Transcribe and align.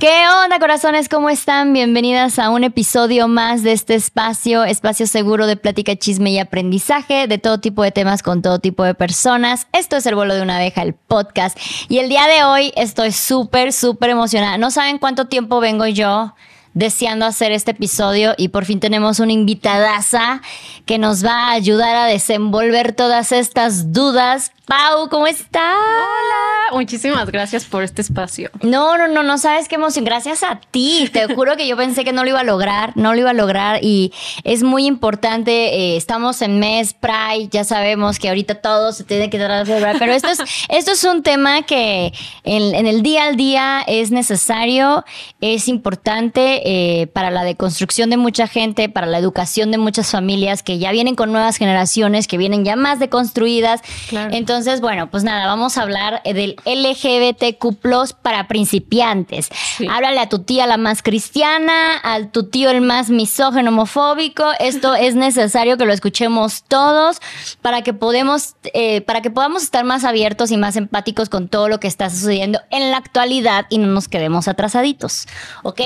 ¿Qué 0.00 0.22
onda, 0.42 0.58
corazones? 0.58 1.10
¿Cómo 1.10 1.28
están? 1.28 1.74
Bienvenidas 1.74 2.38
a 2.38 2.48
un 2.48 2.64
episodio 2.64 3.28
más 3.28 3.62
de 3.62 3.72
este 3.72 3.94
espacio, 3.94 4.64
espacio 4.64 5.06
seguro 5.06 5.46
de 5.46 5.56
plática, 5.56 5.94
chisme 5.94 6.30
y 6.30 6.38
aprendizaje 6.38 7.26
de 7.26 7.36
todo 7.36 7.60
tipo 7.60 7.82
de 7.82 7.92
temas 7.92 8.22
con 8.22 8.40
todo 8.40 8.60
tipo 8.60 8.82
de 8.82 8.94
personas. 8.94 9.66
Esto 9.74 9.98
es 9.98 10.06
El 10.06 10.14
vuelo 10.14 10.34
de 10.34 10.40
una 10.40 10.56
abeja, 10.56 10.80
el 10.80 10.94
podcast. 10.94 11.58
Y 11.90 11.98
el 11.98 12.08
día 12.08 12.26
de 12.28 12.44
hoy 12.44 12.72
estoy 12.76 13.12
súper, 13.12 13.74
súper 13.74 14.08
emocionada. 14.08 14.56
No 14.56 14.70
saben 14.70 14.96
cuánto 14.96 15.26
tiempo 15.26 15.60
vengo 15.60 15.86
yo 15.86 16.34
deseando 16.72 17.26
hacer 17.26 17.52
este 17.52 17.72
episodio 17.72 18.32
y 18.38 18.48
por 18.48 18.64
fin 18.64 18.80
tenemos 18.80 19.20
una 19.20 19.32
invitadaza 19.32 20.40
que 20.86 20.96
nos 20.96 21.22
va 21.22 21.48
a 21.48 21.52
ayudar 21.52 21.96
a 21.96 22.06
desenvolver 22.06 22.94
todas 22.94 23.32
estas 23.32 23.92
dudas 23.92 24.52
Pau, 24.70 25.08
¿cómo 25.08 25.26
estás? 25.26 25.74
Hola, 25.74 26.76
muchísimas 26.76 27.28
gracias 27.32 27.64
por 27.64 27.82
este 27.82 28.02
espacio. 28.02 28.50
No, 28.62 28.96
no, 28.96 29.08
no, 29.08 29.24
no 29.24 29.36
sabes 29.36 29.66
qué 29.66 29.74
emoción. 29.74 30.04
Gracias 30.04 30.44
a 30.44 30.60
ti. 30.60 31.10
Te 31.12 31.26
juro 31.34 31.56
que 31.56 31.66
yo 31.66 31.76
pensé 31.76 32.04
que 32.04 32.12
no 32.12 32.22
lo 32.22 32.30
iba 32.30 32.38
a 32.38 32.44
lograr, 32.44 32.92
no 32.96 33.12
lo 33.12 33.18
iba 33.18 33.30
a 33.30 33.34
lograr 33.34 33.82
y 33.82 34.12
es 34.44 34.62
muy 34.62 34.86
importante. 34.86 35.74
Eh, 35.74 35.96
estamos 35.96 36.40
en 36.40 36.60
mes 36.60 36.94
Pride, 36.94 37.48
ya 37.50 37.64
sabemos 37.64 38.20
que 38.20 38.28
ahorita 38.28 38.54
todo 38.54 38.92
se 38.92 39.02
tiene 39.02 39.28
que 39.28 39.38
tratar 39.38 39.66
de 39.66 39.72
celebrar, 39.72 39.96
pero 39.98 40.12
esto 40.12 40.28
es, 40.28 40.38
esto 40.68 40.92
es 40.92 41.02
un 41.02 41.24
tema 41.24 41.62
que 41.62 42.12
en, 42.44 42.86
el 42.86 43.02
día 43.02 43.24
al 43.24 43.34
día 43.34 43.82
es 43.88 44.12
necesario, 44.12 45.04
es 45.40 45.66
importante 45.66 46.62
eh, 46.64 47.08
para 47.08 47.32
la 47.32 47.42
deconstrucción 47.42 48.08
de 48.08 48.18
mucha 48.18 48.46
gente, 48.46 48.88
para 48.88 49.08
la 49.08 49.18
educación 49.18 49.72
de 49.72 49.78
muchas 49.78 50.12
familias 50.12 50.62
que 50.62 50.78
ya 50.78 50.92
vienen 50.92 51.16
con 51.16 51.32
nuevas 51.32 51.56
generaciones, 51.56 52.28
que 52.28 52.38
vienen 52.38 52.64
ya 52.64 52.76
más 52.76 53.00
deconstruidas. 53.00 53.82
Claro. 54.08 54.32
Entonces, 54.32 54.59
entonces, 54.60 54.82
bueno, 54.82 55.10
pues 55.10 55.24
nada, 55.24 55.46
vamos 55.46 55.78
a 55.78 55.82
hablar 55.82 56.20
eh, 56.24 56.34
del 56.34 56.56
LGBTQ 56.66 58.14
para 58.20 58.46
principiantes. 58.46 59.48
Háblale 59.90 60.20
a 60.20 60.28
tu 60.28 60.40
tía 60.40 60.66
la 60.66 60.76
más 60.76 61.02
cristiana, 61.02 61.98
a 62.02 62.26
tu 62.26 62.50
tío 62.50 62.68
el 62.68 62.82
más 62.82 63.08
misógeno, 63.08 63.70
homofóbico. 63.70 64.44
Esto 64.58 64.94
es 65.00 65.14
necesario 65.14 65.78
que 65.78 65.86
lo 65.86 65.94
escuchemos 65.94 66.64
todos 66.64 67.20
para 67.62 67.80
que 67.80 67.94
podemos, 67.94 68.54
eh, 68.74 69.00
para 69.00 69.22
que 69.22 69.30
podamos 69.30 69.62
estar 69.62 69.84
más 69.84 70.04
abiertos 70.04 70.50
y 70.50 70.58
más 70.58 70.76
empáticos 70.76 71.30
con 71.30 71.48
todo 71.48 71.68
lo 71.68 71.80
que 71.80 71.88
está 71.88 72.10
sucediendo 72.10 72.60
en 72.70 72.90
la 72.90 72.98
actualidad 72.98 73.64
y 73.70 73.78
no 73.78 73.86
nos 73.86 74.08
quedemos 74.08 74.46
atrasaditos. 74.46 75.26
¿Ok? 75.62 75.80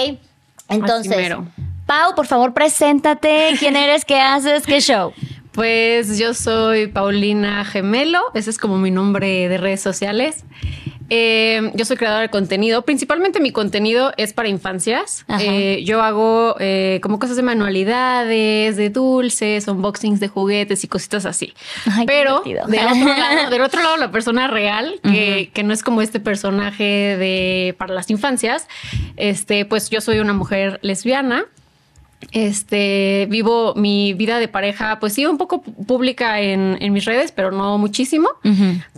Entonces, 0.68 1.36
Pau, 1.86 2.14
por 2.16 2.26
favor, 2.26 2.54
preséntate. 2.54 3.54
¿Quién 3.58 3.76
eres? 3.76 4.04
¿Qué 4.04 4.18
haces? 4.18 4.66
¿Qué 4.66 4.80
show? 4.80 5.12
Pues 5.54 6.18
yo 6.18 6.34
soy 6.34 6.88
Paulina 6.88 7.64
Gemelo, 7.64 8.20
ese 8.34 8.50
es 8.50 8.58
como 8.58 8.76
mi 8.76 8.90
nombre 8.90 9.48
de 9.48 9.56
redes 9.56 9.80
sociales. 9.80 10.44
Eh, 11.10 11.70
yo 11.74 11.84
soy 11.84 11.96
creadora 11.96 12.22
de 12.22 12.28
contenido. 12.28 12.82
Principalmente 12.82 13.38
mi 13.38 13.52
contenido 13.52 14.12
es 14.16 14.32
para 14.32 14.48
infancias. 14.48 15.24
Eh, 15.38 15.82
yo 15.84 16.02
hago 16.02 16.56
eh, 16.58 16.98
como 17.02 17.20
cosas 17.20 17.36
de 17.36 17.42
manualidades, 17.42 18.76
de 18.76 18.90
dulces, 18.90 19.68
unboxings 19.68 20.18
de 20.18 20.26
juguetes 20.26 20.82
y 20.82 20.88
cositas 20.88 21.24
así. 21.24 21.54
Pero 22.04 22.42
del 22.42 22.58
otro, 22.58 23.08
lado, 23.16 23.50
del 23.50 23.62
otro 23.62 23.82
lado, 23.82 23.96
la 23.96 24.10
persona 24.10 24.48
real, 24.48 24.98
que, 25.04 25.50
que, 25.54 25.62
no 25.62 25.72
es 25.72 25.84
como 25.84 26.02
este 26.02 26.18
personaje 26.18 26.84
de 26.84 27.76
para 27.78 27.94
las 27.94 28.10
infancias, 28.10 28.66
este, 29.16 29.66
pues 29.66 29.90
yo 29.90 30.00
soy 30.00 30.18
una 30.18 30.32
mujer 30.32 30.80
lesbiana. 30.82 31.46
Este, 32.32 33.26
vivo 33.30 33.74
mi 33.74 34.14
vida 34.14 34.38
de 34.38 34.48
pareja, 34.48 34.98
pues 35.00 35.12
sí, 35.12 35.26
un 35.26 35.38
poco 35.38 35.62
pública 35.62 36.40
en, 36.40 36.92
mis 36.92 37.04
redes, 37.04 37.32
pero 37.32 37.50
no 37.50 37.78
muchísimo. 37.78 38.28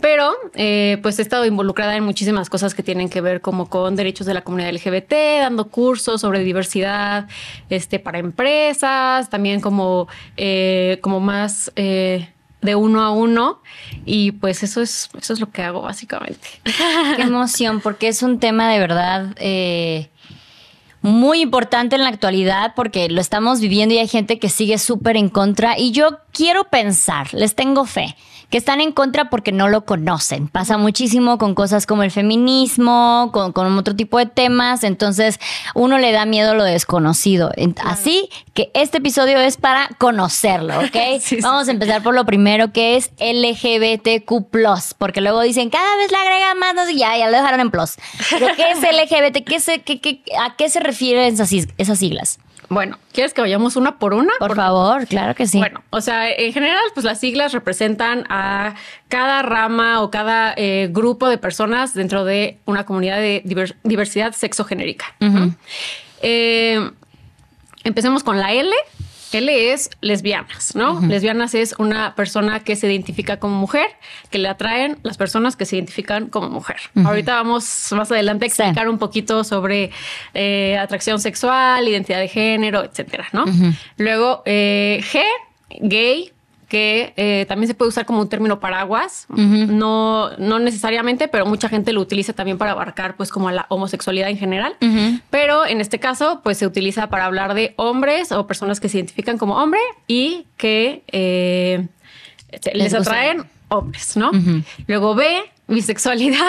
Pero, 0.01 0.33
eh, 0.55 0.97
pues 1.01 1.19
he 1.19 1.21
estado 1.21 1.45
involucrada 1.45 1.95
en 1.95 2.03
muchísimas 2.03 2.49
cosas 2.49 2.73
que 2.73 2.83
tienen 2.83 3.09
que 3.09 3.21
ver 3.21 3.41
como 3.41 3.69
con 3.69 3.95
derechos 3.95 4.27
de 4.27 4.33
la 4.33 4.41
comunidad 4.41 4.71
LGBT, 4.73 5.41
dando 5.41 5.67
cursos 5.69 6.21
sobre 6.21 6.39
diversidad, 6.39 7.27
este, 7.69 7.99
para 7.99 8.19
empresas, 8.19 9.29
también 9.29 9.61
como, 9.61 10.07
eh, 10.35 10.99
como 11.01 11.19
más 11.19 11.71
eh, 11.75 12.29
de 12.61 12.75
uno 12.75 13.01
a 13.01 13.11
uno. 13.11 13.61
Y 14.05 14.31
pues 14.33 14.63
eso 14.63 14.81
es, 14.81 15.09
eso 15.19 15.33
es 15.33 15.39
lo 15.39 15.51
que 15.51 15.61
hago 15.61 15.81
básicamente. 15.81 16.47
Qué 17.15 17.21
emoción, 17.21 17.81
porque 17.81 18.07
es 18.07 18.23
un 18.23 18.39
tema 18.39 18.71
de 18.71 18.79
verdad 18.79 19.35
muy 21.07 21.41
importante 21.41 21.95
en 21.95 22.03
la 22.03 22.09
actualidad 22.09 22.73
porque 22.75 23.09
lo 23.09 23.21
estamos 23.21 23.59
viviendo 23.59 23.95
y 23.95 23.99
hay 23.99 24.07
gente 24.07 24.39
que 24.39 24.49
sigue 24.49 24.77
súper 24.77 25.17
en 25.17 25.29
contra. 25.29 25.77
Y 25.77 25.91
yo 25.91 26.19
quiero 26.31 26.65
pensar, 26.65 27.33
les 27.33 27.55
tengo 27.55 27.85
fe, 27.85 28.15
que 28.49 28.57
están 28.57 28.79
en 28.79 28.91
contra 28.91 29.29
porque 29.29 29.51
no 29.51 29.67
lo 29.67 29.83
conocen. 29.85 30.47
Pasa 30.47 30.77
muchísimo 30.77 31.37
con 31.37 31.53
cosas 31.53 31.85
como 31.85 32.03
el 32.03 32.11
feminismo, 32.11 33.29
con, 33.33 33.77
otro 33.77 33.95
tipo 33.95 34.17
de 34.17 34.25
temas. 34.25 34.83
Entonces, 34.83 35.39
uno 35.75 35.97
le 35.97 36.11
da 36.11 36.25
miedo 36.25 36.51
a 36.51 36.53
lo 36.53 36.63
desconocido. 36.63 37.51
Así 37.83 38.29
que 38.53 38.71
este 38.73 38.99
episodio 38.99 39.37
es 39.39 39.57
para 39.57 39.89
conocerlo, 39.97 40.79
¿ok? 40.79 40.95
Vamos 41.41 41.67
a 41.67 41.71
empezar 41.71 42.01
por 42.03 42.15
lo 42.15 42.25
primero 42.25 42.71
que 42.71 42.95
es 42.95 43.11
LGBTQ, 43.19 44.95
porque 44.97 45.21
luego 45.21 45.41
dicen 45.41 45.69
cada 45.69 45.97
vez 45.97 46.11
le 46.11 46.17
agregan 46.17 46.57
más, 46.57 46.73
no 46.73 46.89
ya, 46.89 47.17
ya 47.17 47.29
lo 47.29 47.37
dejaron 47.37 47.59
en 47.59 47.71
plus. 47.71 47.95
Pero, 48.29 48.47
¿qué 48.55 48.71
es 48.71 48.77
LGBT? 48.81 49.43
¿Qué 49.43 50.23
¿A 50.39 50.55
qué 50.55 50.69
se 50.69 50.79
refieren 50.79 51.33
esas, 51.33 51.51
esas 51.77 51.99
siglas? 51.99 52.39
Bueno, 52.69 52.97
¿quieres 53.13 53.33
que 53.33 53.41
vayamos 53.41 53.75
una 53.75 53.97
por 53.97 54.13
una? 54.13 54.33
Por, 54.39 54.55
favor, 54.55 55.07
claro 55.07 55.35
que 55.35 55.47
sí. 55.47 55.57
Bueno, 55.57 55.83
o 55.89 56.01
sea, 56.01 56.29
en 56.29 56.51
general, 56.51 56.83
pues 56.93 57.05
las 57.05 57.19
siglas 57.19 57.53
representan 57.53 58.25
a 58.29 58.75
cada 59.07 59.41
rama 59.41 60.01
o 60.01 60.11
cada 60.11 60.53
eh, 60.57 60.89
grupo 60.91 61.29
de 61.29 61.37
personas 61.37 61.93
dentro 61.93 62.25
de 62.25 62.57
una 62.65 62.85
comunidad 62.85 63.17
de 63.17 63.41
diversidad 63.83 64.33
sexogenérica. 64.33 65.05
Eh, 66.21 66.91
empecemos 67.83 68.23
con 68.23 68.37
la 68.37 68.51
L, 68.51 68.71
L 69.31 69.71
es 69.71 69.89
lesbianas, 70.01 70.75
¿no? 70.75 70.99
Lesbianas 71.01 71.53
es 71.53 71.75
una 71.77 72.15
persona 72.15 72.61
que 72.61 72.75
se 72.75 72.87
identifica 72.87 73.37
como 73.37 73.57
mujer, 73.57 73.87
que 74.29 74.37
le 74.37 74.47
atraen 74.47 74.97
las 75.03 75.17
personas 75.17 75.55
que 75.55 75.65
se 75.65 75.75
identifican 75.75 76.27
como 76.27 76.49
mujer. 76.49 76.77
Ahorita 77.03 77.35
vamos 77.35 77.89
más 77.91 78.11
adelante 78.11 78.45
a 78.45 78.47
explicar 78.47 78.87
un 78.87 78.97
poquito 78.97 79.43
sobre 79.43 79.91
eh, 80.33 80.77
atracción 80.77 81.19
sexual, 81.19 81.87
identidad 81.87 82.19
de 82.19 82.27
género, 82.27 82.83
etcétera, 82.83 83.27
¿no? 83.33 83.45
Luego, 83.97 84.43
eh, 84.45 85.03
G, 85.11 85.21
gay, 85.81 86.31
que 86.67 87.13
eh, 87.15 87.45
también 87.47 87.67
se 87.67 87.73
puede 87.73 87.89
usar 87.89 88.05
como 88.05 88.19
un 88.19 88.29
término 88.29 88.59
paraguas, 88.59 89.25
no, 89.29 90.31
no 90.37 90.59
necesariamente, 90.59 91.27
pero 91.27 91.45
mucha 91.45 91.69
gente 91.69 91.93
lo 91.93 92.01
utiliza 92.01 92.33
también 92.33 92.57
para 92.57 92.71
abarcar 92.71 93.15
pues 93.15 93.29
como 93.31 93.49
la 93.51 93.65
homosexualidad 93.69 94.29
en 94.29 94.37
general, 94.37 94.75
pero 95.29 95.65
en 95.65 95.79
este 95.79 95.99
caso 95.99 96.41
pues 96.43 96.57
se 96.57 96.67
utiliza 96.67 97.07
para 97.07 97.25
hablar 97.25 97.53
de 97.53 97.73
hombres 97.77 98.31
o 98.31 98.47
personas 98.47 98.79
que 98.79 98.89
se 98.89 98.97
identifican 98.97 99.37
como 99.37 99.55
hombre 99.55 99.79
y 100.07 100.45
que 100.57 101.03
eh, 101.07 101.87
les, 102.73 102.93
atraen 102.93 103.45
hombres, 103.69 104.17
¿no? 104.17 104.31
Luego 104.87 105.15
B, 105.15 105.39
bisexualidad. 105.67 106.39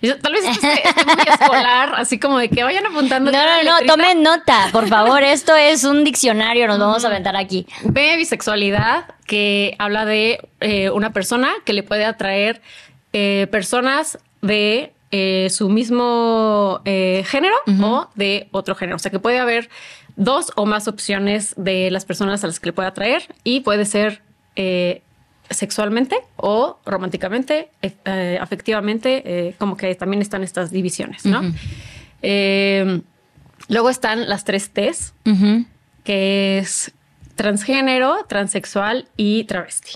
Tal 0.22 0.32
vez 0.32 0.44
esté, 0.44 0.82
muy 1.06 1.24
escolar, 1.28 1.94
así 1.96 2.18
como 2.18 2.38
de 2.38 2.48
que 2.48 2.62
vayan 2.62 2.86
apuntando. 2.86 3.30
No, 3.30 3.38
no, 3.38 3.80
no, 3.80 3.86
tomen 3.86 4.22
nota, 4.22 4.68
por 4.72 4.88
favor. 4.88 5.22
Esto 5.22 5.54
es 5.56 5.84
un 5.84 6.04
diccionario, 6.04 6.66
nos 6.66 6.78
vamos 6.78 7.04
a 7.04 7.08
aventar 7.08 7.36
aquí. 7.36 7.66
B, 7.84 8.16
bisexualidad, 8.16 9.06
que 9.26 9.76
habla 9.78 10.04
de 10.04 10.48
eh, 10.60 10.90
una 10.90 11.12
persona 11.12 11.50
que 11.64 11.72
le 11.72 11.82
puede 11.82 12.04
atraer 12.04 12.60
eh, 13.12 13.46
personas 13.50 14.18
de 14.42 14.92
eh, 15.12 15.48
su 15.50 15.68
mismo 15.68 16.82
género 16.84 17.54
o 17.82 18.08
de 18.14 18.48
otro 18.50 18.74
género. 18.74 18.96
O 18.96 18.98
sea 18.98 19.10
que 19.10 19.18
puede 19.18 19.38
haber 19.38 19.70
dos 20.16 20.52
o 20.56 20.66
más 20.66 20.88
opciones 20.88 21.54
de 21.56 21.90
las 21.90 22.04
personas 22.04 22.42
a 22.42 22.46
las 22.48 22.58
que 22.58 22.66
le 22.66 22.72
puede 22.72 22.88
atraer 22.88 23.22
y 23.44 23.60
puede 23.60 23.84
ser 23.84 24.22
sexualmente 25.50 26.16
o 26.36 26.78
románticamente, 26.84 27.70
eh, 27.82 28.38
afectivamente, 28.40 29.22
eh, 29.24 29.54
como 29.58 29.76
que 29.76 29.94
también 29.94 30.22
están 30.22 30.42
estas 30.42 30.70
divisiones, 30.70 31.24
¿no? 31.24 31.42
Eh, 32.22 33.00
luego 33.68 33.90
están 33.90 34.28
las 34.28 34.44
tres 34.44 34.70
T's, 34.70 35.14
que 36.04 36.58
es 36.58 36.92
transgénero, 37.34 38.24
transexual 38.28 39.08
y 39.16 39.44
travesti. 39.44 39.92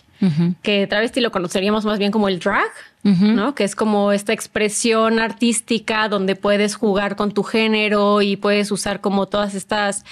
Que 0.62 0.86
travesti 0.86 1.20
lo 1.20 1.32
conoceríamos 1.32 1.86
más 1.86 1.98
bien 1.98 2.12
como 2.12 2.28
el 2.28 2.38
drag, 2.40 2.70
¿no? 3.02 3.54
Que 3.54 3.64
es 3.64 3.74
como 3.74 4.12
esta 4.12 4.32
expresión 4.32 5.18
artística 5.18 6.08
donde 6.08 6.36
puedes 6.36 6.74
jugar 6.76 7.16
con 7.16 7.32
tu 7.32 7.42
género 7.42 8.20
y 8.20 8.36
puedes 8.36 8.70
usar 8.70 9.00
como 9.00 9.26
todas 9.26 9.54
estas 9.54 10.04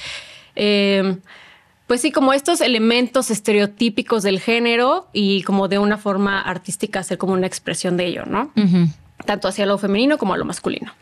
pues 1.89 2.03
sí, 2.03 2.13
como 2.13 2.35
estos 2.35 2.61
elementos 2.61 3.31
estereotípicos 3.31 4.23
del 4.23 4.41
género 4.41 5.09
y 5.15 5.43
como 5.43 5.69
de 5.69 5.79
una 5.79 5.97
forma 5.97 6.41
artística 6.41 7.01
hacer 7.01 7.17
como 7.17 7.33
una 7.33 7.47
expresión 7.47 7.97
de 7.97 8.07
ello, 8.07 8.25
¿no? 8.27 8.53
Tanto 9.25 9.49
hacia 9.49 9.65
lo 9.65 9.79
femenino 9.79 10.19
como 10.19 10.35
a 10.35 10.37
lo 10.37 10.45
masculino. 10.45 10.93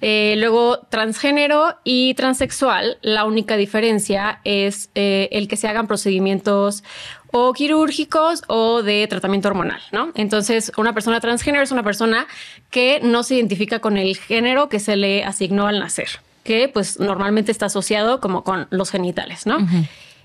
Eh, 0.00 0.36
luego, 0.38 0.78
transgénero 0.90 1.74
y 1.82 2.14
transexual, 2.14 2.98
la 3.02 3.24
única 3.24 3.56
diferencia 3.56 4.40
es 4.44 4.90
eh, 4.94 5.28
el 5.32 5.48
que 5.48 5.56
se 5.56 5.66
hagan 5.66 5.88
procedimientos 5.88 6.84
o 7.32 7.52
quirúrgicos 7.52 8.44
o 8.46 8.84
de 8.84 9.08
tratamiento 9.08 9.48
hormonal, 9.48 9.80
¿no? 9.90 10.12
Entonces, 10.14 10.70
una 10.76 10.94
persona 10.94 11.18
transgénero 11.18 11.64
es 11.64 11.72
una 11.72 11.82
persona 11.82 12.28
que 12.70 13.00
no 13.02 13.24
se 13.24 13.34
identifica 13.34 13.80
con 13.80 13.96
el 13.96 14.16
género 14.16 14.68
que 14.68 14.78
se 14.78 14.94
le 14.94 15.24
asignó 15.24 15.66
al 15.66 15.80
nacer 15.80 16.08
que 16.44 16.70
pues 16.72 16.98
normalmente 16.98 17.52
está 17.52 17.66
asociado 17.66 18.20
como 18.20 18.42
con 18.42 18.68
los 18.70 18.90
genitales, 18.90 19.44
¿no? 19.44 19.58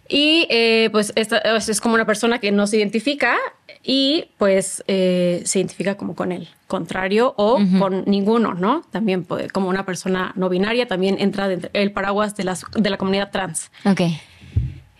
Y 0.09 0.47
eh, 0.49 0.89
pues 0.91 1.13
esta 1.15 1.37
es 1.37 1.79
como 1.81 1.95
una 1.95 2.05
persona 2.05 2.39
que 2.39 2.51
no 2.51 2.67
se 2.67 2.77
identifica 2.77 3.37
y 3.83 4.25
pues 4.37 4.83
eh, 4.87 5.41
se 5.45 5.59
identifica 5.59 5.95
como 5.95 6.15
con 6.15 6.31
el 6.31 6.47
contrario 6.67 7.33
o 7.37 7.59
con 7.79 8.03
ninguno, 8.05 8.53
¿no? 8.53 8.81
También 8.91 9.23
puede, 9.23 9.49
como 9.49 9.69
una 9.69 9.85
persona 9.85 10.33
no 10.35 10.49
binaria 10.49 10.87
también 10.87 11.17
entra 11.19 11.47
dentro 11.47 11.69
el 11.73 11.91
paraguas 11.91 12.35
de, 12.35 12.43
las, 12.43 12.65
de 12.75 12.89
la 12.89 12.97
comunidad 12.97 13.31
trans. 13.31 13.71
Ok. 13.85 14.01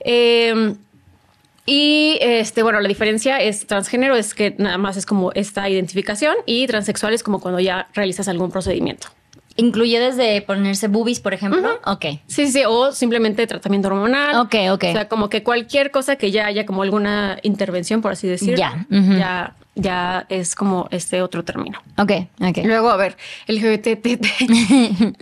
Eh, 0.06 0.76
y 1.66 2.18
este, 2.22 2.62
bueno, 2.62 2.82
la 2.82 2.88
diferencia 2.90 3.38
es 3.38 3.66
transgénero 3.66 4.16
es 4.16 4.34
que 4.34 4.56
nada 4.58 4.78
más 4.78 4.98
es 4.98 5.06
como 5.06 5.32
esta 5.32 5.70
identificación 5.70 6.36
y 6.46 6.68
transexual 6.68 7.14
es 7.14 7.24
como 7.24 7.40
cuando 7.40 7.60
ya 7.60 7.88
realizas 7.94 8.28
algún 8.28 8.52
procedimiento. 8.52 9.08
¿Incluye 9.56 10.00
desde 10.00 10.42
ponerse 10.42 10.88
boobies, 10.88 11.20
por 11.20 11.34
ejemplo? 11.34 11.80
Ok. 11.86 12.06
Sí, 12.28 12.52
sí, 12.52 12.64
o 12.68 12.92
simplemente 12.92 13.46
tratamiento 13.46 13.90
hormonal. 13.90 14.36
Ok, 14.38 14.56
ok. 14.72 14.84
O 14.90 14.94
sea, 14.94 15.08
como 15.08 15.30
que 15.30 15.44
cualquier 15.44 15.92
cosa 15.92 16.16
que 16.16 16.32
ya 16.32 16.48
haya 16.48 16.66
como 16.66 16.82
alguna 16.82 17.38
intervención, 17.44 18.02
por 18.02 18.14
así 18.14 18.28
decirlo, 18.28 18.58
Ya, 18.58 18.88
ya, 18.90 19.56
ya 19.76 20.26
es 20.30 20.56
como 20.56 20.88
este 20.90 21.22
otro 21.22 21.44
término. 21.44 21.80
Ok, 21.98 22.12
ok. 22.42 22.58
Luego, 22.66 22.90
a 22.90 22.98
ver, 22.98 23.16
LGBTT. 23.48 24.26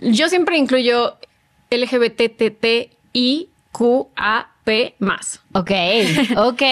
Yo 0.00 0.30
siempre 0.30 0.56
incluyo 0.56 1.18
LGBTTIQAP 1.70 2.88
más. 4.98 5.41
Ok, 5.54 5.70
ok. 6.36 6.62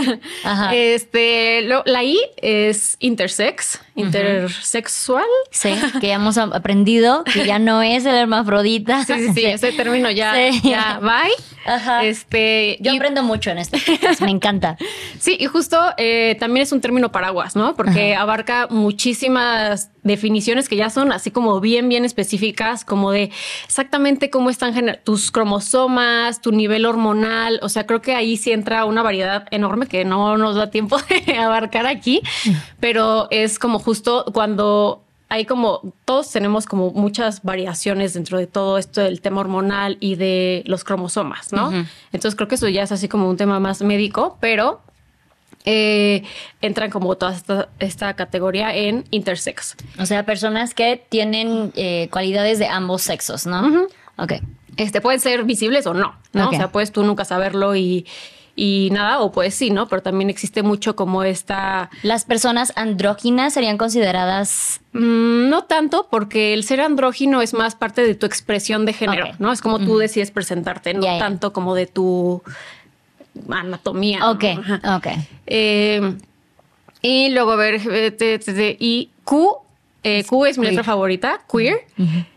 Ajá. 0.44 0.74
Este, 0.74 1.62
lo- 1.62 1.82
la 1.86 2.04
I 2.04 2.18
es 2.36 2.96
intersex, 3.00 3.80
intersexual. 3.94 5.24
Sí, 5.50 5.74
que 6.00 6.08
ya 6.08 6.14
hemos 6.14 6.36
aprendido 6.38 7.24
que 7.24 7.46
ya 7.46 7.58
no 7.58 7.82
es 7.82 8.04
el 8.04 8.14
hermafrodita. 8.14 9.04
Sí, 9.04 9.14
sí, 9.14 9.32
sí, 9.34 9.44
ese 9.46 9.72
término 9.72 10.10
ya, 10.10 10.34
Sí. 10.34 10.60
ya 10.68 10.98
bye. 11.00 11.32
Ajá. 11.64 12.04
Este, 12.04 12.76
Yo 12.80 12.92
y- 12.92 12.96
aprendo 12.96 13.22
mucho 13.22 13.50
en 13.50 13.58
podcast, 13.80 14.20
me 14.20 14.30
encanta. 14.30 14.76
Sí, 15.18 15.36
y 15.40 15.46
justo 15.46 15.78
eh, 15.96 16.36
también 16.38 16.62
es 16.64 16.72
un 16.72 16.80
término 16.82 17.10
paraguas, 17.10 17.56
¿no? 17.56 17.74
Porque 17.74 18.14
abarca 18.14 18.68
muchísimas 18.70 19.90
definiciones 20.02 20.68
que 20.68 20.76
ya 20.76 20.90
son 20.90 21.10
así 21.10 21.30
como 21.30 21.58
bien, 21.60 21.88
bien 21.88 22.04
específicas, 22.04 22.84
como 22.84 23.10
de 23.12 23.30
exactamente 23.64 24.28
cómo 24.30 24.50
están 24.50 24.98
tus 25.04 25.30
cromosomas, 25.32 26.40
tu 26.42 26.52
nivel 26.52 26.84
hormonal. 26.86 27.58
O 27.62 27.68
sea, 27.70 27.86
creo 27.86 28.02
que 28.02 28.14
ahí 28.26 28.36
sí 28.36 28.52
entra 28.52 28.84
una 28.84 29.02
variedad 29.02 29.46
enorme 29.50 29.86
que 29.86 30.04
no 30.04 30.36
nos 30.36 30.56
da 30.56 30.70
tiempo 30.70 30.98
de 31.26 31.38
abarcar 31.38 31.86
aquí, 31.86 32.20
pero 32.80 33.28
es 33.30 33.58
como 33.58 33.78
justo 33.78 34.24
cuando 34.32 35.02
hay 35.28 35.44
como, 35.44 35.80
todos 36.04 36.30
tenemos 36.30 36.66
como 36.66 36.92
muchas 36.92 37.42
variaciones 37.42 38.14
dentro 38.14 38.38
de 38.38 38.46
todo 38.46 38.78
esto 38.78 39.00
del 39.00 39.20
tema 39.20 39.40
hormonal 39.40 39.96
y 39.98 40.14
de 40.14 40.62
los 40.66 40.84
cromosomas, 40.84 41.52
¿no? 41.52 41.72
Entonces 42.12 42.36
creo 42.36 42.46
que 42.46 42.54
eso 42.54 42.68
ya 42.68 42.84
es 42.84 42.92
así 42.92 43.08
como 43.08 43.28
un 43.28 43.36
tema 43.36 43.58
más 43.58 43.82
médico, 43.82 44.38
pero 44.40 44.80
eh, 45.64 46.22
entran 46.60 46.90
como 46.90 47.16
toda 47.16 47.34
esta, 47.34 47.68
esta 47.80 48.14
categoría 48.14 48.72
en 48.72 49.04
intersex. 49.10 49.74
O 49.98 50.06
sea, 50.06 50.24
personas 50.24 50.74
que 50.74 51.04
tienen 51.08 51.72
eh, 51.74 52.08
cualidades 52.12 52.60
de 52.60 52.68
ambos 52.68 53.02
sexos, 53.02 53.46
¿no? 53.46 53.88
Ok. 54.16 54.34
Este 54.76 55.00
pueden 55.00 55.20
ser 55.20 55.44
visibles 55.44 55.86
o 55.86 55.94
no, 55.94 56.14
¿no? 56.32 56.48
O 56.48 56.52
sea, 56.52 56.68
puedes 56.68 56.92
tú 56.92 57.02
nunca 57.02 57.24
saberlo 57.24 57.74
y, 57.76 58.06
y 58.54 58.88
nada, 58.92 59.20
o 59.20 59.32
pues 59.32 59.54
sí, 59.54 59.70
¿no? 59.70 59.88
Pero 59.88 60.02
también 60.02 60.30
existe 60.30 60.62
mucho 60.62 60.96
como 60.96 61.22
esta 61.24 61.90
Las 62.02 62.24
personas 62.24 62.72
andróginas 62.76 63.54
serían 63.54 63.78
consideradas. 63.78 64.80
Mm, 64.92 65.48
No 65.48 65.64
tanto, 65.64 66.08
porque 66.10 66.54
el 66.54 66.64
ser 66.64 66.80
andrógino 66.80 67.42
es 67.42 67.54
más 67.54 67.74
parte 67.74 68.02
de 68.06 68.14
tu 68.14 68.26
expresión 68.26 68.86
de 68.86 68.92
género. 68.92 69.28
¿no? 69.38 69.52
Es 69.52 69.60
como 69.60 69.78
tú 69.78 69.98
decides 69.98 70.30
presentarte, 70.30 70.94
no 70.94 71.02
tanto 71.18 71.52
como 71.52 71.74
de 71.74 71.86
tu 71.86 72.42
anatomía. 73.50 74.20
¿no? 74.20 74.30
Ok, 74.32 74.44
Ajá. 74.44 74.96
ok. 74.96 75.06
Eh, 75.46 76.16
y 77.02 77.28
luego, 77.30 77.52
a 77.52 77.56
ver, 77.56 77.80
T, 78.16 78.76
y 78.80 79.10
Q. 79.24 79.58
eh, 80.06 80.24
Q 80.24 80.46
es 80.46 80.56
mi 80.56 80.62
queer. 80.62 80.74
letra 80.74 80.84
favorita, 80.84 81.40
queer. 81.50 81.80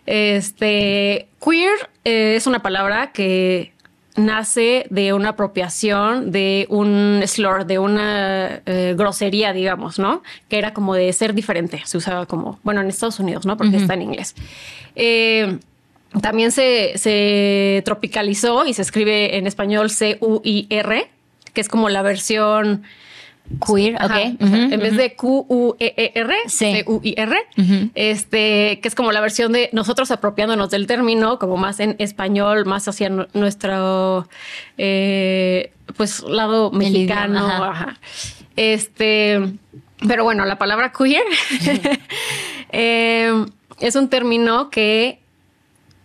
Este, 0.07 1.27
queer 1.39 1.89
eh, 2.03 2.33
es 2.35 2.47
una 2.47 2.63
palabra 2.63 3.11
que 3.11 3.73
nace 4.15 4.87
de 4.89 5.13
una 5.13 5.29
apropiación 5.29 6.31
de 6.31 6.65
un 6.69 7.21
slur, 7.27 7.67
de 7.67 7.77
una 7.77 8.61
eh, 8.65 8.95
grosería, 8.97 9.53
digamos, 9.53 9.99
¿no? 9.99 10.23
Que 10.49 10.57
era 10.57 10.73
como 10.73 10.95
de 10.95 11.13
ser 11.13 11.35
diferente. 11.35 11.79
Se 11.85 11.97
usaba 11.97 12.25
como, 12.25 12.59
bueno, 12.63 12.81
en 12.81 12.87
Estados 12.87 13.19
Unidos, 13.19 13.45
¿no? 13.45 13.55
Porque 13.55 13.77
está 13.77 13.93
en 13.93 14.01
inglés. 14.01 14.33
Eh, 14.95 15.59
también 16.21 16.51
se, 16.51 16.97
se 16.97 17.83
tropicalizó 17.85 18.65
y 18.65 18.73
se 18.73 18.81
escribe 18.81 19.37
en 19.37 19.45
español 19.45 19.91
C-U-I-R, 19.91 21.07
que 21.53 21.61
es 21.61 21.69
como 21.69 21.89
la 21.89 22.01
versión 22.01 22.81
Queer, 23.65 23.95
Ajá, 23.97 24.05
ok. 24.15 24.35
en 24.41 24.79
vez 24.79 24.95
de 24.95 25.15
Q-U-E-E-R. 25.15 26.33
C-U-I-R, 26.47 27.35
este, 27.95 28.79
que 28.81 28.87
es 28.87 28.95
como 28.95 29.11
la 29.11 29.21
versión 29.21 29.51
de 29.51 29.69
nosotros 29.73 30.11
apropiándonos 30.11 30.69
del 30.69 30.85
término, 30.87 31.39
como 31.39 31.57
más 31.57 31.79
en 31.79 31.95
español, 31.99 32.65
más 32.65 32.87
hacia 32.87 33.09
nu- 33.09 33.27
nuestro 33.33 34.27
eh, 34.77 35.71
pues 35.97 36.21
lado 36.21 36.71
mexicano. 36.71 37.39
ajá. 37.47 37.97
Este, 38.55 39.39
pero 40.07 40.23
bueno, 40.23 40.45
la 40.45 40.57
palabra 40.57 40.91
queer 40.91 41.23
eh, 42.71 43.45
es 43.79 43.95
un 43.95 44.09
término 44.09 44.69
que 44.69 45.19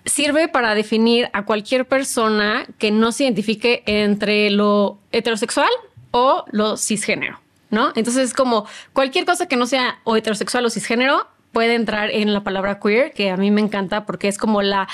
sirve 0.04 0.48
para 0.48 0.74
definir 0.74 1.28
a 1.32 1.44
cualquier 1.44 1.86
persona 1.86 2.66
que 2.78 2.90
no 2.90 3.12
se 3.12 3.24
identifique 3.24 3.82
entre 3.86 4.50
lo 4.50 4.98
heterosexual 5.12 5.68
o 6.16 6.44
lo 6.52 6.76
cisgénero, 6.76 7.40
¿no? 7.70 7.88
Entonces 7.96 8.22
es 8.28 8.34
como 8.34 8.66
cualquier 8.92 9.24
cosa 9.26 9.46
que 9.46 9.56
no 9.56 9.66
sea 9.66 9.98
o 10.04 10.16
heterosexual 10.16 10.64
o 10.64 10.70
cisgénero 10.70 11.26
puede 11.50 11.74
entrar 11.74 12.10
en 12.10 12.32
la 12.32 12.42
palabra 12.44 12.78
queer, 12.78 13.12
que 13.12 13.30
a 13.30 13.36
mí 13.36 13.50
me 13.50 13.60
encanta 13.60 14.06
porque 14.06 14.28
es 14.28 14.38
como 14.38 14.62
la 14.62 14.86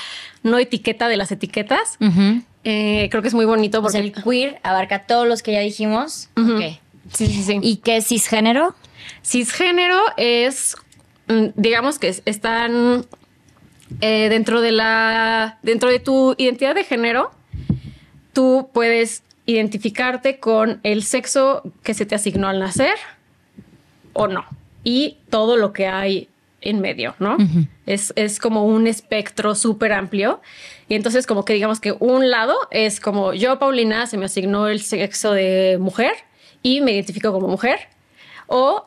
no 0.43 0.57
etiqueta 0.57 1.07
de 1.07 1.17
las 1.17 1.31
etiquetas. 1.31 1.97
Eh, 2.63 3.07
creo 3.11 3.21
que 3.21 3.27
es 3.27 3.33
muy 3.35 3.45
bonito 3.45 3.79
O 3.79 3.81
porque... 3.83 3.91
sea, 3.97 4.01
el 4.01 4.11
queer 4.13 4.59
abarca 4.63 5.03
todos 5.05 5.27
los 5.27 5.41
que 5.43 5.51
ya 5.53 5.59
dijimos. 5.59 6.29
Sí, 7.13 7.27
sí, 7.27 7.43
sí. 7.43 7.59
¿Y 7.61 7.77
qué 7.77 7.97
es 7.97 8.07
cisgénero? 8.07 8.75
Cisgénero 9.23 9.99
es, 10.17 10.75
mm, 11.27 11.47
digamos 11.55 11.99
que 11.99 12.09
es- 12.09 12.21
están 12.25 13.05
eh, 14.01 14.27
dentro 14.29 14.61
de 14.61 14.71
la, 14.71 15.57
dentro 15.63 15.89
de 15.89 15.99
tu 15.99 16.33
identidad 16.37 16.73
de 16.75 16.83
género, 16.83 17.31
tú 18.33 18.69
puedes 18.73 19.23
identificarte 19.45 20.39
con 20.39 20.79
el 20.83 21.03
sexo 21.03 21.63
que 21.83 21.93
se 21.93 22.05
te 22.05 22.15
asignó 22.15 22.47
al 22.47 22.59
nacer 22.59 22.95
o 24.13 24.27
no. 24.27 24.45
Y 24.83 25.17
todo 25.29 25.57
lo 25.57 25.73
que 25.73 25.87
hay 25.87 26.27
en 26.61 26.79
medio, 26.79 27.15
¿no? 27.19 27.37
es, 27.85 28.13
es 28.15 28.39
como 28.39 28.65
un 28.65 28.87
espectro 28.87 29.55
súper 29.55 29.93
amplio. 29.93 30.41
Y 30.87 30.95
entonces 30.95 31.25
como 31.25 31.43
que 31.43 31.53
digamos 31.53 31.79
que 31.79 31.93
un 31.99 32.29
lado 32.29 32.55
es 32.69 32.99
como 32.99 33.33
yo, 33.33 33.57
Paulina, 33.57 34.05
se 34.05 34.17
me 34.17 34.25
asignó 34.25 34.67
el 34.67 34.81
sexo 34.81 35.33
de 35.33 35.77
mujer 35.79 36.13
y 36.61 36.81
me 36.81 36.91
identifico 36.91 37.31
como 37.31 37.47
mujer. 37.47 37.79
O 38.47 38.85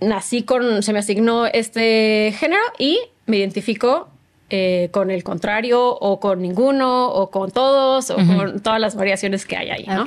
nací 0.00 0.42
con, 0.42 0.82
se 0.82 0.92
me 0.92 0.98
asignó 0.98 1.46
este 1.46 2.34
género 2.36 2.62
y 2.78 2.98
me 3.26 3.38
identifico 3.38 4.08
eh, 4.50 4.88
con 4.92 5.10
el 5.10 5.24
contrario 5.24 5.82
o 5.88 6.20
con 6.20 6.42
ninguno 6.42 7.08
o 7.08 7.30
con 7.30 7.50
todos 7.50 8.10
o 8.10 8.16
con 8.16 8.60
todas 8.60 8.80
las 8.80 8.94
variaciones 8.94 9.46
que 9.46 9.56
hay 9.56 9.70
ahí, 9.70 9.86
¿no? 9.86 10.04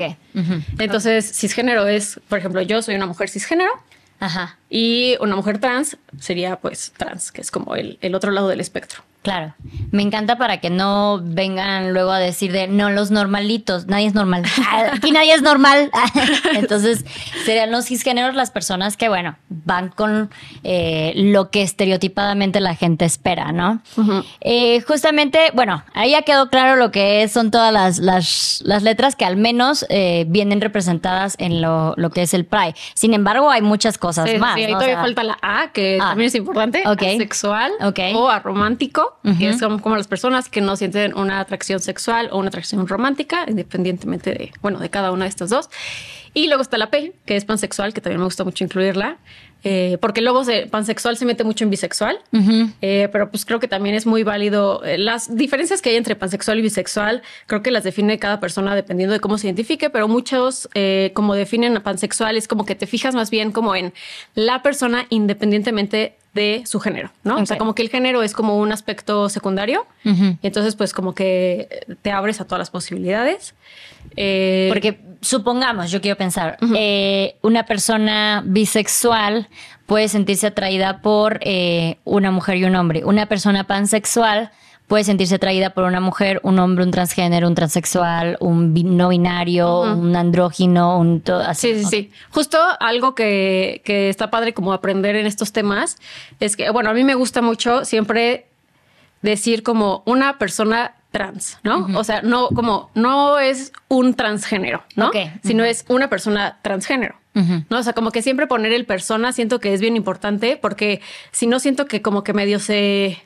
Entonces, 0.79 1.31
cisgénero 1.33 1.87
es, 1.87 2.19
por 2.29 2.37
ejemplo, 2.39 2.61
yo 2.61 2.81
soy 2.81 2.95
una 2.95 3.07
mujer 3.07 3.29
cisgénero 3.29 3.71
Ajá. 4.19 4.57
y 4.69 5.15
una 5.21 5.35
mujer 5.35 5.59
trans 5.59 5.97
sería 6.19 6.57
pues 6.57 6.93
trans, 6.97 7.31
que 7.31 7.41
es 7.41 7.51
como 7.51 7.75
el, 7.75 7.97
el 8.01 8.15
otro 8.15 8.31
lado 8.31 8.47
del 8.47 8.59
espectro. 8.59 9.01
Claro. 9.27 9.53
Me 9.91 10.03
encanta 10.03 10.37
para 10.37 10.61
que 10.61 10.69
no 10.69 11.19
vengan 11.21 11.91
luego 11.91 12.11
a 12.11 12.17
decir 12.19 12.53
de 12.53 12.69
no, 12.69 12.89
los 12.91 13.11
normalitos, 13.11 13.85
nadie 13.87 14.05
es 14.07 14.13
normal. 14.13 14.43
Ah, 14.71 14.91
Aquí 14.93 15.11
nadie 15.11 15.33
es 15.33 15.41
normal. 15.41 15.91
Entonces, 16.55 17.03
serían 17.43 17.69
los 17.71 17.83
cisgéneros 17.87 18.35
las 18.35 18.51
personas 18.51 18.95
que, 18.95 19.09
bueno, 19.09 19.35
van 19.49 19.89
con 19.89 20.29
eh, 20.63 21.11
lo 21.15 21.51
que 21.51 21.61
estereotipadamente 21.61 22.61
la 22.61 22.73
gente 22.75 23.03
espera, 23.03 23.51
¿no? 23.51 23.81
Eh, 24.39 24.79
justamente, 24.87 25.51
bueno, 25.53 25.83
ahí 25.93 26.11
ya 26.11 26.21
quedó 26.21 26.49
claro 26.49 26.77
lo 26.77 26.91
que 26.91 27.27
son 27.27 27.51
todas 27.51 27.73
las, 27.73 27.99
las, 27.99 28.61
las 28.63 28.81
letras 28.83 29.17
que 29.17 29.25
al 29.25 29.35
menos 29.35 29.85
eh, 29.89 30.23
vienen 30.29 30.61
representadas 30.61 31.35
en 31.37 31.61
lo, 31.61 31.93
lo 31.97 32.11
que 32.11 32.21
es 32.21 32.33
el 32.33 32.45
Pride. 32.45 32.75
Sin 32.93 33.13
embargo, 33.13 33.51
hay 33.51 33.61
muchas 33.61 33.97
cosas 33.97 34.29
Sí, 34.29 34.37
más. 34.37 34.55
sí, 34.55 34.61
ahí 34.63 34.71
¿no? 34.71 34.77
O 34.77 34.79
todavía 34.79 34.95
sea, 34.95 35.03
falta 35.03 35.23
la 35.23 35.37
A, 35.41 35.71
que 35.73 35.97
Ah. 36.01 36.09
también 36.11 36.27
es 36.27 36.35
importante, 36.35 36.83
asexual 36.85 37.73
o 38.15 38.29
aromántico, 38.29 39.16
es 39.23 39.61
como, 39.61 39.81
como 39.81 39.95
las 39.95 40.07
personas 40.07 40.49
que 40.49 40.61
no 40.61 40.75
sienten 40.75 41.17
una 41.17 41.39
atracción 41.39 41.79
sexual 41.79 42.29
o 42.31 42.39
una 42.39 42.47
atracción 42.47 42.87
romántica, 42.87 43.45
independientemente 43.47 44.31
de, 44.31 44.51
bueno, 44.61 44.79
de 44.79 44.89
cada 44.89 45.11
una 45.11 45.25
de 45.25 45.29
estas 45.29 45.49
dos. 45.49 45.69
Y 46.33 46.47
luego 46.47 46.61
está 46.61 46.77
la 46.77 46.89
P, 46.89 47.13
que 47.25 47.35
es 47.35 47.45
pansexual, 47.45 47.93
que 47.93 48.01
también 48.01 48.19
me 48.19 48.25
gusta 48.25 48.43
mucho 48.43 48.63
incluirla. 48.63 49.17
Eh, 49.63 49.97
porque 49.99 50.21
luego 50.21 50.43
se, 50.43 50.67
pansexual 50.67 51.17
se 51.17 51.25
mete 51.25 51.43
mucho 51.43 51.63
en 51.63 51.69
bisexual, 51.69 52.19
eh, 52.81 53.09
pero 53.11 53.29
pues 53.29 53.43
creo 53.45 53.59
que 53.59 53.67
también 53.67 53.95
es 53.95 54.05
muy 54.05 54.23
válido. 54.23 54.83
Eh, 54.83 54.97
las 54.97 55.35
diferencias 55.35 55.81
que 55.81 55.89
hay 55.89 55.95
entre 55.95 56.15
pansexual 56.15 56.59
y 56.59 56.61
bisexual, 56.61 57.23
creo 57.47 57.63
que 57.63 57.71
las 57.71 57.83
define 57.83 58.19
cada 58.19 58.39
persona 58.39 58.75
dependiendo 58.75 59.13
de 59.13 59.19
cómo 59.19 59.37
se 59.37 59.47
identifique, 59.47 59.89
pero 59.89 60.07
muchos 60.07 60.69
como 61.13 61.33
definen 61.33 61.75
a 61.75 61.83
pansexual 61.83 62.37
es 62.37 62.47
como 62.47 62.65
que 62.65 62.75
te 62.75 62.87
fijas 62.87 63.15
más 63.15 63.29
bien 63.29 63.51
como 63.51 63.75
en 63.75 63.93
la 64.35 64.61
persona 64.61 65.05
independientemente 65.09 66.15
de 66.33 66.63
su 66.65 66.79
género, 66.79 67.11
¿no? 67.23 67.37
O 67.37 67.45
sea, 67.45 67.57
como 67.57 67.73
que 67.73 67.81
el 67.81 67.89
género 67.89 68.21
es 68.21 68.33
como 68.33 68.57
un 68.57 68.71
aspecto 68.71 69.27
secundario, 69.27 69.85
y 70.03 70.37
entonces 70.43 70.75
pues 70.75 70.93
como 70.93 71.15
que 71.15 71.85
te 72.01 72.11
abres 72.11 72.39
a 72.41 72.45
todas 72.45 72.59
las 72.59 72.69
posibilidades. 72.69 73.55
Porque 74.69 74.99
supongamos, 75.21 75.91
yo 75.91 76.01
quiero 76.01 76.17
pensar, 76.17 76.57
una 77.41 77.65
persona 77.65 78.43
bisexual 78.45 79.47
puede 79.87 80.09
sentirse 80.09 80.47
atraída 80.47 81.01
por 81.01 81.39
eh, 81.41 81.97
una 82.03 82.29
mujer 82.29 82.57
y 82.57 82.65
un 82.65 82.75
hombre. 82.75 83.03
Una 83.05 83.25
persona 83.25 83.63
pansexual 83.63 84.51
puede 84.87 85.03
sentirse 85.03 85.35
atraída 85.35 85.71
por 85.71 85.85
una 85.85 85.99
mujer, 85.99 86.39
un 86.43 86.59
hombre, 86.59 86.83
un 86.83 86.91
transgénero, 86.91 87.47
un 87.47 87.55
transexual, 87.55 88.37
un 88.39 88.73
no 88.95 89.09
binario, 89.09 89.81
un 89.81 90.15
andrógino, 90.15 90.97
un 90.97 91.21
todo 91.21 91.41
así. 91.41 91.73
Sí, 91.73 91.83
sí, 91.83 91.85
sí. 91.89 92.11
Justo 92.29 92.57
algo 92.79 93.15
que, 93.15 93.81
que 93.83 94.09
está 94.09 94.29
padre 94.29 94.53
como 94.53 94.73
aprender 94.73 95.15
en 95.15 95.25
estos 95.25 95.51
temas 95.51 95.97
es 96.39 96.55
que, 96.55 96.69
bueno, 96.69 96.89
a 96.89 96.93
mí 96.93 97.03
me 97.03 97.15
gusta 97.15 97.41
mucho 97.41 97.83
siempre 97.85 98.47
decir 99.21 99.63
como 99.63 100.03
una 100.05 100.37
persona 100.37 100.95
trans, 101.11 101.59
¿no? 101.63 101.87
O 101.97 102.03
sea, 102.03 102.21
no 102.21 102.49
como 102.49 102.91
no 102.93 103.39
es 103.39 103.71
un 103.87 104.13
transgénero, 104.13 104.83
¿no? 104.95 105.11
Sino 105.43 105.63
es 105.63 105.85
una 105.89 106.09
persona 106.09 106.57
transgénero. 106.61 107.15
¿no? 107.69 107.77
O 107.77 107.83
sea, 107.83 107.93
como 107.93 108.11
que 108.11 108.23
siempre 108.23 108.47
poner 108.47 108.73
el 108.73 108.85
persona 108.85 109.31
siento 109.31 109.59
que 109.59 109.71
es 109.73 109.79
bien 109.79 109.95
importante 109.95 110.57
porque 110.59 111.01
si 111.31 111.45
no 111.45 111.59
siento 111.59 111.85
que 111.85 112.01
como 112.01 112.23
que 112.23 112.33
medio 112.33 112.59
se... 112.59 113.21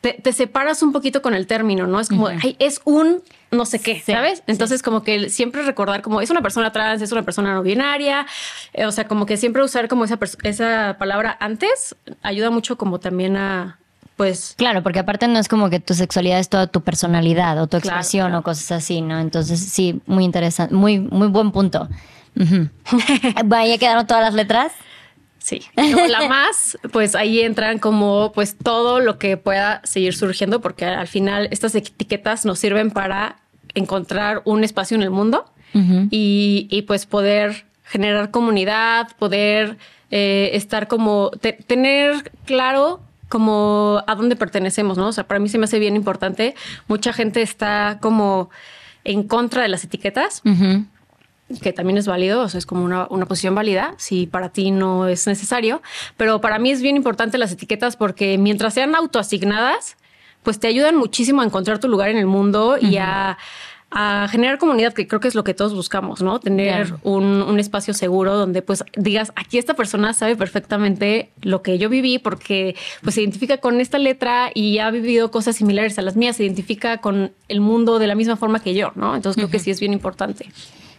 Te, 0.00 0.32
separas 0.32 0.82
un 0.82 0.90
poquito 0.90 1.22
con 1.22 1.32
el 1.32 1.46
término, 1.46 1.86
¿no? 1.86 2.00
Es 2.00 2.08
como, 2.08 2.28
es 2.28 2.80
un 2.84 3.22
no 3.52 3.66
sé 3.66 3.78
qué, 3.78 4.00
¿sabes? 4.00 4.42
Entonces 4.48 4.82
como 4.82 5.04
que 5.04 5.28
siempre 5.28 5.62
recordar 5.62 6.02
como 6.02 6.20
es 6.20 6.30
una 6.30 6.42
persona 6.42 6.72
trans, 6.72 7.02
es 7.02 7.12
una 7.12 7.22
persona 7.22 7.54
no 7.54 7.62
binaria, 7.62 8.26
eh, 8.72 8.86
o 8.86 8.90
sea, 8.90 9.06
como 9.06 9.26
que 9.26 9.36
siempre 9.36 9.62
usar 9.62 9.86
como 9.86 10.04
esa, 10.04 10.18
esa 10.42 10.96
palabra 10.98 11.36
antes 11.38 11.94
ayuda 12.22 12.50
mucho 12.50 12.76
como 12.76 12.98
también 12.98 13.36
a, 13.36 13.78
pues... 14.16 14.54
Claro, 14.56 14.82
porque 14.82 14.98
aparte 14.98 15.28
no 15.28 15.38
es 15.38 15.48
como 15.48 15.70
que 15.70 15.80
tu 15.80 15.94
sexualidad 15.94 16.38
es 16.38 16.48
toda 16.48 16.66
tu 16.66 16.82
personalidad 16.82 17.60
o 17.60 17.66
tu 17.66 17.76
expresión 17.76 18.34
o 18.34 18.42
cosas 18.42 18.72
así, 18.72 19.00
¿no? 19.00 19.18
Entonces 19.18 19.60
sí, 19.60 20.00
muy 20.06 20.24
interesante, 20.24 20.74
muy, 20.74 20.98
muy 20.98 21.28
buen 21.28 21.52
punto. 21.52 21.88
¿Ya 22.34 23.78
quedaron 23.78 24.06
todas 24.06 24.22
las 24.22 24.34
letras? 24.34 24.72
Sí. 25.38 25.62
la 25.76 26.28
más, 26.28 26.78
pues 26.92 27.14
ahí 27.14 27.40
entran 27.40 27.78
como 27.78 28.32
pues 28.32 28.56
todo 28.56 29.00
lo 29.00 29.18
que 29.18 29.36
pueda 29.36 29.80
seguir 29.84 30.14
surgiendo, 30.14 30.60
porque 30.60 30.84
al 30.84 31.08
final 31.08 31.48
estas 31.50 31.74
etiquetas 31.74 32.44
nos 32.44 32.60
sirven 32.60 32.90
para 32.90 33.36
encontrar 33.74 34.42
un 34.44 34.62
espacio 34.62 34.96
en 34.96 35.02
el 35.02 35.10
mundo 35.10 35.46
y, 36.10 36.84
pues 36.86 37.06
poder 37.06 37.64
generar 37.82 38.30
comunidad, 38.30 39.08
poder 39.18 39.78
eh, 40.10 40.50
estar 40.52 40.86
como, 40.86 41.30
tener 41.66 42.30
claro 42.44 43.00
como 43.32 44.04
a 44.06 44.14
dónde 44.14 44.36
pertenecemos, 44.36 44.98
¿no? 44.98 45.08
O 45.08 45.12
sea, 45.12 45.26
para 45.26 45.40
mí 45.40 45.48
se 45.48 45.56
me 45.56 45.64
hace 45.64 45.78
bien 45.78 45.96
importante. 45.96 46.54
Mucha 46.86 47.14
gente 47.14 47.40
está 47.40 47.96
como 48.02 48.50
en 49.04 49.22
contra 49.22 49.62
de 49.62 49.68
las 49.68 49.84
etiquetas 49.84 50.42
que 51.62 51.72
también 51.72 51.96
es 51.96 52.06
válido, 52.06 52.42
o 52.42 52.48
sea, 52.50 52.58
es 52.58 52.66
como 52.66 52.84
una, 52.84 53.06
una, 53.08 53.24
posición 53.24 53.54
válida, 53.54 53.94
si 53.96 54.26
para 54.26 54.50
ti 54.50 54.70
no 54.70 55.06
es 55.08 55.26
necesario, 55.26 55.82
pero 56.18 56.40
para 56.40 56.58
mí 56.58 56.70
es 56.70 56.80
bien 56.82 56.96
importante 56.96 57.36
las 57.38 57.52
etiquetas 57.52 57.96
porque 57.96 58.36
mientras 58.36 58.74
sean 58.74 58.94
autoasignadas, 58.94 59.96
pues 60.42 60.60
te 60.60 60.66
ayudan 60.66 60.96
muchísimo 60.96 61.40
a 61.40 61.44
encontrar 61.44 61.78
tu 61.78 61.88
lugar 61.88 62.10
en 62.10 62.18
el 62.18 62.26
mundo 62.26 62.76
y 62.80 62.98
a, 62.98 63.38
generar 64.28 64.58
comunidad, 64.58 64.94
que 64.94 65.06
creo 65.06 65.20
que 65.20 65.28
es 65.28 65.34
lo 65.34 65.44
que 65.44 65.54
todos 65.54 65.74
buscamos, 65.74 66.22
¿no? 66.22 66.40
Tener 66.40 66.94
un, 67.02 67.42
un, 67.42 67.60
espacio 67.60 67.92
seguro 67.92 68.36
donde 68.36 68.62
pues 68.62 68.84
digas, 68.96 69.32
aquí 69.36 69.58
esta 69.58 69.74
persona 69.74 70.14
sabe 70.14 70.34
perfectamente 70.34 71.30
lo 71.42 71.62
que 71.62 71.78
yo 71.78 71.88
viví 71.88 72.18
porque 72.18 72.74
pues 73.02 73.14
se 73.14 73.20
identifica 73.20 73.58
con 73.58 73.80
esta 73.80 73.98
letra 73.98 74.50
y 74.54 74.78
ha 74.78 74.90
vivido 74.90 75.30
cosas 75.30 75.56
similares 75.56 75.98
a 75.98 76.02
las 76.02 76.16
mías, 76.16 76.36
se 76.36 76.44
identifica 76.44 76.98
con 76.98 77.32
el 77.48 77.60
mundo 77.60 77.98
de 77.98 78.06
la 78.06 78.14
misma 78.14 78.36
forma 78.36 78.60
que 78.60 78.74
yo, 78.74 78.92
¿no? 78.94 79.14
Entonces 79.14 79.36
creo 79.36 79.50
que 79.50 79.58
sí 79.58 79.70
es 79.70 79.80
bien 79.80 79.92
importante. 79.92 80.46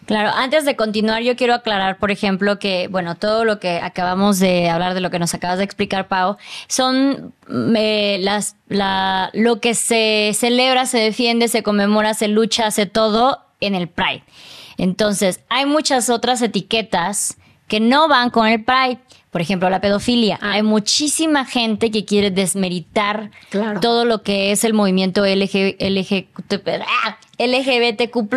Claro, 0.05 0.31
antes 0.35 0.65
de 0.65 0.75
continuar, 0.75 1.21
yo 1.21 1.35
quiero 1.35 1.53
aclarar, 1.53 1.97
por 1.97 2.11
ejemplo, 2.11 2.59
que, 2.59 2.87
bueno, 2.89 3.15
todo 3.15 3.45
lo 3.45 3.59
que 3.59 3.79
acabamos 3.79 4.39
de 4.39 4.69
hablar 4.69 4.93
de 4.93 5.01
lo 5.01 5.09
que 5.09 5.19
nos 5.19 5.33
acabas 5.33 5.59
de 5.59 5.63
explicar, 5.63 6.07
Pau, 6.07 6.37
son 6.67 7.33
mm, 7.47 7.75
eh, 7.77 8.17
las, 8.21 8.57
la, 8.67 9.29
lo 9.33 9.59
que 9.59 9.75
se 9.75 10.31
celebra, 10.33 10.85
se 10.85 10.99
defiende, 10.99 11.47
se 11.47 11.63
conmemora, 11.63 12.13
se 12.13 12.27
lucha, 12.27 12.67
hace 12.67 12.85
todo 12.85 13.39
en 13.61 13.75
el 13.75 13.87
Pride. 13.87 14.23
Entonces, 14.77 15.41
hay 15.49 15.65
muchas 15.65 16.09
otras 16.09 16.41
etiquetas 16.41 17.37
que 17.67 17.79
no 17.79 18.07
van 18.07 18.29
con 18.29 18.47
el 18.47 18.63
Pride. 18.63 18.99
Por 19.31 19.41
ejemplo, 19.41 19.67
la 19.69 19.81
pedofilia. 19.81 20.37
Ah. 20.41 20.51
Hay 20.53 20.63
muchísima 20.63 21.43
gente 21.45 21.89
que 21.89 22.05
quiere 22.05 22.29
desmeritar 22.29 23.31
todo 23.81 24.05
lo 24.05 24.21
que 24.21 24.51
es 24.51 24.63
el 24.63 24.73
movimiento 24.73 25.25
LG, 25.25 25.77
LGBTQ 27.39 28.29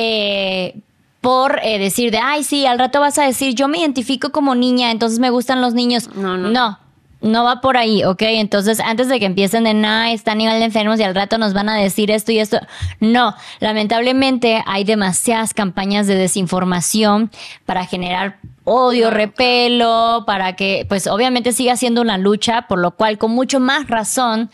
eh, 0.00 0.80
por 1.20 1.58
eh, 1.64 1.80
decir 1.80 2.12
de, 2.12 2.18
ay, 2.18 2.44
sí, 2.44 2.66
al 2.66 2.78
rato 2.78 3.00
vas 3.00 3.18
a 3.18 3.24
decir, 3.24 3.56
yo 3.56 3.66
me 3.66 3.78
identifico 3.78 4.30
como 4.30 4.54
niña, 4.54 4.92
entonces 4.92 5.18
me 5.18 5.30
gustan 5.30 5.60
los 5.60 5.74
niños. 5.74 6.14
No, 6.14 6.38
no. 6.38 6.50
No, 6.50 6.78
no 7.20 7.42
va 7.42 7.60
por 7.60 7.76
ahí, 7.76 8.04
¿ok? 8.04 8.22
Entonces, 8.22 8.78
antes 8.78 9.08
de 9.08 9.18
que 9.18 9.26
empiecen 9.26 9.64
de, 9.64 9.74
nada, 9.74 10.12
está 10.12 10.32
a 10.32 10.34
nivel 10.36 10.60
de 10.60 10.66
enfermos 10.66 11.00
y 11.00 11.02
al 11.02 11.16
rato 11.16 11.36
nos 11.36 11.52
van 11.52 11.68
a 11.68 11.74
decir 11.74 12.12
esto 12.12 12.30
y 12.30 12.38
esto. 12.38 12.60
No, 13.00 13.34
lamentablemente 13.58 14.62
hay 14.66 14.84
demasiadas 14.84 15.52
campañas 15.52 16.06
de 16.06 16.14
desinformación 16.14 17.32
para 17.66 17.84
generar 17.84 18.38
odio, 18.62 19.10
repelo, 19.10 20.22
para 20.28 20.54
que, 20.54 20.86
pues 20.88 21.08
obviamente 21.08 21.50
siga 21.50 21.76
siendo 21.76 22.02
una 22.02 22.18
lucha, 22.18 22.68
por 22.68 22.78
lo 22.78 22.92
cual 22.92 23.18
con 23.18 23.32
mucho 23.32 23.58
más 23.58 23.88
razón 23.88 24.48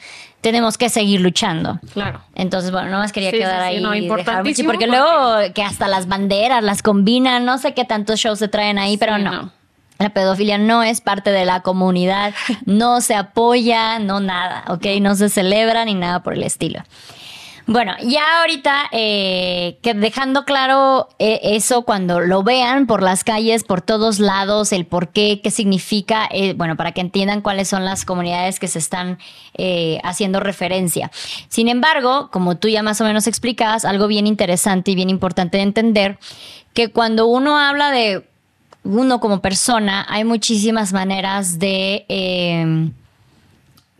tenemos 0.45 0.77
que 0.77 0.91
seguir 0.91 1.23
luchando. 1.23 1.81
Claro. 1.95 2.21
Entonces, 2.35 2.71
bueno, 2.71 2.91
no 2.91 2.99
más 2.99 3.13
quería 3.13 3.31
quedar 3.31 3.63
ahí. 3.63 3.81
No, 3.81 3.95
importantísimo. 3.95 4.71
Porque, 4.71 4.87
luego 4.87 5.37
que 5.55 5.63
hasta 5.63 5.89
las 5.89 6.07
banderas 6.07 6.63
las 6.63 6.83
combinan, 6.83 7.47
no 7.47 7.57
sé 7.57 7.73
qué 7.73 7.87
tantos 7.87 8.21
shows 8.21 8.41
se 8.41 8.49
traen 8.49 8.79
ahí, 8.79 8.99
pero 8.99 9.17
no. 9.17 9.51
La 9.99 10.11
pedofilia 10.11 10.59
no 10.59 10.83
es 10.83 11.01
parte 11.01 11.31
de 11.31 11.47
la 11.47 11.61
comunidad, 11.61 12.35
no 12.67 13.01
se 13.01 13.15
apoya, 13.15 13.99
no 13.99 14.21
nada, 14.21 14.65
¿ok? 14.69 14.85
No 15.01 15.15
se 15.15 15.31
celebra 15.31 15.87
ni 15.87 15.95
nada 15.95 16.23
por 16.23 16.35
el 16.35 16.43
estilo. 16.43 16.83
Bueno, 17.66 17.94
ya 18.02 18.40
ahorita, 18.40 18.90
eh, 18.92 19.78
que 19.80 19.94
dejando 19.94 20.44
claro 20.44 21.09
eh, 21.18 21.40
eso 21.42 21.83
cuando 21.83 22.21
lo 22.21 22.42
vean 22.42 22.87
por 22.87 23.02
las 23.02 23.25
calles, 23.25 23.64
por 23.64 23.80
todos 23.80 24.18
lados, 24.18 24.71
el 24.73 24.85
por 24.85 25.09
qué, 25.09 25.40
qué 25.42 25.50
significa, 25.50 26.28
eh, 26.30 26.52
bueno, 26.52 26.76
para 26.76 26.92
que 26.92 27.00
entiendan 27.00 27.40
cuáles 27.40 27.68
son 27.68 27.87
las 27.87 28.04
comunidades 28.04 28.61
que 28.61 28.68
se 28.68 28.78
están 28.78 29.18
haciendo 30.02 30.40
referencia. 30.40 31.11
Sin 31.49 31.68
embargo, 31.68 32.28
como 32.33 32.56
tú 32.56 32.68
ya 32.68 32.83
más 32.83 33.00
o 33.00 33.04
menos 33.04 33.26
explicabas, 33.26 33.85
algo 33.85 34.09
bien 34.09 34.26
interesante 34.26 34.90
y 34.90 34.94
bien 34.94 35.09
importante 35.09 35.56
de 35.59 35.62
entender, 35.62 36.18
que 36.75 36.90
cuando 36.90 37.26
uno 37.26 37.56
habla 37.59 37.92
de 37.92 38.26
uno 38.83 39.21
como 39.21 39.40
persona, 39.40 40.04
hay 40.09 40.25
muchísimas 40.25 40.92
maneras 40.92 41.61
de 41.61 42.04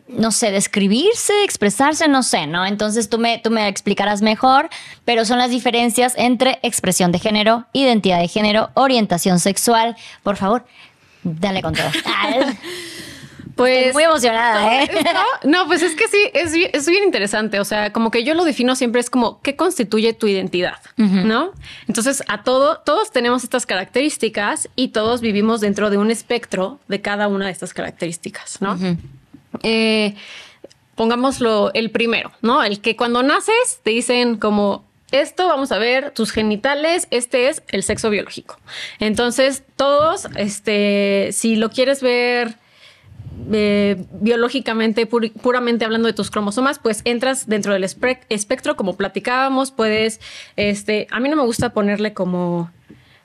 no 0.09 0.33
sé, 0.33 0.51
describirse, 0.51 1.33
expresarse, 1.45 2.09
no 2.09 2.23
sé, 2.23 2.47
¿no? 2.47 2.67
Entonces 2.67 3.09
tú 3.09 3.19
me, 3.19 3.39
tú 3.39 3.51
me 3.51 3.69
explicarás 3.69 4.23
mejor, 4.23 4.69
pero 5.05 5.25
son 5.25 5.39
las 5.39 5.51
diferencias 5.51 6.15
entre 6.17 6.59
expresión 6.63 7.11
de 7.11 7.19
género, 7.19 7.67
identidad 7.73 8.21
de 8.21 8.29
género, 8.29 8.71
orientación 8.75 9.41
sexual. 9.41 9.97
Por 10.23 10.37
favor, 10.37 10.65
dale 11.23 11.63
con 11.63 11.75
todo. 11.75 11.89
Pues 13.57 13.95
muy 13.95 14.03
emocionada, 14.03 14.83
¿eh? 14.83 14.91
No, 15.45 15.67
pues 15.67 15.83
es 15.83 15.95
que 15.95 16.09
sí, 16.09 16.19
es, 16.33 16.53
es, 16.73 16.89
bien 16.89 17.05
interesante. 17.05 17.61
O 17.61 17.65
sea, 17.65 17.93
como 17.93 18.11
que 18.11 18.25
yo 18.25 18.35
lo 18.35 18.45
defino 18.45 18.75
siempre 18.75 19.01
es 19.01 19.11
como 19.11 19.41
qué 19.43 19.55
constituye 19.55 20.13
tu 20.13 20.27
identidad, 20.27 20.79
¿no? 20.97 21.53
Entonces, 21.87 22.23
a 22.27 22.43
todo, 22.43 22.79
todos 22.79 23.13
tenemos 23.13 23.45
estas 23.45 23.67
características 23.67 24.69
y 24.75 24.89
todos 24.89 25.21
vivimos 25.21 25.61
dentro 25.61 25.91
de 25.91 25.99
un 25.99 26.11
espectro 26.11 26.81
de 26.89 27.01
cada 27.01 27.29
una 27.29 27.47
de 27.47 27.53
estas 27.53 27.75
características, 27.75 28.61
¿no? 28.61 28.77
Eh, 29.65 30.15
pongámoslo 30.95 31.73
el 31.75 31.91
primero, 31.91 32.31
¿no? 32.41 32.63
El 32.63 32.81
que 32.81 32.95
cuando 32.95 33.23
naces 33.23 33.81
te 33.83 33.91
dicen 33.91 34.37
como 34.37 34.85
esto, 35.11 35.47
vamos 35.49 35.73
a 35.73 35.79
ver 35.79 36.11
tus 36.13 36.31
genitales, 36.33 37.07
este 37.11 37.49
es 37.49 37.63
el 37.69 37.83
sexo 37.83 38.11
biológico. 38.11 38.59
Entonces, 39.01 39.63
todos, 39.77 40.29
este, 40.37 41.31
si 41.33 41.57
lo 41.57 41.71
quieres 41.71 42.03
ver 42.03 42.57
eh, 43.53 44.05
biológicamente, 44.13 45.07
puramente 45.07 45.85
hablando 45.85 46.07
de 46.07 46.15
tus 46.15 46.31
cromosomas, 46.31 46.79
pues 46.79 47.03
entras 47.05 47.47
dentro 47.49 47.73
del 47.73 47.85
espectro, 47.85 48.77
como 48.77 48.97
platicábamos, 48.97 49.71
puedes, 49.71 50.21
este, 50.57 51.07
a 51.11 51.21
mí 51.21 51.29
no 51.29 51.37
me 51.37 51.43
gusta 51.45 51.73
ponerle 51.73 52.13
como 52.13 52.71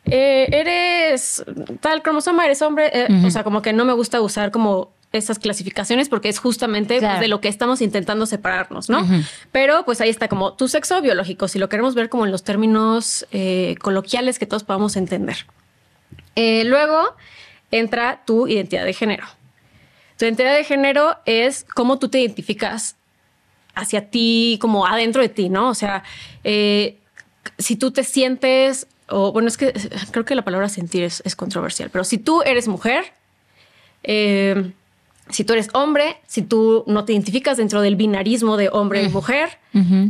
eh, 0.06 0.48
eres 0.52 1.44
tal 1.82 2.02
cromosoma, 2.02 2.46
eres 2.46 2.62
hombre. 2.62 2.90
eh, 2.94 3.08
O 3.26 3.30
sea, 3.30 3.44
como 3.44 3.62
que 3.62 3.74
no 3.74 3.86
me 3.86 3.94
gusta 3.94 4.22
usar 4.22 4.52
como 4.52 4.92
esas 5.12 5.40
clasificaciones 5.40 6.08
porque 6.08 6.30
es 6.30 6.40
justamente 6.40 7.00
pues, 7.00 7.20
de 7.20 7.28
lo 7.28 7.42
que 7.42 7.48
estamos 7.48 7.82
intentando 7.82 8.26
separarnos, 8.26 8.90
¿no? 8.90 9.06
Pero 9.52 9.84
pues 9.84 10.02
ahí 10.02 10.10
está 10.10 10.28
como 10.28 10.54
tu 10.54 10.68
sexo 10.68 11.02
biológico, 11.02 11.48
si 11.48 11.58
lo 11.58 11.68
queremos 11.68 11.96
ver 11.96 12.10
como 12.10 12.26
en 12.26 12.32
los 12.32 12.44
términos 12.44 13.26
eh, 13.32 13.76
coloquiales 13.82 14.38
que 14.38 14.46
todos 14.46 14.64
podamos 14.64 14.96
entender. 14.96 15.46
Eh, 16.36 16.64
luego 16.66 17.16
entra 17.72 18.22
tu 18.26 18.48
identidad 18.48 18.86
de 18.86 18.94
género. 18.94 19.26
Tu 20.18 20.26
identidad 20.26 20.56
de 20.56 20.64
género 20.64 21.18
es 21.26 21.66
cómo 21.74 21.98
tú 21.98 22.10
te 22.10 22.20
identificas 22.20 22.96
hacia 23.74 24.10
ti, 24.10 24.60
como 24.62 24.86
adentro 24.86 25.22
de 25.22 25.30
ti, 25.30 25.50
¿no? 25.50 25.70
O 25.70 25.76
sea, 25.76 26.04
eh, 26.44 26.98
si 27.58 27.78
tú 27.78 27.92
te 27.92 28.04
sientes, 28.04 28.86
o 29.08 29.32
bueno, 29.32 29.48
es 29.48 29.58
que 29.58 29.74
creo 30.12 30.26
que 30.26 30.36
la 30.36 30.44
palabra 30.44 30.70
sentir 30.70 31.04
es, 31.04 31.24
es 31.26 31.36
controversial, 31.36 31.90
pero 31.90 32.04
si 32.04 32.18
tú 32.18 32.44
eres 32.44 32.68
mujer, 32.68 33.06
eh, 34.04 34.72
si 35.30 35.44
tú 35.44 35.54
eres 35.54 35.70
hombre, 35.74 36.18
si 36.28 36.42
tú 36.42 36.84
no 36.88 37.06
te 37.06 37.14
identificas 37.14 37.58
dentro 37.58 37.82
del 37.82 37.96
binarismo 37.96 38.58
de 38.58 38.70
hombre 38.70 39.04
y 39.04 39.10
mujer, 39.10 39.50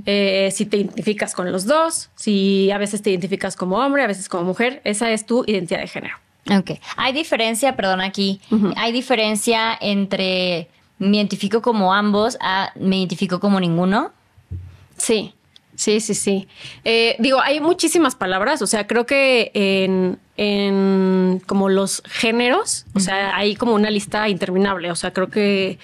eh, 0.05 0.49
si 0.53 0.65
te 0.65 0.77
identificas 0.77 1.33
con 1.35 1.51
los 1.51 1.65
dos, 1.65 2.09
si 2.15 2.71
a 2.71 2.77
veces 2.77 3.01
te 3.01 3.09
identificas 3.09 3.55
como 3.55 3.77
hombre, 3.77 4.03
a 4.03 4.07
veces 4.07 4.29
como 4.29 4.43
mujer, 4.43 4.81
esa 4.83 5.11
es 5.11 5.25
tu 5.25 5.43
identidad 5.45 5.81
de 5.81 5.87
género. 5.87 6.15
Ok. 6.49 6.79
Hay 6.95 7.13
diferencia, 7.13 7.75
perdón, 7.75 8.01
aquí. 8.01 8.39
Hay 8.75 8.91
diferencia 8.91 9.77
entre 9.79 10.69
me 10.97 11.17
identifico 11.17 11.61
como 11.61 11.93
ambos 11.93 12.37
a 12.41 12.71
me 12.75 12.97
identifico 12.97 13.39
como 13.39 13.59
ninguno. 13.59 14.11
Sí, 14.97 15.33
sí, 15.79 16.01
sí, 16.01 16.13
sí. 16.13 16.47
Eh, 16.83 17.15
digo, 17.19 17.39
hay 17.39 17.61
muchísimas 17.61 18.13
palabras, 18.13 18.61
o 18.61 18.67
sea, 18.67 18.85
creo 18.85 19.05
que 19.05 19.49
en, 19.53 20.19
en 20.35 21.41
como 21.45 21.69
los 21.69 22.03
géneros, 22.05 22.85
o 22.95 22.99
sea, 22.99 23.33
hay 23.37 23.55
como 23.55 23.75
una 23.75 23.89
lista 23.89 24.27
interminable, 24.27 24.91
o 24.91 24.95
sea, 24.97 25.13
creo 25.13 25.29
que 25.29 25.79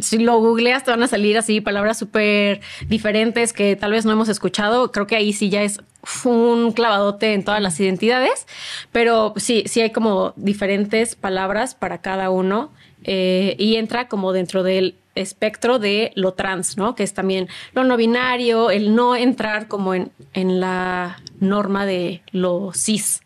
si 0.00 0.18
lo 0.18 0.38
googleas 0.38 0.84
te 0.84 0.90
van 0.90 1.02
a 1.02 1.08
salir 1.08 1.38
así 1.38 1.62
palabras 1.62 1.98
súper 1.98 2.60
diferentes 2.88 3.54
que 3.54 3.74
tal 3.74 3.92
vez 3.92 4.04
no 4.04 4.12
hemos 4.12 4.28
escuchado, 4.28 4.92
creo 4.92 5.06
que 5.06 5.16
ahí 5.16 5.32
sí 5.32 5.48
ya 5.48 5.62
es 5.62 5.80
un 6.24 6.72
clavadote 6.72 7.32
en 7.32 7.42
todas 7.42 7.62
las 7.62 7.80
identidades, 7.80 8.46
pero 8.92 9.32
sí, 9.36 9.64
sí 9.64 9.80
hay 9.80 9.92
como 9.92 10.34
diferentes 10.36 11.16
palabras 11.16 11.74
para 11.74 12.02
cada 12.02 12.28
uno 12.28 12.70
eh, 13.04 13.56
y 13.58 13.76
entra 13.76 14.08
como 14.08 14.34
dentro 14.34 14.62
del 14.62 14.96
espectro 15.16 15.78
de 15.78 16.12
lo 16.14 16.34
trans, 16.34 16.76
¿no? 16.76 16.94
Que 16.94 17.02
es 17.02 17.14
también 17.14 17.48
lo 17.72 17.84
no 17.84 17.96
binario, 17.96 18.70
el 18.70 18.94
no 18.94 19.16
entrar 19.16 19.68
como 19.68 19.94
en, 19.94 20.12
en 20.32 20.60
la 20.60 21.18
norma 21.40 21.86
de 21.86 22.22
lo 22.30 22.72
cis. 22.74 23.22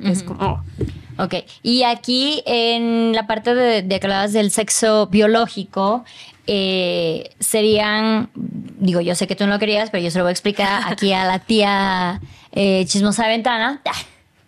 Es 0.00 0.22
como... 0.22 0.64
Ok. 1.16 1.34
Y 1.62 1.84
aquí 1.84 2.42
en 2.44 3.12
la 3.12 3.28
parte 3.28 3.54
de, 3.54 3.82
de 3.82 4.00
que 4.00 4.06
hablabas 4.06 4.32
del 4.32 4.50
sexo 4.50 5.06
biológico, 5.06 6.04
eh, 6.46 7.30
serían, 7.38 8.30
digo, 8.34 9.00
yo 9.00 9.14
sé 9.14 9.26
que 9.26 9.34
tú 9.36 9.46
no 9.46 9.52
lo 9.54 9.58
querías, 9.58 9.90
pero 9.90 10.04
yo 10.04 10.10
se 10.10 10.18
lo 10.18 10.24
voy 10.24 10.30
a 10.30 10.32
explicar 10.32 10.82
aquí 10.86 11.12
a 11.12 11.24
la 11.24 11.38
tía 11.38 12.20
eh, 12.52 12.84
chismosa 12.86 13.24
de 13.24 13.28
ventana, 13.30 13.80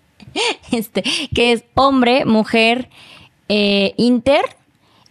este, 0.72 1.02
que 1.34 1.52
es 1.52 1.64
hombre, 1.74 2.26
mujer, 2.26 2.90
eh, 3.48 3.94
inter, 3.96 4.55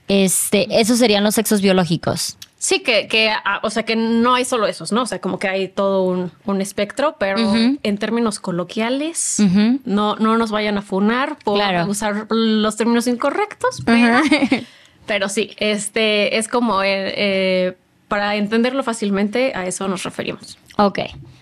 este, 0.08 0.68
esos 0.80 1.00
serían 1.00 1.24
los 1.24 1.36
sexos 1.36 1.62
biológicos. 1.62 2.38
Sí, 2.58 2.80
que, 2.80 3.08
que 3.08 3.30
ah, 3.30 3.60
o 3.62 3.70
sea, 3.70 3.84
que 3.84 3.96
no 3.96 4.34
hay 4.34 4.44
solo 4.44 4.66
esos, 4.66 4.92
¿no? 4.92 5.04
O 5.04 5.06
sea, 5.06 5.20
como 5.22 5.38
que 5.38 5.48
hay 5.48 5.68
todo 5.68 6.04
un, 6.04 6.32
un 6.46 6.62
espectro, 6.62 7.16
pero 7.20 7.38
en 7.84 7.98
términos 8.00 8.40
coloquiales, 8.40 9.38
no, 9.84 10.16
no 10.16 10.38
nos 10.38 10.50
vayan 10.52 10.78
a 10.78 10.82
funar 10.82 11.38
por 11.44 11.56
Claro. 11.58 11.86
usar 11.88 12.26
los 12.30 12.76
términos 12.76 13.06
incorrectos, 13.06 13.82
pero, 13.86 14.20
pero 15.06 15.30
sí, 15.30 15.52
este 15.58 16.38
es 16.38 16.48
como 16.48 16.82
eh, 16.82 17.14
eh, 17.16 17.78
para 18.08 18.36
entenderlo 18.36 18.82
fácilmente, 18.84 19.54
a 19.54 19.68
eso 19.68 19.88
nos 19.88 20.02
referimos. 20.04 20.58
Ok, 20.78 21.00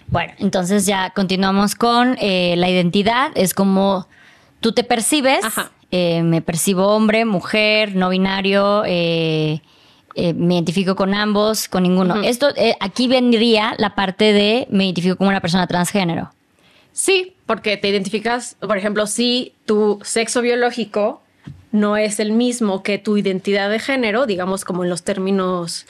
bueno, 0.07 0.33
entonces 0.39 0.85
ya 0.85 1.11
continuamos 1.11 1.75
con 1.75 2.17
eh, 2.19 2.55
la 2.57 2.69
identidad. 2.69 3.31
Es 3.35 3.53
como 3.53 4.07
tú 4.59 4.73
te 4.73 4.83
percibes. 4.83 5.45
Ajá. 5.45 5.71
Eh, 5.95 6.23
me 6.23 6.41
percibo 6.41 6.87
hombre, 6.87 7.23
mujer, 7.23 7.95
no 7.95 8.09
binario. 8.09 8.83
eh, 8.83 9.61
eh, 10.15 10.33
me 10.33 10.55
identifico 10.55 10.95
con 10.95 11.13
ambos, 11.13 11.67
con 11.67 11.83
ninguno. 11.83 12.21
Esto 12.21 12.47
aquí 12.79 13.07
vendría 13.07 13.73
la 13.77 13.95
parte 13.95 14.33
de 14.33 14.67
me 14.69 14.85
identifico 14.85 15.15
como 15.17 15.29
una 15.29 15.39
persona 15.39 15.65
transgénero. 15.67 16.31
Sí, 16.91 17.35
porque 17.47 17.77
te 17.77 17.89
identificas, 17.89 18.55
por 18.59 18.77
ejemplo, 18.77 19.07
si 19.07 19.53
tu 19.65 19.99
sexo 20.03 20.41
biológico 20.41 21.22
no 21.73 21.97
es 21.97 22.19
el 22.19 22.31
mismo 22.31 22.83
que 22.83 22.99
tu 22.99 23.17
identidad 23.17 23.67
de 23.69 23.79
género, 23.79 24.25
digamos 24.27 24.63
como 24.63 24.83
en 24.83 24.89
los 24.91 25.01
términos 25.03 25.85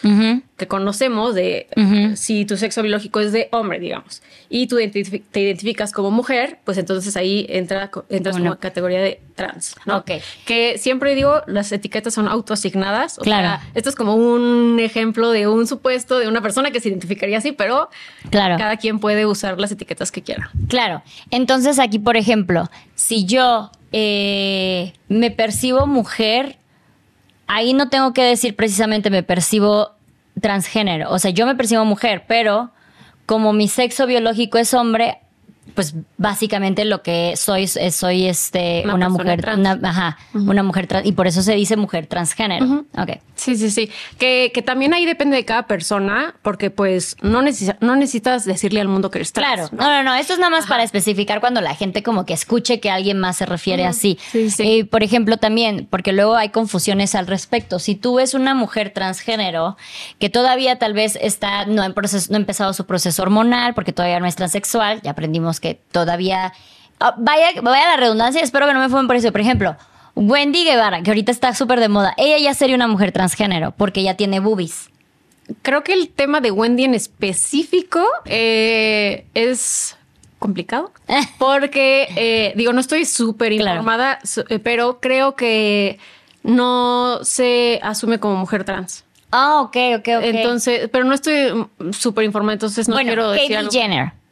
que 0.58 0.68
conocemos 0.68 1.36
de 1.36 1.68
si 2.16 2.46
tu 2.46 2.56
sexo 2.58 2.82
biológico 2.82 3.20
es 3.20 3.34
de 3.34 3.50
hombre, 3.52 3.80
digamos, 3.82 4.22
y 4.50 4.68
tú 4.68 4.78
te 5.32 5.40
identificas 5.42 5.92
como 5.92 6.10
mujer, 6.10 6.60
pues 6.64 6.78
entonces 6.78 7.18
ahí 7.18 7.46
entra, 7.50 7.92
entras 8.10 8.38
Una- 8.38 8.52
como 8.52 8.60
categoría 8.62 9.02
de 9.02 9.20
trans, 9.36 9.76
¿no? 9.86 9.98
Ok. 9.98 10.12
Que 10.46 10.78
siempre 10.78 11.16
digo, 11.16 11.42
las 11.48 11.70
etiquetas 11.74 12.14
son 12.14 12.28
autoasignadas. 12.30 13.20
O 13.20 13.24
Claro. 13.24 13.48
sea, 13.60 13.70
esto 13.74 13.90
es 13.90 13.96
como 13.96 14.16
un 14.16 14.80
ejemplo 14.80 15.32
de 15.32 15.48
un 15.48 15.68
supuesto 15.68 16.18
de 16.18 16.28
una 16.30 16.42
persona 16.42 16.72
que 16.72 16.80
se 16.80 16.90
identificaría 16.90 17.40
así, 17.40 17.52
pero 17.52 17.90
Claro. 18.30 18.58
cada 18.58 18.78
quien 18.78 19.00
puede 19.00 19.26
usar 19.26 19.60
las 19.60 19.72
etiquetas 19.72 20.12
que 20.14 20.22
quiera. 20.22 20.50
Claro. 20.70 21.04
Entonces 21.30 21.78
aquí, 21.80 22.00
por 22.00 22.16
ejemplo, 22.16 22.70
si 22.96 23.26
yo 23.26 23.70
eh, 23.94 24.94
me 25.08 25.32
percibo 25.32 25.88
mujer, 25.88 26.58
ahí 27.48 27.74
no 27.74 27.90
tengo 27.90 28.14
que 28.14 28.24
decir 28.24 28.56
precisamente 28.56 29.10
me 29.10 29.24
percibo 29.24 29.92
transgénero. 30.42 31.12
O 31.12 31.20
sea, 31.20 31.32
yo 31.32 31.46
me 31.46 31.56
percibo 31.56 31.86
mujer, 31.86 32.26
pero 32.28 32.72
como 33.26 33.54
mi 33.54 33.68
sexo 33.68 34.08
biológico 34.08 34.58
es 34.58 34.74
hombre, 34.74 35.20
pues 35.76 35.96
básicamente 36.18 36.86
lo 36.86 37.02
que 37.02 37.34
soy 37.36 37.64
es 37.64 37.96
soy 37.96 38.28
este 38.28 38.84
Una 38.86 39.10
mujer, 39.10 39.42
trans. 39.42 39.60
una, 39.60 39.90
ajá, 39.90 40.18
una 40.34 40.64
mujer 40.64 40.88
trans 40.88 41.06
y 41.06 41.12
por 41.12 41.28
eso 41.28 41.42
se 41.42 41.54
dice 41.56 41.76
mujer 41.78 42.08
transgénero. 42.08 42.86
Ok. 42.98 43.12
Sí, 43.36 43.56
sí, 43.58 43.72
sí. 43.72 43.90
Que, 44.20 44.52
que 44.54 44.62
también 44.62 44.94
ahí 44.94 45.06
depende 45.06 45.36
de 45.36 45.44
cada 45.44 45.68
persona, 45.68 46.36
porque 46.44 46.70
pues 46.70 47.18
no, 47.22 47.42
necesi- 47.42 47.76
no 47.82 47.96
necesitas 47.96 48.46
decirle 48.46 48.80
al 48.80 48.88
mundo 48.88 49.10
que 49.12 49.18
eres 49.20 49.32
Claro, 49.32 49.68
trans. 49.68 49.74
¿no? 49.74 49.84
no, 49.84 49.90
no, 49.98 50.04
no, 50.04 50.16
esto 50.16 50.34
es 50.34 50.40
nada 50.40 50.52
más 50.52 50.68
para 50.68 50.84
especificar 50.84 51.40
cuando 51.40 51.60
la 51.60 51.74
gente 51.76 52.04
como 52.04 52.26
que 52.26 52.34
escuche 52.34 52.80
que 52.80 52.90
alguien 52.92 53.20
más 53.20 53.38
se 53.38 53.46
refiere 53.46 53.86
así. 53.86 54.18
Sí, 54.32 54.50
sí. 54.52 54.64
Eh, 54.80 54.86
por 54.86 55.04
ejemplo, 55.04 55.38
también, 55.38 55.88
porque 55.90 56.14
luego 56.14 56.36
hay 56.36 56.50
confusiones 56.50 57.16
al 57.16 57.26
respecto. 57.28 57.80
Si 57.80 57.96
tú 57.96 58.16
ves 58.16 58.34
una 58.36 58.54
mujer 58.54 58.92
transgénero 58.92 59.78
que 60.20 60.30
todavía 60.30 60.78
tal 60.78 60.94
vez 60.94 61.18
está, 61.20 61.66
no 61.66 61.82
ha, 61.82 61.90
proces- 61.90 62.30
no 62.30 62.36
ha 62.38 62.40
empezado 62.40 62.72
su 62.74 62.86
proceso 62.86 63.24
hormonal, 63.24 63.74
porque 63.74 63.92
todavía 63.94 64.20
no 64.20 64.28
es 64.28 64.36
transexual, 64.36 65.02
ya 65.02 65.12
aprendimos 65.12 65.60
que 65.64 65.80
todavía... 65.92 66.54
Ah, 67.00 67.16
vaya, 67.18 67.62
vaya 67.62 67.88
la 67.88 67.98
redundancia, 67.98 68.42
espero 68.42 68.68
que 68.68 68.74
no 68.74 68.82
me 68.82 68.90
fumen 68.90 69.08
por 69.08 69.16
eso. 69.16 69.32
Por 69.32 69.40
ejemplo, 69.42 69.78
Wendy 70.16 70.66
Guevara, 70.66 71.02
que 71.02 71.10
ahorita 71.10 71.32
está 71.32 71.56
súper 71.56 71.80
de 71.80 71.88
moda, 71.88 72.14
ella 72.18 72.38
ya 72.38 72.54
sería 72.54 72.76
una 72.76 72.88
mujer 72.88 73.14
transgénero, 73.14 73.72
porque 73.72 74.04
ya 74.04 74.16
tiene 74.16 74.42
boobies. 74.42 74.90
Creo 75.62 75.84
que 75.84 75.94
el 75.94 76.10
tema 76.10 76.42
de 76.42 76.52
Wendy 76.52 76.84
en 76.84 76.94
específico 76.94 78.06
eh, 78.26 79.26
es 79.34 79.98
complicado, 80.38 80.92
porque 81.40 82.08
eh, 82.16 82.54
digo, 82.58 82.74
no 82.74 82.82
estoy 82.82 83.06
súper 83.06 83.54
informada, 83.54 84.20
eh, 84.50 84.60
pero 84.60 85.00
creo 85.00 85.36
que 85.36 85.98
no 86.44 87.20
se 87.24 87.80
asume 87.82 88.20
como 88.20 88.36
mujer 88.36 88.66
trans. 88.66 89.06
Ah, 89.32 89.62
ok, 89.62 89.78
ok, 89.98 90.08
ok. 90.18 90.24
Entonces, 90.26 90.90
pero 90.92 91.06
no 91.06 91.14
estoy 91.16 91.54
mm, 91.54 91.92
súper 91.92 92.26
informada, 92.26 92.54
entonces 92.54 92.88
no 92.88 92.96
bueno, 92.96 93.08
quiero 93.08 93.32
decir 93.32 93.48
Kylie 93.48 93.58
algo. 93.58 93.72
Jenner. 93.72 94.23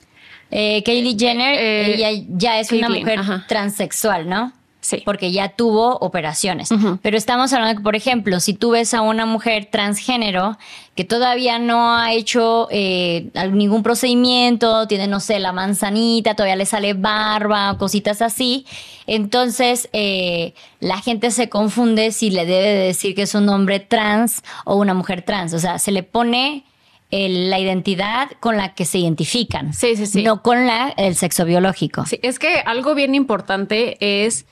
Eh, 0.52 0.84
Kylie 0.84 1.18
Jenner, 1.18 1.56
Eh, 1.58 1.96
ella 1.96 2.26
ya 2.30 2.60
es 2.60 2.72
una 2.72 2.90
mujer 2.90 3.20
ajá. 3.20 3.46
transexual, 3.48 4.28
¿no? 4.30 4.52
Sí. 4.84 5.04
Porque 5.06 5.32
ya 5.32 5.50
tuvo 5.50 5.96
operaciones. 5.98 6.70
Pero 7.04 7.16
estamos 7.16 7.54
hablando 7.54 7.78
que, 7.78 7.84
por 7.84 7.96
ejemplo, 7.96 8.40
si 8.40 8.56
tú 8.56 8.72
ves 8.72 8.96
a 8.96 9.02
una 9.04 9.28
mujer 9.28 9.68
transgénero 9.72 10.58
que 10.96 11.04
todavía 11.04 11.60
no 11.60 11.96
ha 11.96 12.14
hecho 12.14 12.68
eh, 12.72 13.30
ningún 13.52 13.84
procedimiento, 13.84 14.88
tiene, 14.88 15.06
no 15.06 15.20
sé, 15.20 15.38
la 15.38 15.52
manzanita, 15.52 16.34
todavía 16.34 16.56
le 16.56 16.66
sale 16.66 16.96
barba, 16.96 17.78
cositas 17.78 18.24
así, 18.24 18.66
entonces 19.06 19.88
eh, 19.94 20.56
la 20.80 20.98
gente 21.00 21.30
se 21.30 21.48
confunde 21.48 22.12
si 22.12 22.32
le 22.32 22.48
debe 22.48 22.68
de 22.70 22.86
decir 22.88 23.14
que 23.14 23.22
es 23.22 23.36
un 23.36 23.48
hombre 23.50 23.80
trans 23.82 24.42
o 24.66 24.78
una 24.78 24.96
mujer 24.96 25.22
trans. 25.22 25.54
O 25.54 25.60
sea, 25.60 25.78
se 25.78 25.92
le 25.92 26.02
pone 26.02 26.64
el- 27.12 27.50
la 27.50 27.60
identidad 27.60 28.30
con 28.40 28.58
la 28.58 28.74
que 28.74 28.86
se 28.86 28.98
identifican. 29.00 29.74
Sí, 29.74 29.96
sí, 29.96 30.06
sí. 30.06 30.24
No 30.24 30.42
con 30.42 30.66
la, 30.66 30.90
el 30.98 31.16
sexo 31.16 31.46
biológico. 31.46 32.06
Sí, 32.06 32.20
es 32.24 32.40
que 32.40 32.56
algo 32.66 32.96
bien 32.96 33.14
importante 33.16 33.98
es 34.26 34.46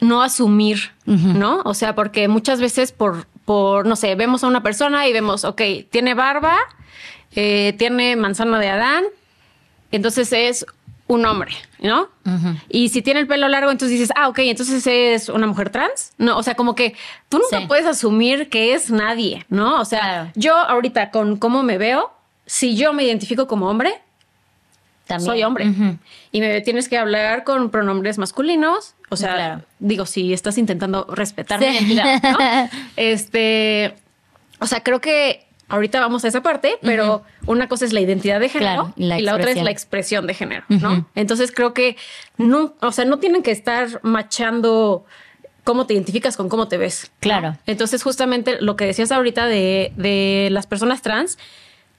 no 0.00 0.22
asumir, 0.22 0.92
¿no? 1.06 1.60
O 1.64 1.74
sea, 1.74 1.94
porque 1.94 2.28
muchas 2.28 2.60
veces 2.60 2.92
por, 2.92 3.26
por, 3.44 3.84
no 3.86 3.96
sé, 3.96 4.14
vemos 4.14 4.44
a 4.44 4.46
una 4.46 4.62
persona 4.62 5.06
y 5.08 5.12
vemos, 5.12 5.44
ok, 5.44 5.60
tiene 5.90 6.14
barba, 6.14 6.56
eh, 7.34 7.74
tiene 7.78 8.14
manzana 8.16 8.60
de 8.60 8.68
Adán, 8.68 9.04
entonces 9.90 10.32
es 10.32 10.66
un 11.08 11.24
hombre, 11.26 11.52
¿no? 11.80 12.08
Y 12.68 12.90
si 12.90 13.02
tiene 13.02 13.20
el 13.20 13.26
pelo 13.26 13.48
largo, 13.48 13.70
entonces 13.70 13.98
dices, 13.98 14.14
ah, 14.14 14.28
ok, 14.28 14.38
entonces 14.40 14.86
es 14.86 15.28
una 15.30 15.46
mujer 15.46 15.70
trans. 15.70 16.12
No, 16.18 16.36
o 16.38 16.42
sea, 16.42 16.54
como 16.54 16.74
que 16.74 16.94
tú 17.30 17.38
nunca 17.38 17.60
Sí. 17.60 17.66
puedes 17.66 17.86
asumir 17.86 18.48
que 18.50 18.74
es 18.74 18.90
nadie, 18.90 19.44
¿no? 19.48 19.80
O 19.80 19.84
sea, 19.86 20.00
Claro. 20.00 20.30
yo 20.36 20.54
ahorita 20.56 21.10
con 21.10 21.36
cómo 21.38 21.62
me 21.62 21.78
veo, 21.78 22.12
si 22.46 22.76
yo 22.76 22.92
me 22.92 23.04
identifico 23.04 23.46
como 23.46 23.68
hombre, 23.70 24.00
También. 25.06 25.26
soy 25.30 25.42
hombre. 25.44 25.72
Y 26.30 26.40
me 26.40 26.60
tienes 26.60 26.88
que 26.90 26.98
hablar 26.98 27.42
con 27.44 27.70
pronombres 27.70 28.18
masculinos. 28.18 28.94
O 29.08 29.16
sea, 29.16 29.34
Claro. 29.34 29.62
digo, 29.78 30.04
si 30.04 30.34
estás 30.34 30.58
intentando 30.58 31.06
respetar 31.10 31.58
Sí. 31.60 31.66
mi 31.70 31.72
identidad, 31.94 32.22
¿no? 32.22 32.38
Este, 32.96 33.94
o 34.60 34.66
sea, 34.66 34.82
creo 34.82 35.00
que 35.00 35.46
ahorita 35.68 36.00
vamos 36.00 36.24
a 36.24 36.28
esa 36.28 36.42
parte, 36.42 36.78
pero 36.82 37.22
una 37.46 37.68
cosa 37.68 37.84
es 37.84 37.92
la 37.92 38.00
identidad 38.00 38.40
de 38.40 38.48
género 38.48 38.72
Claro, 38.84 38.92
y 38.96 39.04
la 39.04 39.18
y 39.18 39.22
la 39.22 39.34
otra 39.34 39.50
es 39.50 39.62
la 39.62 39.70
expresión 39.70 40.26
de 40.26 40.34
género, 40.34 40.64
¿no? 40.68 41.06
Entonces 41.14 41.52
creo 41.52 41.74
que 41.74 41.96
no, 42.36 42.74
o 42.80 42.92
sea, 42.92 43.04
no 43.04 43.18
tienen 43.18 43.42
que 43.42 43.50
estar 43.50 44.00
machando 44.02 45.04
cómo 45.64 45.86
te 45.86 45.92
identificas 45.94 46.36
con 46.36 46.48
cómo 46.48 46.68
te 46.68 46.78
ves. 46.78 47.04
¿no? 47.04 47.16
Claro. 47.20 47.56
Entonces, 47.66 48.02
justamente 48.02 48.56
lo 48.60 48.74
que 48.76 48.86
decías 48.86 49.12
ahorita 49.12 49.46
de, 49.46 49.92
de 49.96 50.48
las 50.50 50.66
personas 50.66 51.02
trans, 51.02 51.36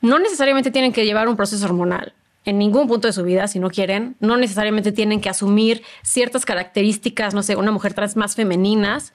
no 0.01 0.17
necesariamente 0.17 0.71
tienen 0.71 0.91
que 0.91 1.05
llevar 1.05 1.27
un 1.27 1.35
proceso 1.35 1.63
hormonal 1.65 2.13
en 2.45 2.57
ningún 2.57 2.87
punto 2.87 3.07
de 3.07 3.13
su 3.13 3.23
vida, 3.23 3.47
si 3.47 3.59
no 3.59 3.69
quieren. 3.69 4.15
No 4.21 4.37
necesariamente 4.37 4.91
tienen 4.91 5.21
que 5.21 5.29
asumir 5.29 5.83
ciertas 6.01 6.45
características, 6.45 7.35
no 7.35 7.43
sé, 7.43 7.55
una 7.57 7.71
mujer 7.71 7.93
trans 7.93 8.15
más 8.15 8.33
femeninas. 8.35 9.13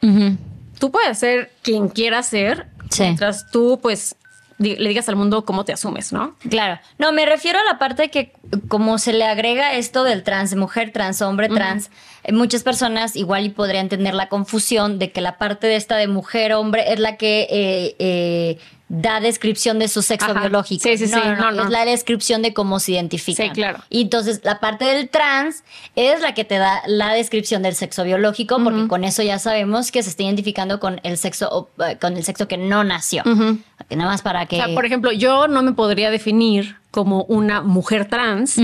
Tú 0.78 0.92
puedes 0.92 1.18
ser 1.18 1.50
quien 1.62 1.88
quieras 1.88 2.28
ser, 2.28 2.66
Sí. 2.90 3.02
mientras 3.02 3.50
tú, 3.50 3.80
pues, 3.82 4.14
le 4.58 4.88
digas 4.88 5.08
al 5.08 5.16
mundo 5.16 5.44
cómo 5.44 5.64
te 5.64 5.72
asumes, 5.72 6.12
¿no? 6.12 6.36
Claro. 6.48 6.80
No, 6.98 7.12
me 7.12 7.26
refiero 7.26 7.58
a 7.58 7.64
la 7.64 7.78
parte 7.78 8.10
que 8.10 8.32
como 8.68 8.98
se 8.98 9.12
le 9.12 9.24
agrega 9.24 9.74
esto 9.74 10.04
del 10.04 10.22
trans, 10.22 10.54
mujer 10.54 10.92
trans, 10.92 11.22
hombre 11.22 11.48
trans, 11.48 11.90
muchas 12.32 12.62
personas 12.62 13.16
igual 13.16 13.44
y 13.44 13.50
podrían 13.50 13.88
tener 13.88 14.14
la 14.14 14.28
confusión 14.28 14.98
de 14.98 15.10
que 15.12 15.20
la 15.20 15.38
parte 15.38 15.66
de 15.66 15.76
esta 15.76 15.96
de 15.96 16.08
mujer, 16.08 16.52
hombre, 16.54 16.92
es 16.92 16.98
la 16.98 17.16
que 17.16 17.46
eh, 17.50 17.96
eh, 17.98 18.58
da 18.88 19.20
descripción 19.20 19.78
de 19.78 19.88
su 19.88 20.02
sexo 20.02 20.30
Ajá. 20.30 20.40
biológico. 20.40 20.82
Sí, 20.82 20.96
sí, 20.96 21.06
sí. 21.06 21.14
No, 21.14 21.24
no, 21.24 21.34
No, 21.36 21.36
no, 21.36 21.52
no. 21.52 21.62
Es 21.64 21.70
la 21.70 21.84
descripción 21.84 22.42
de 22.42 22.54
cómo 22.54 22.80
se 22.80 22.92
identifican. 22.92 23.48
Sí, 23.48 23.52
claro. 23.52 23.80
Y 23.90 24.02
entonces 24.02 24.40
la 24.44 24.60
parte 24.60 24.84
del 24.84 25.08
trans 25.08 25.64
es 25.96 26.20
la 26.20 26.34
que 26.34 26.44
te 26.44 26.58
da 26.58 26.82
la 26.86 27.12
descripción 27.12 27.62
del 27.62 27.74
sexo 27.74 28.04
biológico, 28.04 28.62
porque 28.62 28.86
con 28.88 29.04
eso 29.04 29.22
ya 29.22 29.38
sabemos 29.38 29.90
que 29.90 30.02
se 30.02 30.10
está 30.10 30.22
identificando 30.22 30.80
con 30.80 31.00
el 31.02 31.16
sexo, 31.16 31.70
eh, 31.86 31.96
con 32.00 32.16
el 32.16 32.24
sexo 32.24 32.46
que 32.46 32.56
no 32.56 32.84
nació. 32.84 33.22
Nada 33.24 34.10
más 34.10 34.22
para 34.22 34.46
que. 34.46 34.56
O 34.60 34.64
sea, 34.64 34.74
por 34.74 34.86
ejemplo, 34.86 35.12
yo 35.12 35.48
no 35.48 35.62
me 35.62 35.72
podría 35.72 36.10
definir 36.10 36.76
como 36.90 37.24
una 37.24 37.60
mujer 37.60 38.08
trans. 38.08 38.56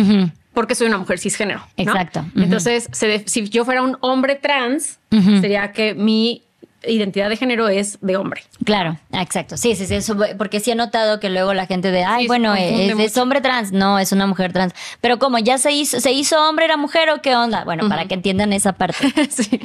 Porque 0.53 0.75
soy 0.75 0.87
una 0.89 0.99
mujer 0.99 1.19
cisgénero. 1.19 1.61
¿no? 1.61 1.67
Exacto. 1.83 2.25
Entonces, 2.37 2.89
se 2.93 3.27
si 3.29 3.49
yo 3.49 3.65
fuera 3.65 3.83
un 3.83 3.97
hombre 4.01 4.35
trans, 4.37 4.99
sería 5.41 5.73
que 5.73 5.95
mi 5.95 6.43
identidad 6.83 7.29
de 7.29 7.37
género 7.37 7.69
es 7.69 7.99
de 8.01 8.17
hombre. 8.17 8.43
Claro, 8.65 8.97
exacto. 9.13 9.59
Sí, 9.59 9.75
sí, 9.77 9.85
sí. 9.87 9.97
eso- 9.97 10.17
porque 10.39 10.61
sí 10.61 10.71
he 10.71 10.75
notado 10.75 11.21
que 11.21 11.29
luego 11.29 11.53
la 11.53 11.67
gente 11.67 11.91
de, 11.91 12.05
ay, 12.05 12.23
Sí, 12.23 12.27
bueno, 12.29 12.55
es, 12.55 13.17
hombre 13.19 13.43
trans. 13.43 13.71
No, 13.71 13.99
es 13.99 14.13
una 14.13 14.27
mujer 14.27 14.53
trans. 14.55 14.73
Pero 15.03 15.19
como 15.19 15.39
ya 15.39 15.59
se 15.59 15.73
hizo, 15.73 16.01
se 16.01 16.13
hizo 16.13 16.41
hombre, 16.49 16.65
era 16.65 16.79
mujer 16.79 17.11
o 17.11 17.21
qué 17.21 17.37
onda. 17.37 17.65
Bueno, 17.65 17.87
para 17.89 18.07
que 18.07 18.15
entiendan 18.15 18.53
esa 18.55 18.73
parte. 18.73 19.13
sí. 19.31 19.61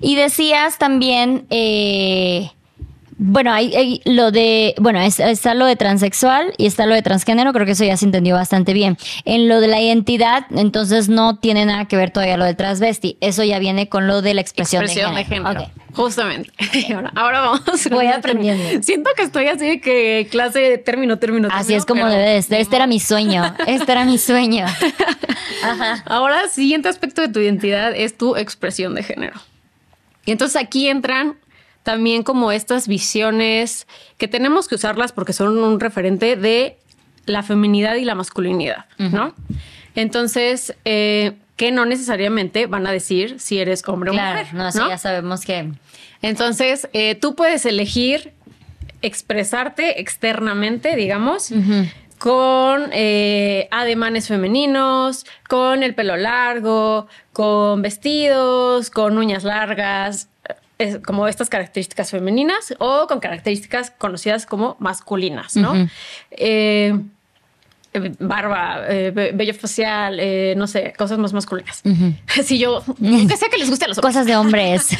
Y 0.00 0.14
decías 0.16 0.78
también, 0.78 1.46
eh, 1.50 2.50
bueno, 3.16 3.52
hay, 3.52 3.74
hay 3.74 4.00
lo 4.04 4.30
de, 4.30 4.74
bueno, 4.78 5.00
es- 5.00 5.20
está 5.20 5.54
lo 5.54 5.66
de 5.66 5.76
transexual 5.76 6.52
y 6.58 6.66
está 6.66 6.86
lo 6.86 6.94
de 6.94 7.02
transgénero, 7.02 7.52
creo 7.52 7.64
que 7.66 7.72
eso 7.72 7.84
ya 7.84 7.96
se 7.96 8.04
entendió 8.04 8.34
bastante 8.34 8.72
bien. 8.72 8.96
En 9.24 9.48
lo 9.48 9.60
de 9.60 9.68
la 9.68 9.80
identidad, 9.80 10.46
entonces 10.54 11.08
no 11.08 11.38
tiene 11.38 11.64
nada 11.64 11.84
que 11.86 11.96
ver 11.96 12.10
todavía 12.10 12.36
lo 12.36 12.44
del 12.44 12.56
transvesti, 12.56 13.16
eso 13.20 13.44
ya 13.44 13.58
viene 13.58 13.88
con 13.88 14.06
lo 14.06 14.22
de 14.22 14.34
la 14.34 14.40
expresión, 14.40 14.82
Expresión 14.82 15.14
de 15.14 15.24
género. 15.24 15.62
Ok. 15.62 15.68
Justamente. 15.94 16.50
Ahora, 16.92 17.12
ahora 17.14 17.40
vamos. 17.40 17.62
Voy 17.88 18.06
aprendiendo. 18.08 18.82
Siento 18.82 19.10
que 19.16 19.22
estoy 19.22 19.46
así 19.46 19.64
de 19.64 19.80
que 19.80 20.26
clase 20.28 20.58
de 20.58 20.78
término, 20.78 21.20
término, 21.20 21.46
Así 21.52 21.68
término, 21.68 21.78
es 21.78 21.86
como 21.86 22.06
debe 22.06 22.30
de 22.30 22.42
ser. 22.42 22.60
Este 22.60 22.74
era 22.74 22.88
mi 22.88 22.98
sueño. 22.98 23.54
Este 23.68 23.92
era 23.92 24.04
mi 24.04 24.18
sueño. 24.18 24.66
Ajá. 25.62 26.02
Ahora, 26.06 26.48
siguiente 26.48 26.88
aspecto 26.88 27.20
de 27.22 27.28
tu 27.28 27.38
identidad 27.38 27.92
es 27.94 28.18
tu 28.18 28.34
expresión 28.34 28.96
de 28.96 29.04
género. 29.04 29.40
Y 30.26 30.32
entonces 30.32 30.60
aquí 30.60 30.88
entran 30.88 31.36
también 31.84 32.24
como 32.24 32.50
estas 32.50 32.88
visiones 32.88 33.86
que 34.18 34.26
tenemos 34.26 34.66
que 34.66 34.74
usarlas 34.74 35.12
porque 35.12 35.32
son 35.32 35.56
un 35.58 35.78
referente 35.78 36.34
de 36.34 36.78
la 37.26 37.42
feminidad 37.42 37.94
y 37.94 38.04
la 38.04 38.14
masculinidad, 38.16 38.86
¿no? 38.98 39.34
Entonces, 39.94 40.74
eh, 40.84 41.34
que 41.56 41.70
no 41.70 41.86
necesariamente 41.86 42.66
van 42.66 42.86
a 42.86 42.90
decir 42.90 43.38
si 43.38 43.58
eres 43.58 43.86
hombre 43.86 44.10
o 44.10 44.14
mujer. 44.14 44.52
no, 44.52 44.72
sí, 44.72 44.80
ya 44.88 44.98
sabemos 44.98 45.42
que. 45.42 45.70
Entonces, 46.22 46.88
eh, 46.92 47.14
tú 47.14 47.36
puedes 47.36 47.64
elegir 47.66 48.32
expresarte 49.02 50.00
externamente, 50.00 50.96
digamos, 50.96 51.52
con 52.18 52.88
eh, 52.92 53.68
ademanes 53.70 54.28
femeninos, 54.28 55.26
con 55.48 55.82
el 55.82 55.94
pelo 55.94 56.16
largo, 56.16 57.08
con 57.34 57.82
vestidos, 57.82 58.90
con 58.90 59.18
uñas 59.18 59.44
largas, 59.44 60.28
es 60.78 60.98
como 60.98 61.28
estas 61.28 61.48
características 61.48 62.10
femeninas 62.10 62.74
o 62.78 63.06
con 63.06 63.20
características 63.20 63.90
conocidas 63.90 64.46
como 64.46 64.76
masculinas, 64.80 65.56
¿no? 65.56 65.88
Eh, 66.30 66.98
barba, 68.18 68.84
eh, 68.88 69.32
vello 69.34 69.54
facial, 69.54 70.18
eh, 70.20 70.54
no 70.56 70.66
sé, 70.66 70.92
cosas 70.96 71.18
más 71.18 71.32
masculinas. 71.32 71.82
Si 72.44 72.58
yo, 72.64 72.82
que 73.00 73.36
sea 73.36 73.48
que 73.48 73.58
les 73.58 73.70
guste 73.70 73.84
a 73.84 73.88
los 73.88 73.98
hombres. 73.98 74.14
Cosas 74.14 74.26
de 74.26 74.36
hombres. 74.36 74.88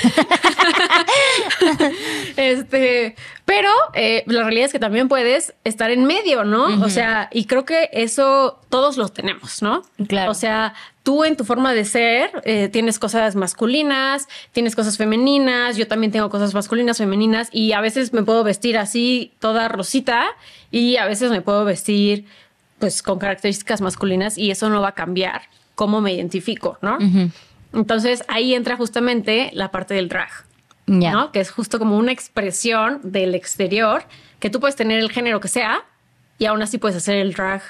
Este, 2.37 3.14
pero 3.44 3.68
eh, 3.92 4.24
la 4.26 4.42
realidad 4.42 4.66
es 4.66 4.72
que 4.72 4.78
también 4.78 5.09
puedes 5.09 5.54
estar 5.64 5.90
en 5.90 6.04
medio, 6.04 6.44
¿no? 6.44 6.83
O 6.85 6.88
sea, 6.88 7.28
y 7.33 7.44
creo 7.44 7.64
que 7.64 7.90
eso 7.92 8.61
todos 8.70 8.96
lo 8.96 9.09
tenemos, 9.09 9.62
¿no? 9.62 9.83
Claro. 10.09 10.30
O 10.30 10.35
sea, 10.35 10.74
tú 11.02 11.24
en 11.24 11.37
tu 11.37 11.44
forma 11.44 11.74
de 11.74 11.85
ser 11.85 12.30
eh, 12.44 12.68
tienes 12.72 12.98
cosas 12.98 13.37
masculinas, 13.37 14.26
tienes 14.52 14.74
cosas 14.74 14.96
femeninas, 14.96 15.76
yo 15.76 15.87
también 15.87 16.11
tengo 16.11 16.30
cosas 16.30 16.54
masculinas, 16.54 16.98
femeninas, 16.98 17.50
y 17.52 17.72
a 17.72 17.80
veces 17.80 18.12
me 18.12 18.22
puedo 18.22 18.42
vestir 18.42 18.78
así, 18.78 19.33
toda 19.38 19.68
rosita, 19.68 20.24
y 20.70 20.96
a 20.96 21.04
veces 21.04 21.30
me 21.30 21.42
puedo 21.42 21.64
vestir 21.64 22.24
pues 22.85 23.03
con 23.03 23.18
características 23.18 23.81
masculinas, 23.81 24.37
y 24.37 24.51
eso 24.51 24.68
no 24.68 24.83
va 24.83 24.88
a 24.88 24.92
cambiar 24.92 25.42
cómo 25.75 26.03
me 26.03 26.12
identifico, 26.12 26.77
¿no? 26.83 26.99
Entonces 27.73 28.23
ahí 28.29 28.55
entra 28.55 28.77
justamente 28.77 29.51
la 29.55 29.70
parte 29.70 29.94
del 29.94 30.09
drag. 30.09 30.29
Ya. 30.87 31.12
¿no? 31.12 31.33
Que 31.33 31.40
es 31.40 31.51
justo 31.51 31.79
como 31.79 31.97
una 31.97 32.12
expresión 32.12 33.01
del 33.03 33.35
exterior, 33.35 34.05
que 34.38 34.51
tú 34.51 34.61
puedes 34.61 34.77
tener 34.77 34.99
el 35.01 35.11
género 35.11 35.40
que 35.40 35.49
sea 35.49 35.83
y 36.38 36.44
aún 36.44 36.61
así 36.61 36.77
puedes 36.77 36.94
hacer 36.99 37.16
el 37.16 37.33
drag 37.33 37.62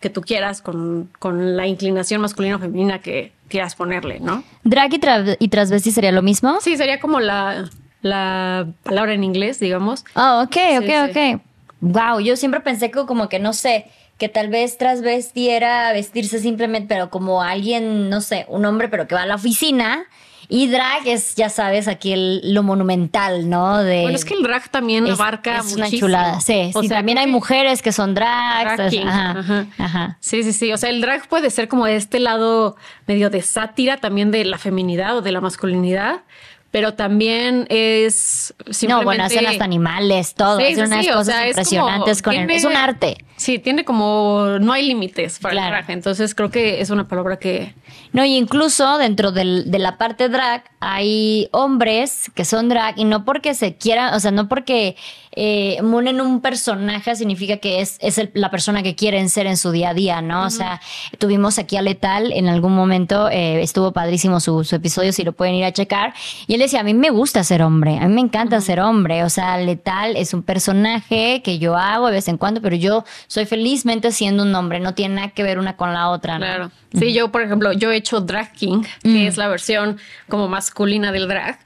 que 0.00 0.08
tú 0.08 0.20
quieras 0.22 0.62
con, 0.62 1.10
con 1.18 1.56
la 1.56 1.66
inclinación 1.66 2.20
masculina 2.20 2.54
o 2.54 2.58
femenina 2.60 3.00
que 3.00 3.32
quieras 3.48 3.74
ponerle, 3.74 4.20
¿no? 4.20 4.44
¿Drag 4.62 4.94
y, 4.94 4.98
tra- 5.00 5.36
y 5.40 5.48
transvesti 5.48 5.90
sería 5.90 6.12
lo 6.12 6.22
mismo? 6.22 6.58
Sí, 6.60 6.76
sería 6.76 7.00
como 7.00 7.18
la, 7.18 7.68
la 8.02 8.68
palabra 8.84 9.14
en 9.14 9.24
inglés, 9.24 9.58
digamos. 9.58 10.04
Oh, 10.14 10.42
ok, 10.44 10.56
ok, 10.78 10.84
Sí, 10.86 10.92
ok. 11.10 11.42
Wow, 11.80 12.20
yo 12.20 12.36
siempre 12.36 12.60
pensé 12.60 12.90
que 12.92 13.04
como 13.06 13.28
que 13.28 13.38
no 13.40 13.52
sé, 13.52 13.86
que 14.18 14.28
tal 14.28 14.48
vez 14.48 14.76
transvesti 14.78 15.48
era 15.48 15.92
vestirse 15.92 16.40
simplemente, 16.40 16.94
pero 16.94 17.08
como 17.10 17.42
alguien, 17.42 18.10
no 18.10 18.20
sé, 18.20 18.44
un 18.48 18.64
hombre, 18.64 18.88
pero 18.88 19.06
que 19.06 19.14
va 19.14 19.22
a 19.22 19.26
la 19.26 19.36
oficina. 19.36 20.04
Y 20.50 20.68
drag 20.68 21.06
es, 21.06 21.34
ya 21.34 21.50
sabes, 21.50 21.88
aquí 21.88 22.12
el- 22.14 22.54
lo 22.54 22.62
monumental, 22.62 23.50
¿no? 23.50 23.78
De, 23.78 24.00
Bueno, 24.00 24.16
es 24.16 24.24
que 24.24 24.32
el 24.32 24.42
drag 24.42 24.70
también 24.70 25.06
es, 25.06 25.12
abarca 25.12 25.58
es 25.58 25.74
una 25.74 25.84
muchísimo. 25.84 26.08
chulada. 26.08 26.40
Sí, 26.40 26.70
O 26.74 26.80
sí, 26.80 26.88
sea, 26.88 26.96
también 26.98 27.18
hay 27.18 27.26
mujeres 27.26 27.82
que 27.82 27.92
son 27.92 28.14
drags. 28.14 28.76
Drag 28.78 29.06
ajá, 29.06 29.30
ajá. 29.40 29.66
ajá. 29.76 30.16
Sí, 30.20 30.42
sí, 30.42 30.54
sí. 30.54 30.72
O 30.72 30.78
sea, 30.78 30.88
el 30.88 31.02
drag 31.02 31.28
puede 31.28 31.50
ser 31.50 31.68
como 31.68 31.86
este 31.86 32.18
lado 32.18 32.76
medio 33.06 33.28
de 33.28 33.42
sátira 33.42 33.98
también 33.98 34.30
de 34.30 34.44
la 34.46 34.56
feminidad 34.56 35.18
o 35.18 35.20
de 35.20 35.32
la 35.32 35.42
masculinidad, 35.42 36.22
pero 36.70 36.94
también 36.94 37.66
es 37.70 38.54
simplemente... 38.70 38.88
No, 38.88 39.02
bueno, 39.04 39.24
hacen 39.24 39.46
hasta 39.46 39.64
animales, 39.64 40.34
todo. 40.34 40.58
Sí, 40.58 40.64
hacen 40.64 40.76
sí, 40.76 40.82
unas 40.82 41.04
sí, 41.04 41.10
o 41.10 41.14
cosas 41.14 41.26
sea, 41.34 41.44
es 41.44 41.50
impresionantes 41.50 42.22
como- 42.22 42.34
con 42.34 42.40
el- 42.42 42.46
tiene- 42.46 42.56
Es 42.58 42.64
un 42.64 42.76
arte. 42.76 43.24
Sí, 43.36 43.58
tiene 43.58 43.84
como... 43.84 44.58
No 44.60 44.72
hay 44.72 44.86
límites 44.86 45.38
para 45.38 45.52
Claro. 45.52 45.76
el 45.76 45.82
drag. 45.84 45.90
Entonces 45.96 46.34
creo 46.34 46.50
que 46.50 46.80
es 46.80 46.90
una 46.90 47.06
palabra 47.08 47.38
que... 47.38 47.74
No, 48.12 48.24
y 48.24 48.36
incluso 48.36 48.98
dentro 48.98 49.32
del- 49.32 49.70
de 49.70 49.78
la 49.78 49.96
parte 49.98 50.28
drag 50.28 50.64
hay 50.80 51.48
hombres 51.52 52.30
que 52.34 52.44
son 52.44 52.68
drag 52.68 52.98
y 52.98 53.04
no 53.04 53.24
porque 53.24 53.54
se 53.54 53.76
quieran, 53.76 54.12
o 54.14 54.20
sea, 54.20 54.30
no 54.30 54.48
porque 54.48 54.96
eh, 55.40 55.80
munen 55.82 56.20
un 56.20 56.40
personaje 56.40 57.14
significa 57.14 57.58
que 57.58 57.80
es, 57.80 57.96
es 58.00 58.18
el- 58.18 58.30
la 58.34 58.50
persona 58.50 58.82
que 58.82 58.96
quieren 58.96 59.28
ser 59.30 59.46
en 59.46 59.56
su 59.56 59.70
día 59.70 59.90
a 59.90 59.94
día, 59.94 60.20
¿no? 60.20 60.44
O 60.44 60.50
sea, 60.50 60.80
tuvimos 61.18 61.58
aquí 61.58 61.76
a 61.76 61.82
Letal 61.82 62.32
en 62.32 62.48
algún 62.48 62.74
momento, 62.74 63.28
eh, 63.30 63.62
estuvo 63.62 63.92
padrísimo 63.92 64.40
su, 64.40 64.64
su 64.64 64.74
episodio, 64.74 65.12
si 65.12 65.22
lo 65.22 65.32
pueden 65.32 65.54
ir 65.54 65.64
a 65.64 65.72
checar, 65.72 66.12
y 66.48 66.54
él 66.54 66.60
decía, 66.60 66.80
a 66.80 66.82
mí 66.82 66.92
me 66.94 67.10
gusta 67.10 67.44
ser 67.44 67.62
hombre, 67.62 67.98
a 67.98 68.08
mí 68.08 68.14
me 68.14 68.20
encanta 68.20 68.60
ser 68.60 68.80
hombre, 68.80 69.22
o 69.22 69.30
sea, 69.30 69.56
Letal 69.58 70.16
es 70.16 70.34
un 70.34 70.42
personaje 70.42 71.40
que 71.44 71.58
yo 71.58 71.76
hago 71.76 72.06
de 72.08 72.14
vez 72.14 72.28
en 72.28 72.36
cuando, 72.38 72.60
pero 72.60 72.74
yo 72.74 73.04
soy 73.28 73.46
felizmente 73.46 74.10
siendo 74.10 74.42
un 74.42 74.54
hombre, 74.54 74.80
no 74.80 74.94
tiene 74.94 75.14
nada 75.16 75.28
que 75.28 75.42
ver 75.44 75.58
una 75.58 75.76
con 75.76 75.92
la 75.92 76.08
otra. 76.10 76.36
Claro. 76.38 76.70
Sí, 76.98 77.12
yo, 77.12 77.30
por 77.30 77.42
ejemplo, 77.42 77.72
yo 77.72 77.92
he 77.92 77.96
hecho 77.96 78.20
Drag 78.20 78.52
King, 78.52 78.82
que 79.02 79.08
Mm. 79.08 79.26
es 79.28 79.36
la 79.36 79.46
versión 79.48 79.98
como 80.28 80.48
masculina 80.48 81.12
del 81.12 81.28
drag. 81.28 81.58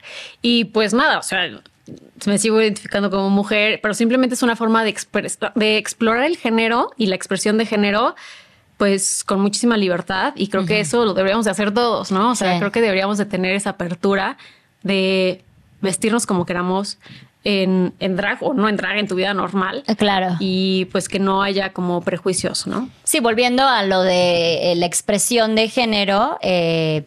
Y 0.42 0.64
pues 0.66 0.92
nada, 0.94 1.18
o 1.18 1.22
sea, 1.22 1.48
me 2.26 2.38
sigo 2.38 2.60
identificando 2.60 3.10
como 3.10 3.28
mujer, 3.30 3.80
pero 3.82 3.94
simplemente 3.94 4.34
es 4.34 4.42
una 4.42 4.54
forma 4.56 4.84
de, 4.84 4.94
de 5.54 5.76
explorar 5.78 6.24
el 6.24 6.36
género 6.36 6.90
y 6.96 7.06
la 7.06 7.16
expresión 7.16 7.58
de 7.58 7.66
género 7.66 8.14
pues 8.76 9.22
con 9.24 9.40
muchísima 9.40 9.76
libertad 9.76 10.32
y 10.36 10.48
creo 10.48 10.66
que 10.66 10.80
eso 10.80 11.04
lo 11.04 11.14
deberíamos 11.14 11.44
de 11.44 11.50
hacer 11.52 11.72
todos, 11.72 12.10
¿no? 12.10 12.30
O 12.30 12.34
sea, 12.34 12.54
Sí. 12.54 12.58
creo 12.58 12.72
que 12.72 12.80
deberíamos 12.80 13.16
de 13.18 13.26
tener 13.26 13.54
esa 13.54 13.70
apertura 13.70 14.36
de 14.82 15.42
vestirnos 15.80 16.26
como 16.26 16.46
queramos 16.46 16.98
en, 17.44 17.92
en 18.00 18.16
drag 18.16 18.38
o 18.42 18.54
no 18.54 18.68
en 18.68 18.76
drag 18.76 18.98
en 18.98 19.06
tu 19.08 19.14
vida 19.16 19.34
normal 19.34 19.82
Claro. 19.98 20.36
y 20.40 20.86
pues 20.86 21.08
que 21.08 21.18
no 21.18 21.42
haya 21.42 21.72
como 21.72 22.00
prejuicios, 22.02 22.66
¿no? 22.66 22.88
Sí, 23.04 23.20
volviendo 23.20 23.66
a 23.66 23.82
lo 23.84 24.02
de 24.02 24.72
eh, 24.72 24.74
la 24.76 24.86
expresión 24.86 25.54
de 25.54 25.68
género, 25.68 26.38
eh, 26.42 27.04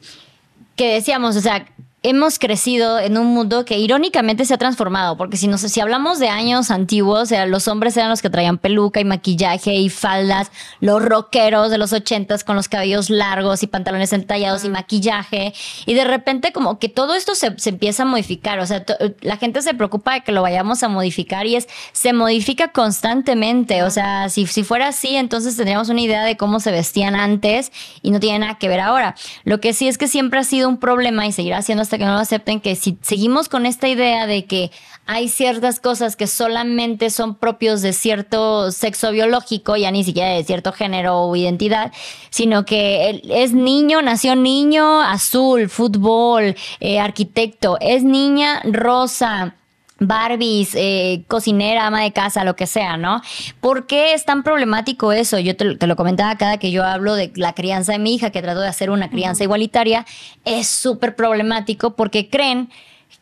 que 0.76 0.94
decíamos, 0.94 1.36
o 1.38 1.42
sea, 1.42 1.66
hemos 2.10 2.38
crecido 2.38 3.00
en 3.00 3.18
un 3.18 3.28
mundo 3.28 3.66
que 3.66 3.80
irónicamente 3.80 4.46
se 4.46 4.54
ha 4.54 4.58
transformado, 4.58 5.18
porque 5.18 5.38
si, 5.38 5.48
nos, 5.48 5.62
si 5.62 5.80
hablamos 5.80 6.20
de 6.20 6.30
años 6.30 6.70
antiguos, 6.70 7.20
o 7.20 7.26
sea, 7.26 7.48
los 7.48 7.68
hombres 7.68 7.98
eran 7.98 8.12
los 8.12 8.22
que 8.22 8.30
traían 8.30 8.60
peluca 8.60 9.00
y 9.00 9.06
maquillaje 9.06 9.74
y 9.74 9.90
faldas, 9.90 10.52
los 10.82 11.04
rockeros 11.04 11.72
de 11.72 11.80
los 11.80 11.94
ochentas 11.94 12.44
con 12.44 12.56
los 12.56 12.70
cabellos 12.70 13.10
largos 13.10 13.64
y 13.64 13.68
pantalones 13.68 14.14
entallados 14.14 14.64
y 14.66 14.70
maquillaje, 14.70 15.54
y 15.88 15.96
de 15.96 16.04
repente 16.04 16.52
como 16.52 16.78
que 16.78 16.90
todo 16.90 17.16
esto 17.16 17.34
se, 17.34 17.58
se 17.58 17.70
empieza 17.70 18.04
a 18.04 18.06
modificar, 18.06 18.60
o 18.60 18.68
sea, 18.68 18.86
la 19.22 19.38
gente 19.38 19.64
se 19.64 19.74
preocupa 19.74 20.14
de 20.14 20.22
que 20.22 20.32
lo 20.32 20.44
vayamos 20.44 20.84
a 20.84 20.90
modificar 20.90 21.48
y 21.48 21.56
es, 21.56 21.68
se 21.92 22.14
modifica 22.14 22.68
constantemente, 22.68 23.82
o 23.82 23.90
sea, 23.90 24.30
si, 24.30 24.46
si 24.46 24.64
fuera 24.64 24.90
así, 24.90 25.16
entonces 25.16 25.58
tendríamos 25.58 25.90
una 25.90 26.02
idea 26.02 26.24
de 26.24 26.38
cómo 26.38 26.60
se 26.60 26.70
vestían 26.70 27.16
antes 27.16 27.72
y 28.04 28.12
no 28.12 28.20
tiene 28.20 28.40
nada 28.40 28.60
que 28.60 28.68
ver 28.68 28.80
ahora. 28.80 29.16
Lo 29.44 29.60
que 29.60 29.74
sí 29.74 29.88
es 29.88 29.98
que 29.98 30.08
siempre 30.08 30.40
ha 30.40 30.44
sido 30.44 30.70
un 30.70 30.78
problema 30.78 31.26
y 31.26 31.32
seguirá 31.32 31.64
siendo 31.64 31.82
hasta 31.82 31.95
que 31.98 32.06
no 32.06 32.14
lo 32.14 32.20
acepten, 32.20 32.62
que 32.62 32.76
si 32.76 32.98
seguimos 33.02 33.50
con 33.50 33.66
esta 33.66 33.88
idea 33.88 34.28
de 34.28 34.46
que 34.46 34.72
hay 35.06 35.30
ciertas 35.30 35.80
cosas 35.80 36.16
que 36.16 36.28
solamente 36.28 37.10
son 37.10 37.36
propios 37.36 37.82
de 37.82 37.94
cierto 37.94 38.72
sexo 38.72 39.12
biológico, 39.12 39.76
ya 39.78 39.92
ni 39.92 40.04
siquiera 40.04 40.30
de 40.30 40.44
cierto 40.44 40.72
género 40.72 41.22
o 41.22 41.36
identidad, 41.36 41.92
sino 42.30 42.66
que 42.66 43.22
es 43.30 43.54
niño, 43.54 44.02
nació 44.02 44.36
niño, 44.36 45.02
azul, 45.02 45.70
fútbol, 45.70 46.56
eh, 46.80 47.00
arquitecto, 47.00 47.78
es 47.82 48.04
niña, 48.04 48.62
rosa. 48.64 49.56
Barbies, 50.00 50.72
eh, 50.76 51.24
cocinera, 51.28 51.88
ama 51.88 52.02
de 52.02 52.12
casa, 52.12 52.44
lo 52.44 52.56
que 52.58 52.68
sea, 52.68 52.98
¿no? 52.98 53.22
¿Por 53.62 53.88
qué 53.88 54.14
es 54.14 54.26
tan 54.26 54.44
problemático 54.44 55.14
eso? 55.14 55.40
Yo 55.40 55.56
te, 55.56 55.64
lo- 55.66 55.78
te 55.78 55.88
lo 55.88 55.96
comentaba 55.96 56.36
cada 56.38 56.58
que 56.58 56.72
yo 56.72 56.84
hablo 56.84 57.16
de 57.16 57.32
la 57.36 57.54
crianza 57.54 57.94
de 57.94 58.00
mi 58.00 58.14
hija, 58.16 58.30
que 58.30 58.42
trato 58.42 58.60
de 58.60 58.68
hacer 58.68 58.90
una 58.90 59.10
crianza 59.10 59.44
igualitaria, 59.44 60.06
es 60.44 60.68
súper 60.68 61.16
problemático 61.16 61.96
porque 61.96 62.30
creen 62.30 62.70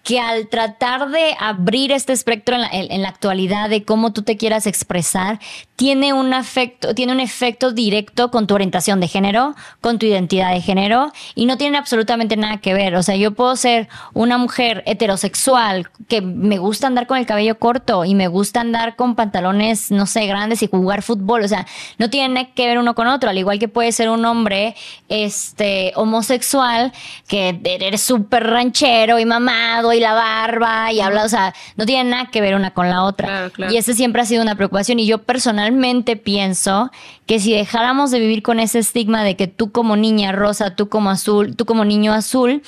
que 0.04 0.20
al 0.20 0.50
tratar 0.50 1.10
de 1.10 1.34
abrir 1.40 1.92
este 1.94 2.12
espectro 2.14 2.56
en 2.56 2.62
la, 2.62 2.68
en- 2.72 3.02
la 3.02 3.08
actualidad 3.10 3.70
de 3.70 3.84
cómo 3.84 4.12
tú 4.12 4.22
te 4.24 4.36
quieras 4.38 4.68
expresar, 4.68 5.40
tiene 5.78 6.12
un, 6.14 6.34
efecto, 6.34 6.94
tiene 6.94 7.14
un 7.14 7.20
efecto 7.20 7.72
directo 7.72 8.30
con 8.30 8.46
tu 8.46 8.54
orientación 8.54 9.00
de 9.00 9.08
género, 9.08 9.56
con 9.82 10.00
tu 10.00 10.06
identidad 10.06 10.52
de 10.54 10.62
género, 10.62 11.12
y 11.36 11.46
no 11.46 11.58
tiene 11.58 11.78
absolutamente 11.78 12.36
nada 12.38 12.58
que 12.58 12.74
ver. 12.74 12.96
O 12.96 13.04
sea, 13.04 13.16
yo 13.16 13.32
puedo 13.34 13.56
ser 13.56 13.88
una 14.14 14.38
mujer 14.38 14.84
heterosexual 14.86 15.90
que 16.10 16.22
me 16.22 16.58
gusta 16.58 16.88
andar 16.88 17.08
con 17.08 17.18
el 17.18 17.26
cabello 17.26 17.58
corto 17.58 18.04
y 18.06 18.14
me 18.14 18.28
gusta 18.28 18.62
andar 18.62 18.96
con 18.98 19.16
pantalones, 19.16 19.90
no 19.90 20.06
sé, 20.06 20.26
grandes 20.28 20.62
y 20.64 20.68
jugar 20.68 21.02
fútbol. 21.02 21.44
O 21.44 21.48
sea, 21.48 21.66
no 21.98 22.10
tiene 22.10 22.34
nada 22.34 22.50
que 22.54 22.68
ver 22.68 22.78
uno 22.78 22.94
con 22.94 23.08
otro, 23.08 23.30
al 23.30 23.38
igual 23.38 23.58
que 23.58 23.68
puede 23.70 23.92
ser 23.94 24.10
un 24.10 24.26
hombre 24.26 24.76
este, 25.10 25.94
homosexual 25.96 26.92
que 27.28 27.60
eres 27.64 28.02
súper 28.02 28.48
ranchero 28.48 29.18
y 29.20 29.26
mamado 29.26 29.93
y 29.94 30.00
la 30.00 30.14
barba 30.14 30.92
y 30.92 31.02
habla, 31.02 31.24
o 31.24 31.30
sea, 31.30 31.54
no 31.76 31.86
tiene 31.86 32.10
nada 32.10 32.26
que 32.32 32.42
ver 32.42 32.56
una 32.56 32.72
con 32.72 32.90
la 32.90 33.04
otra. 33.04 33.28
Claro, 33.28 33.52
claro. 33.52 33.74
Y 33.74 33.78
ese 33.78 33.94
siempre 33.94 34.22
ha 34.22 34.26
sido 34.26 34.42
una 34.42 34.56
preocupación 34.56 35.00
y 35.00 35.06
yo 35.06 35.20
personalmente 35.20 36.16
pienso 36.16 36.92
que 37.26 37.40
si 37.40 37.54
dejáramos 37.54 38.12
de 38.12 38.20
vivir 38.20 38.44
con 38.44 38.60
ese 38.60 38.80
estigma 38.80 39.24
de 39.24 39.36
que 39.36 39.48
tú 39.48 39.72
como 39.72 39.96
niña 39.96 40.32
rosa, 40.32 40.76
tú 40.76 40.90
como 40.90 41.10
azul, 41.10 41.56
tú 41.56 41.66
como 41.66 41.86
niño 41.86 42.14
azul, 42.14 42.64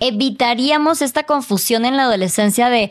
evitaríamos 0.00 1.02
esta 1.02 1.24
confusión 1.24 1.84
en 1.84 1.96
la 1.96 2.04
adolescencia 2.04 2.68
de 2.68 2.90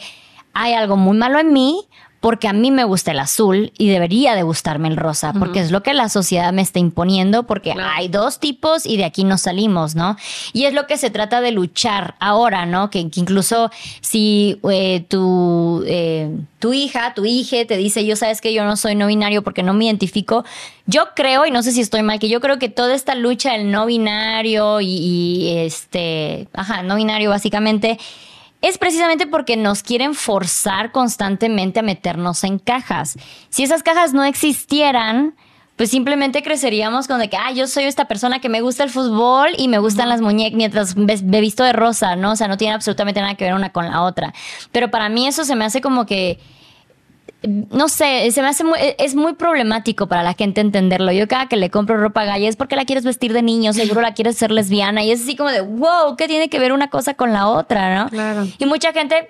hay 0.54 0.74
algo 0.74 0.98
muy 0.98 1.18
malo 1.18 1.40
en 1.40 1.54
mí 1.54 1.88
porque 2.22 2.48
a 2.48 2.54
mí 2.54 2.70
me 2.72 2.84
gusta 2.84 3.12
el 3.12 3.20
azul 3.20 3.74
y 3.80 3.90
debería 3.90 4.36
de 4.36 4.44
gustarme 4.44 4.88
el 4.88 4.96
rosa, 4.96 5.34
porque 5.34 5.60
es 5.60 5.72
lo 5.72 5.82
que 5.82 5.94
la 5.96 6.08
sociedad 6.08 6.54
me 6.54 6.62
está 6.62 6.78
imponiendo, 6.78 7.44
porque 7.44 7.74
Claro. 7.74 7.90
hay 7.96 8.08
dos 8.10 8.40
tipos 8.40 8.86
y 8.86 8.96
de 8.98 9.06
aquí 9.06 9.24
no 9.24 9.40
salimos, 9.40 9.96
¿no? 9.96 10.16
Y 10.54 10.66
es 10.66 10.74
lo 10.76 10.86
que 10.86 10.98
se 10.98 11.10
trata 11.10 11.42
de 11.42 11.52
luchar 11.52 12.14
ahora, 12.20 12.68
¿no? 12.68 12.92
Que, 12.92 13.10
que 13.10 13.20
incluso 13.20 13.72
si 14.02 14.60
eh, 14.70 15.04
tu, 15.10 15.84
eh, 15.88 16.30
tu 16.60 16.74
hija, 16.74 17.16
tu 17.16 17.26
hija 17.26 17.66
te 17.66 17.76
dice, 17.76 18.06
yo 18.06 18.16
sabes 18.16 18.40
que 18.40 18.54
yo 18.54 18.64
no 18.66 18.78
soy 18.78 18.94
no 18.94 19.08
binario 19.08 19.42
porque 19.44 19.64
no 19.64 19.74
me 19.74 19.86
identifico, 19.86 20.46
yo 20.86 21.06
creo, 21.16 21.48
y 21.48 21.52
no 21.52 21.64
sé 21.64 21.72
si 21.72 21.82
estoy 21.82 22.04
mal, 22.04 22.20
que 22.20 22.30
yo 22.30 22.40
creo 22.40 22.60
que 22.60 22.70
toda 22.70 22.94
esta 22.94 23.16
lucha 23.16 23.54
del 23.54 23.72
no 23.72 23.88
binario 23.88 24.80
y, 24.80 24.86
y, 24.90 25.58
este, 25.58 26.48
ajá, 26.54 26.84
no 26.84 26.98
binario 26.98 27.32
básicamente, 27.32 27.98
es 28.62 28.78
precisamente 28.78 29.28
porque 29.28 29.58
nos 29.58 29.84
quieren 29.84 30.14
forzar 30.14 30.92
constantemente 30.92 31.80
a 31.80 31.84
meternos 31.84 32.44
en 32.44 32.60
cajas. 32.60 33.18
Si 33.50 33.64
esas 33.64 33.84
cajas 33.84 34.14
no 34.14 34.24
existieran, 34.24 35.36
pues 35.76 35.90
simplemente 35.90 36.44
creceríamos 36.44 37.08
con 37.08 37.20
de 37.20 37.28
que, 37.28 37.38
ah, 37.38 37.52
yo 37.52 37.66
soy 37.66 37.86
esta 37.86 38.06
persona 38.06 38.40
que 38.40 38.50
me 38.50 38.62
gusta 38.62 38.84
el 38.84 38.92
fútbol 38.92 39.50
y 39.58 39.68
me 39.68 39.80
gustan 39.80 40.10
las 40.10 40.22
muñecas 40.22 40.56
mientras 40.56 40.96
me 40.96 41.42
visto 41.42 41.64
de 41.64 41.74
rosa, 41.74 42.16
¿no? 42.16 42.34
O 42.34 42.36
sea, 42.36 42.48
no 42.48 42.58
tiene 42.58 42.76
absolutamente 42.76 43.20
nada 43.20 43.34
que 43.34 43.46
ver 43.46 43.56
una 43.56 43.72
con 43.72 43.86
la 43.86 44.04
otra. 44.04 44.32
Pero 44.72 44.92
para 44.92 45.10
mí 45.10 45.26
eso 45.26 45.44
se 45.44 45.56
me 45.56 45.66
hace 45.66 45.82
como 45.82 46.06
que 46.06 46.40
no 47.44 47.90
sé, 47.90 48.30
se 48.32 48.42
me 48.42 48.48
hace 48.48 48.64
muy, 48.64 48.78
es 48.98 49.16
muy 49.16 49.34
problemático 49.34 50.08
para 50.08 50.24
la 50.24 50.34
gente 50.34 50.62
entenderlo. 50.62 51.12
Yo 51.12 51.28
cada 51.28 51.48
que 51.48 51.58
le 51.58 51.70
compro 51.70 51.98
ropa 51.98 52.26
gaya 52.26 52.48
es 52.48 52.56
porque 52.56 52.76
la 52.76 52.86
quieres 52.86 53.04
vestir 53.04 53.34
de 53.34 53.42
niño, 53.42 53.74
seguro 53.74 54.02
la 54.02 54.14
quieres 54.14 54.38
ser 54.38 54.52
lesbiana 54.52 55.04
y 55.04 55.12
es 55.12 55.22
así 55.22 55.36
como 55.36 55.50
de, 55.50 55.62
wow, 55.62 56.16
¿qué 56.18 56.28
tiene 56.28 56.50
que 56.50 56.60
ver 56.60 56.72
una 56.72 56.90
cosa 56.90 57.16
con 57.16 57.34
la 57.34 57.48
otra, 57.48 58.04
no? 58.04 58.10
Claro. 58.10 58.48
Y 58.58 58.66
mucha 58.66 58.94
gente 58.94 59.30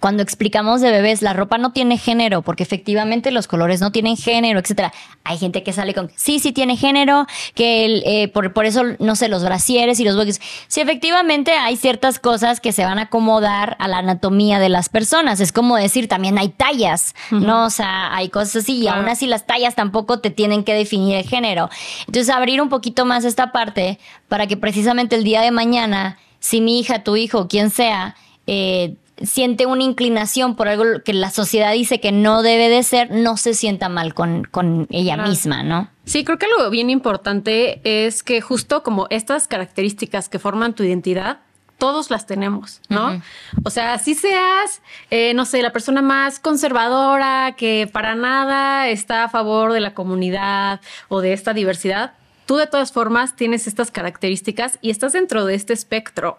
cuando 0.00 0.22
explicamos 0.22 0.80
de 0.80 0.90
bebés, 0.90 1.22
la 1.22 1.32
ropa 1.32 1.58
no 1.58 1.72
tiene 1.72 1.98
género, 1.98 2.42
porque 2.42 2.62
efectivamente 2.62 3.30
los 3.30 3.46
colores 3.46 3.80
no 3.80 3.92
tienen 3.92 4.16
género, 4.16 4.58
etcétera. 4.58 4.92
Hay 5.22 5.38
gente 5.38 5.62
que 5.62 5.72
sale 5.72 5.92
con 5.94 6.10
sí, 6.16 6.38
sí 6.38 6.52
tiene 6.52 6.76
género, 6.76 7.26
que 7.54 7.84
el, 7.84 8.02
eh, 8.06 8.28
por, 8.28 8.52
por 8.52 8.64
eso, 8.64 8.82
no 8.98 9.16
sé, 9.16 9.28
los 9.28 9.44
brasieres 9.44 10.00
y 10.00 10.04
los 10.04 10.16
bogues. 10.16 10.40
Sí, 10.66 10.80
efectivamente 10.80 11.52
hay 11.52 11.76
ciertas 11.76 12.18
cosas 12.18 12.60
que 12.60 12.72
se 12.72 12.84
van 12.84 12.98
a 12.98 13.02
acomodar 13.02 13.76
a 13.78 13.86
la 13.88 13.98
anatomía 13.98 14.58
de 14.58 14.68
las 14.70 14.88
personas. 14.88 15.40
Es 15.40 15.52
como 15.52 15.76
decir, 15.76 16.08
también 16.08 16.38
hay 16.38 16.48
tallas, 16.48 17.14
¿no? 17.30 17.64
O 17.66 17.70
sea, 17.70 18.14
hay 18.14 18.28
cosas 18.30 18.56
así, 18.64 18.78
y 18.78 18.82
Claro. 18.82 19.00
aún 19.00 19.08
así 19.08 19.26
las 19.26 19.46
tallas 19.46 19.74
tampoco 19.74 20.20
te 20.20 20.30
tienen 20.30 20.64
que 20.64 20.74
definir 20.74 21.16
el 21.16 21.24
género. 21.28 21.68
Entonces, 22.06 22.30
abrir 22.30 22.60
un 22.62 22.68
poquito 22.70 23.04
más 23.04 23.24
esta 23.24 23.52
parte 23.52 23.98
para 24.28 24.46
que 24.46 24.56
precisamente 24.56 25.16
el 25.16 25.24
día 25.24 25.42
de 25.42 25.50
mañana, 25.50 26.18
si 26.40 26.60
mi 26.60 26.80
hija, 26.80 27.04
tu 27.04 27.16
hijo, 27.16 27.46
quien 27.46 27.70
sea, 27.70 28.16
eh, 28.46 28.94
siente 29.24 29.66
una 29.66 29.82
inclinación 29.82 30.56
por 30.56 30.68
algo 30.68 30.84
que 31.04 31.12
la 31.12 31.30
sociedad 31.30 31.72
dice 31.72 32.00
que 32.00 32.12
no 32.12 32.42
debe 32.42 32.68
de 32.68 32.82
ser, 32.82 33.10
no 33.10 33.36
se 33.36 33.54
sienta 33.54 33.88
mal 33.88 34.14
con, 34.14 34.44
con 34.44 34.86
ella 34.90 35.16
misma, 35.16 35.62
¿no? 35.62 35.88
Sí, 36.04 36.24
creo 36.24 36.38
que 36.38 36.46
algo 36.46 36.70
bien 36.70 36.90
importante 36.90 37.80
es 37.84 38.22
que 38.22 38.40
justo 38.40 38.82
como 38.82 39.06
estas 39.10 39.48
características 39.48 40.28
que 40.28 40.38
forman 40.38 40.74
tu 40.74 40.82
identidad, 40.82 41.40
todos 41.78 42.10
las 42.10 42.26
tenemos, 42.26 42.80
¿no? 42.88 43.20
O 43.64 43.70
sea, 43.70 43.98
si 43.98 44.14
seas, 44.14 44.82
eh, 45.10 45.34
no 45.34 45.44
sé, 45.44 45.62
la 45.62 45.72
persona 45.72 46.00
más 46.00 46.38
conservadora 46.38 47.56
que 47.56 47.90
para 47.92 48.14
nada 48.14 48.88
está 48.88 49.24
a 49.24 49.28
favor 49.28 49.72
de 49.72 49.80
la 49.80 49.92
comunidad 49.92 50.80
o 51.08 51.20
de 51.20 51.32
esta 51.32 51.54
diversidad, 51.54 52.12
tú 52.46 52.56
de 52.56 52.66
todas 52.66 52.92
formas 52.92 53.36
tienes 53.36 53.66
estas 53.66 53.90
características 53.90 54.78
y 54.80 54.90
estás 54.90 55.12
dentro 55.12 55.44
de 55.44 55.54
este 55.54 55.72
espectro, 55.72 56.38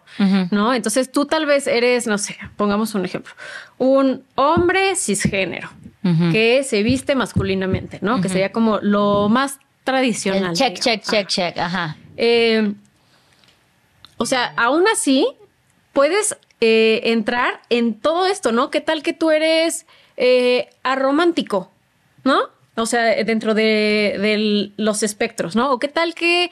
¿no? 0.51 0.73
Entonces 0.73 1.11
tú 1.11 1.25
tal 1.25 1.45
vez 1.45 1.67
eres, 1.67 2.07
no 2.07 2.17
sé, 2.17 2.37
pongamos 2.57 2.95
un 2.95 3.05
ejemplo, 3.05 3.33
un 3.77 4.23
hombre 4.35 4.95
cisgénero 4.95 5.69
que 6.31 6.63
se 6.63 6.83
viste 6.83 7.15
masculinamente, 7.15 7.99
¿no? 8.01 8.21
Que 8.21 8.29
sería 8.29 8.51
como 8.51 8.79
lo 8.79 9.29
más 9.29 9.59
tradicional. 9.83 10.51
El 10.51 10.57
check, 10.57 10.79
check, 10.79 11.01
check, 11.03 11.27
check, 11.27 11.57
ajá. 11.57 11.97
Eh, 12.17 12.73
o 14.17 14.25
sea, 14.25 14.53
aún 14.57 14.85
así, 14.87 15.27
puedes 15.93 16.37
eh, 16.61 17.01
entrar 17.11 17.61
en 17.69 17.93
todo 17.93 18.27
esto, 18.27 18.51
¿no? 18.51 18.69
¿Qué 18.69 18.81
tal 18.81 19.03
que 19.03 19.13
tú 19.13 19.31
eres 19.31 19.85
eh, 20.17 20.69
aromántico, 20.83 21.71
¿no? 22.23 22.49
O 22.75 22.85
sea, 22.85 23.23
dentro 23.23 23.53
de, 23.53 24.17
de 24.19 24.71
los 24.77 25.03
espectros, 25.03 25.55
¿no? 25.55 25.71
O 25.71 25.79
qué 25.79 25.87
tal 25.87 26.15
que 26.15 26.49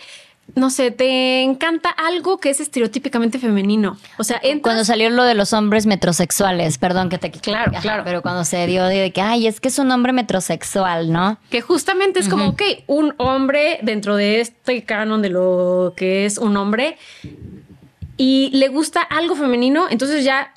no 0.54 0.70
sé, 0.70 0.92
te 0.92 1.44
encanta 1.44 1.90
algo 1.90 2.38
que 2.40 2.50
es 2.50 2.60
estereotípicamente 2.60 3.40
femenino. 3.40 3.98
O 4.18 4.24
sea, 4.26 4.38
entras- 4.44 4.62
Cuando 4.64 4.84
salió 4.84 5.10
lo 5.10 5.24
de 5.24 5.34
los 5.34 5.54
hombres 5.54 5.86
metrosexuales, 5.86 6.78
perdón 6.78 7.08
que 7.10 7.18
te 7.18 7.32
Claro, 7.32 7.72
Ajá, 7.72 7.82
claro. 7.82 8.04
Pero 8.04 8.22
cuando 8.22 8.44
se 8.44 8.68
dio 8.68 8.84
de 8.84 9.12
que, 9.14 9.22
ay, 9.22 9.48
es 9.48 9.62
que 9.62 9.70
es 9.70 9.80
un 9.80 9.90
hombre 9.92 10.12
metrosexual, 10.12 11.10
¿no? 11.12 11.38
que 11.50 11.62
justamente 11.62 12.20
es 12.20 12.28
como, 12.28 12.50
ok, 12.50 12.62
un 12.88 13.14
hombre 13.18 13.80
dentro 13.82 14.18
de 14.18 14.42
este 14.42 14.84
canon 14.84 15.22
de 15.22 15.30
lo 15.30 15.94
que 15.96 16.26
es 16.26 16.38
un 16.38 16.58
hombre 16.58 16.98
y 18.18 18.50
le 18.54 18.68
gusta 18.68 19.02
algo 19.02 19.36
femenino, 19.36 19.86
entonces 19.90 20.26
ya 20.26 20.54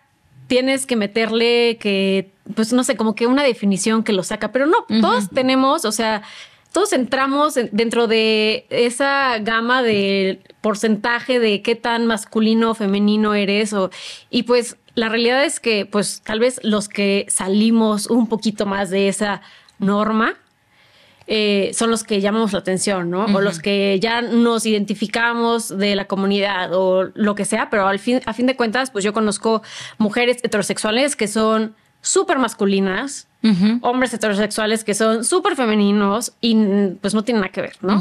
tienes 0.54 0.86
que 0.86 0.94
meterle 0.94 1.78
que, 1.80 2.30
pues 2.54 2.72
no 2.72 2.84
sé, 2.84 2.94
como 2.96 3.16
que 3.16 3.26
una 3.26 3.42
definición 3.42 4.04
que 4.04 4.12
lo 4.12 4.22
saca, 4.22 4.52
pero 4.52 4.66
no, 4.66 4.76
todos 5.00 5.28
tenemos, 5.30 5.84
o 5.84 5.90
sea, 5.90 6.22
todos 6.72 6.92
entramos 6.92 7.56
en- 7.56 7.70
dentro 7.72 8.06
de 8.06 8.66
esa 8.70 9.38
gama 9.40 9.82
de 9.82 10.40
porcentaje 10.60 11.40
de 11.40 11.60
qué 11.60 11.74
tan 11.74 12.06
masculino 12.06 12.70
o 12.70 12.74
femenino 12.74 13.34
eres 13.34 13.72
o, 13.72 13.90
y 14.30 14.44
pues 14.44 14.76
la 14.94 15.08
realidad 15.08 15.44
es 15.44 15.58
que 15.58 15.86
pues 15.86 16.20
tal 16.24 16.38
vez 16.38 16.60
los 16.62 16.88
que 16.88 17.26
salimos 17.28 18.06
un 18.06 18.28
poquito 18.28 18.64
más 18.64 18.90
de 18.90 19.08
esa 19.08 19.42
norma, 19.80 20.34
eh, 21.26 21.70
son 21.74 21.90
los 21.90 22.04
que 22.04 22.20
llamamos 22.20 22.52
la 22.52 22.58
atención, 22.58 23.10
¿no? 23.10 23.24
O 23.26 23.40
los 23.40 23.58
que 23.58 23.98
ya 24.00 24.20
nos 24.20 24.66
identificamos 24.66 25.68
de 25.76 25.96
la 25.96 26.06
comunidad 26.06 26.74
o 26.74 27.10
lo 27.14 27.34
que 27.34 27.44
sea, 27.44 27.70
pero 27.70 27.88
al 27.88 27.98
fin, 27.98 28.20
a 28.26 28.34
fin 28.34 28.46
de 28.46 28.56
cuentas, 28.56 28.90
pues 28.90 29.04
yo 29.04 29.12
conozco 29.12 29.62
mujeres 29.98 30.38
heterosexuales 30.42 31.16
que 31.16 31.26
son 31.28 31.74
súper 32.02 32.38
masculinas, 32.38 33.26
hombres 33.82 34.12
heterosexuales 34.14 34.84
que 34.84 34.94
son 34.94 35.24
súper 35.24 35.54
femeninos 35.54 36.32
y 36.40 36.54
mm, 36.54 36.96
pues 37.00 37.14
no 37.14 37.24
tienen 37.24 37.42
nada 37.42 37.52
que 37.52 37.60
ver, 37.60 37.76
¿no? 37.80 38.00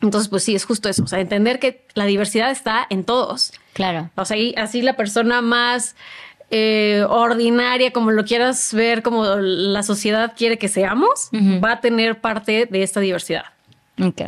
Entonces, 0.00 0.28
pues 0.28 0.44
sí, 0.44 0.54
es 0.54 0.64
justo 0.64 0.88
eso, 0.88 1.02
o 1.02 1.06
sea, 1.06 1.20
entender 1.20 1.58
que 1.58 1.86
la 1.94 2.04
diversidad 2.04 2.50
está 2.50 2.86
en 2.88 3.04
todos. 3.04 3.52
Claro. 3.72 4.10
O 4.14 4.24
sea, 4.24 4.36
y 4.36 4.54
así 4.56 4.80
la 4.80 4.94
persona 4.94 5.42
más 5.42 5.96
eh, 6.50 7.04
ordinaria, 7.08 7.92
como 7.92 8.10
lo 8.10 8.24
quieras 8.24 8.72
ver, 8.72 9.02
como 9.02 9.24
la 9.36 9.82
sociedad 9.82 10.32
quiere 10.36 10.58
que 10.58 10.68
seamos, 10.68 11.30
va 11.32 11.72
a 11.72 11.80
tener 11.80 12.20
parte 12.20 12.66
de 12.70 12.82
esta 12.82 13.00
diversidad. 13.00 13.44
Ok. 14.02 14.22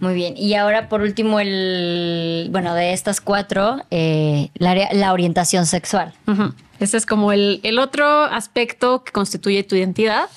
Muy 0.00 0.14
bien. 0.14 0.34
Y 0.36 0.54
ahora, 0.54 0.88
por 0.88 1.00
último, 1.00 1.38
el. 1.38 2.48
Bueno, 2.50 2.74
de 2.74 2.92
estas 2.92 3.20
cuatro, 3.20 3.82
eh, 3.92 4.50
la, 4.54 4.74
la 4.92 5.12
orientación 5.12 5.64
sexual. 5.64 6.12
Ujú. 6.26 6.52
Ese 6.80 6.96
es 6.96 7.06
como 7.06 7.30
el, 7.30 7.60
el 7.62 7.78
otro 7.78 8.24
aspecto 8.24 9.04
que 9.04 9.12
constituye 9.12 9.62
tu 9.62 9.76
identidad, 9.76 10.28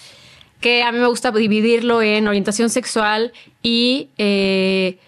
que 0.62 0.84
a 0.84 0.92
mí 0.92 1.00
me 1.00 1.08
gusta 1.08 1.32
dividirlo 1.32 2.04
en 2.04 2.28
orientación 2.28 2.70
sexual 2.70 3.34
y, 3.64 4.10
eh, 4.20 5.00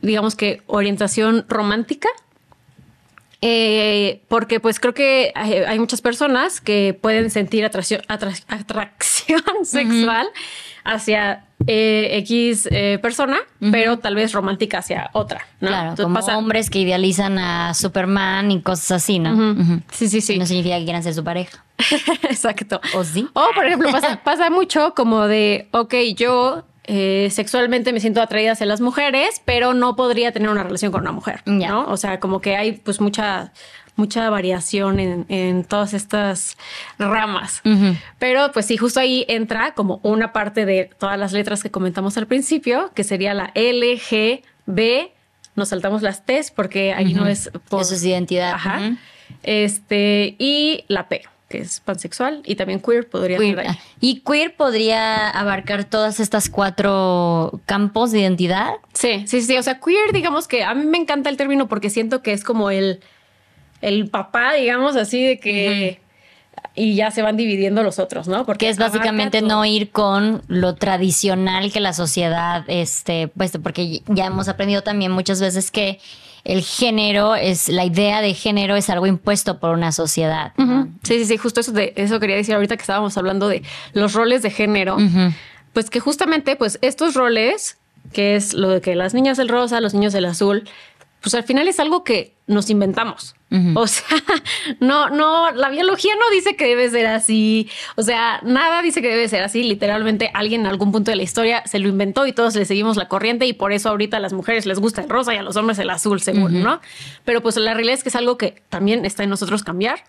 digamos 0.00 0.36
que, 0.36 0.62
orientación 0.68 1.44
romántica. 1.48 2.08
Eh, 3.44 4.22
porque 4.28 4.60
pues 4.60 4.78
creo 4.78 4.94
que 4.94 5.32
hay, 5.34 5.54
hay 5.54 5.78
muchas 5.80 6.00
personas 6.00 6.60
que 6.60 6.96
pueden 7.00 7.28
sentir 7.30 7.64
atracción, 7.64 8.00
atra- 8.08 8.40
atracción 8.46 9.42
sexual 9.64 10.28
hacia 10.84 11.44
eh, 11.66 12.10
X 12.18 12.68
eh, 12.70 12.98
persona, 13.02 13.38
pero 13.72 13.98
tal 13.98 14.14
vez 14.14 14.32
romántica 14.32 14.78
hacia 14.78 15.10
otra. 15.12 15.46
¿no? 15.60 15.68
Claro, 15.68 15.82
Entonces 15.90 16.04
como 16.04 16.14
pasa- 16.14 16.38
hombres 16.38 16.70
que 16.70 16.78
idealizan 16.80 17.36
a 17.38 17.74
Superman 17.74 18.50
y 18.52 18.62
cosas 18.62 18.92
así, 18.92 19.18
¿no? 19.18 19.56
Sí, 19.90 20.08
sí, 20.08 20.20
sí. 20.20 20.38
No 20.38 20.46
significa 20.46 20.78
que 20.78 20.84
quieran 20.84 21.02
ser 21.02 21.14
su 21.14 21.24
pareja. 21.24 21.64
Exacto. 22.22 22.80
¿O 22.94 23.02
sí? 23.04 23.28
O, 23.32 23.48
por 23.54 23.66
ejemplo, 23.66 23.90
pasa, 23.90 24.20
pasa 24.22 24.50
mucho 24.50 24.94
como 24.94 25.26
de, 25.26 25.68
ok, 25.72 25.94
yo 26.16 26.64
eh, 26.84 27.28
sexualmente 27.30 27.92
me 27.92 28.00
siento 28.00 28.20
atraída 28.20 28.52
hacia 28.52 28.66
las 28.66 28.80
mujeres, 28.80 29.40
pero 29.44 29.74
no 29.74 29.96
podría 29.96 30.32
tener 30.32 30.48
una 30.48 30.62
relación 30.62 30.92
con 30.92 31.02
una 31.02 31.12
mujer. 31.12 31.42
¿no? 31.46 31.86
O 31.86 31.96
sea, 31.96 32.20
como 32.20 32.40
que 32.40 32.56
hay 32.56 32.72
pues 32.72 33.00
mucha 33.00 33.52
mucha 33.94 34.30
variación 34.30 34.98
en, 35.00 35.26
en 35.28 35.64
todas 35.64 35.92
estas 35.94 36.56
ramas. 36.98 37.62
Pero 38.18 38.50
pues 38.52 38.66
sí, 38.66 38.76
justo 38.76 39.00
ahí 39.00 39.24
entra 39.28 39.74
como 39.74 40.00
una 40.02 40.32
parte 40.32 40.64
de 40.64 40.90
todas 40.98 41.18
las 41.18 41.32
letras 41.32 41.62
que 41.62 41.70
comentamos 41.70 42.16
al 42.16 42.26
principio, 42.26 42.90
que 42.94 43.04
sería 43.04 43.34
la 43.34 43.50
L, 43.54 43.98
G, 43.98 44.42
B. 44.66 45.12
Nos 45.54 45.68
saltamos 45.68 46.00
las 46.00 46.24
T's 46.24 46.50
porque 46.50 46.94
ahí 46.94 47.12
no 47.12 47.26
es 47.26 47.50
por... 47.68 47.82
Eso 47.82 47.94
es 47.94 48.04
identidad. 48.04 48.54
Ajá. 48.54 48.96
Este, 49.42 50.36
y 50.38 50.84
la 50.88 51.08
P, 51.08 51.22
que 51.52 51.58
es 51.58 51.80
pansexual, 51.80 52.40
y 52.46 52.56
también 52.56 52.80
queer 52.80 53.06
podría 53.08 53.36
Queer. 53.36 53.60
ahí. 53.60 53.78
¿Y 54.00 54.20
queer 54.20 54.56
podría 54.56 55.28
abarcar 55.28 55.84
todas 55.84 56.18
estas 56.18 56.48
cuatro 56.48 57.60
campos 57.66 58.10
de 58.10 58.20
identidad? 58.20 58.70
Sí, 58.94 59.24
sí, 59.26 59.42
sí. 59.42 59.58
O 59.58 59.62
sea, 59.62 59.78
queer, 59.78 60.12
digamos 60.14 60.48
que 60.48 60.64
a 60.64 60.74
mí 60.74 60.86
me 60.86 60.96
encanta 60.96 61.28
el 61.28 61.36
término 61.36 61.68
porque 61.68 61.90
siento 61.90 62.22
que 62.22 62.32
es 62.32 62.42
como 62.42 62.70
el, 62.70 63.00
el 63.82 64.08
papá, 64.08 64.54
digamos 64.54 64.96
así, 64.96 65.22
de 65.24 65.38
que. 65.38 66.00
Y 66.74 66.94
ya 66.94 67.10
se 67.10 67.20
van 67.20 67.36
dividiendo 67.36 67.82
los 67.82 67.98
otros, 67.98 68.28
¿no? 68.28 68.46
Porque 68.46 68.66
Que 68.66 68.70
es 68.70 68.78
básicamente 68.78 69.42
no 69.42 69.64
ir 69.66 69.90
con 69.90 70.42
lo 70.48 70.74
tradicional 70.74 71.70
que 71.70 71.80
la 71.80 71.92
sociedad, 71.92 72.64
este, 72.66 73.28
pues, 73.28 73.52
porque 73.62 74.00
ya 74.06 74.26
hemos 74.26 74.48
aprendido 74.48 74.82
también 74.82 75.12
muchas 75.12 75.38
veces 75.40 75.70
que 75.70 75.98
el 76.44 76.62
género 76.62 77.34
es, 77.36 77.68
la 77.68 77.84
idea 77.84 78.20
de 78.20 78.34
género 78.34 78.74
es 78.76 78.90
algo 78.90 79.06
impuesto 79.06 79.58
por 79.58 79.70
una 79.70 79.92
sociedad. 79.92 80.52
Sí, 81.02 81.18
sí, 81.18 81.24
sí, 81.24 81.36
justo 81.36 81.60
eso, 81.60 81.72
de, 81.72 81.92
eso 81.96 82.18
quería 82.18 82.36
decir 82.36 82.54
ahorita 82.54 82.76
que 82.76 82.82
estábamos 82.82 83.16
hablando 83.16 83.48
de 83.48 83.62
los 83.92 84.12
roles 84.14 84.42
de 84.42 84.50
género. 84.50 84.96
Pues 85.72 85.88
que 85.88 86.00
justamente, 86.00 86.56
pues 86.56 86.78
estos 86.82 87.14
roles, 87.14 87.78
que 88.12 88.36
es 88.36 88.54
lo 88.54 88.68
de 88.68 88.80
que 88.80 88.94
las 88.94 89.14
niñas 89.14 89.36
del 89.36 89.48
rosa, 89.48 89.80
los 89.80 89.94
niños 89.94 90.12
del 90.12 90.24
azul, 90.26 90.68
pues 91.22 91.34
al 91.34 91.44
final 91.44 91.66
es 91.68 91.80
algo 91.80 92.04
que 92.04 92.34
nos 92.46 92.68
inventamos. 92.70 93.34
O 93.76 93.86
sea, 93.86 94.16
no, 94.80 95.10
no, 95.10 95.50
la 95.52 95.68
biología 95.68 96.12
no 96.16 96.34
dice 96.34 96.56
que 96.56 96.66
debe 96.66 96.88
ser 96.88 97.06
así. 97.06 97.68
O 97.96 98.02
sea, 98.02 98.40
nada 98.42 98.80
dice 98.82 99.02
que 99.02 99.08
debe 99.08 99.28
ser 99.28 99.42
así. 99.42 99.62
Literalmente 99.62 100.30
alguien 100.32 100.62
en 100.62 100.66
algún 100.68 100.90
punto 100.90 101.10
de 101.10 101.16
la 101.18 101.22
historia 101.22 101.62
se 101.66 101.78
lo 101.78 101.88
inventó 101.88 102.26
y 102.26 102.32
todos 102.32 102.54
le 102.56 102.64
seguimos 102.64 102.96
la 102.96 103.08
corriente 103.08 103.44
y 103.46 103.52
por 103.52 103.72
eso 103.72 103.90
ahorita 103.90 104.16
a 104.16 104.20
las 104.20 104.32
mujeres 104.32 104.64
les 104.64 104.78
gusta 104.80 105.02
el 105.02 105.08
rosa 105.10 105.34
y 105.34 105.36
a 105.36 105.42
los 105.42 105.56
hombres 105.56 105.78
el 105.78 105.90
azul, 105.90 106.20
seguro, 106.22 106.48
¿no? 106.50 106.80
Pero 107.26 107.42
pues 107.42 107.56
la 107.56 107.74
realidad 107.74 107.94
es 107.94 108.02
que 108.02 108.08
es 108.08 108.16
algo 108.16 108.38
que 108.38 108.62
también 108.70 109.04
está 109.04 109.22
en 109.22 109.28
nosotros 109.30 109.62
cambiar. 109.62 110.02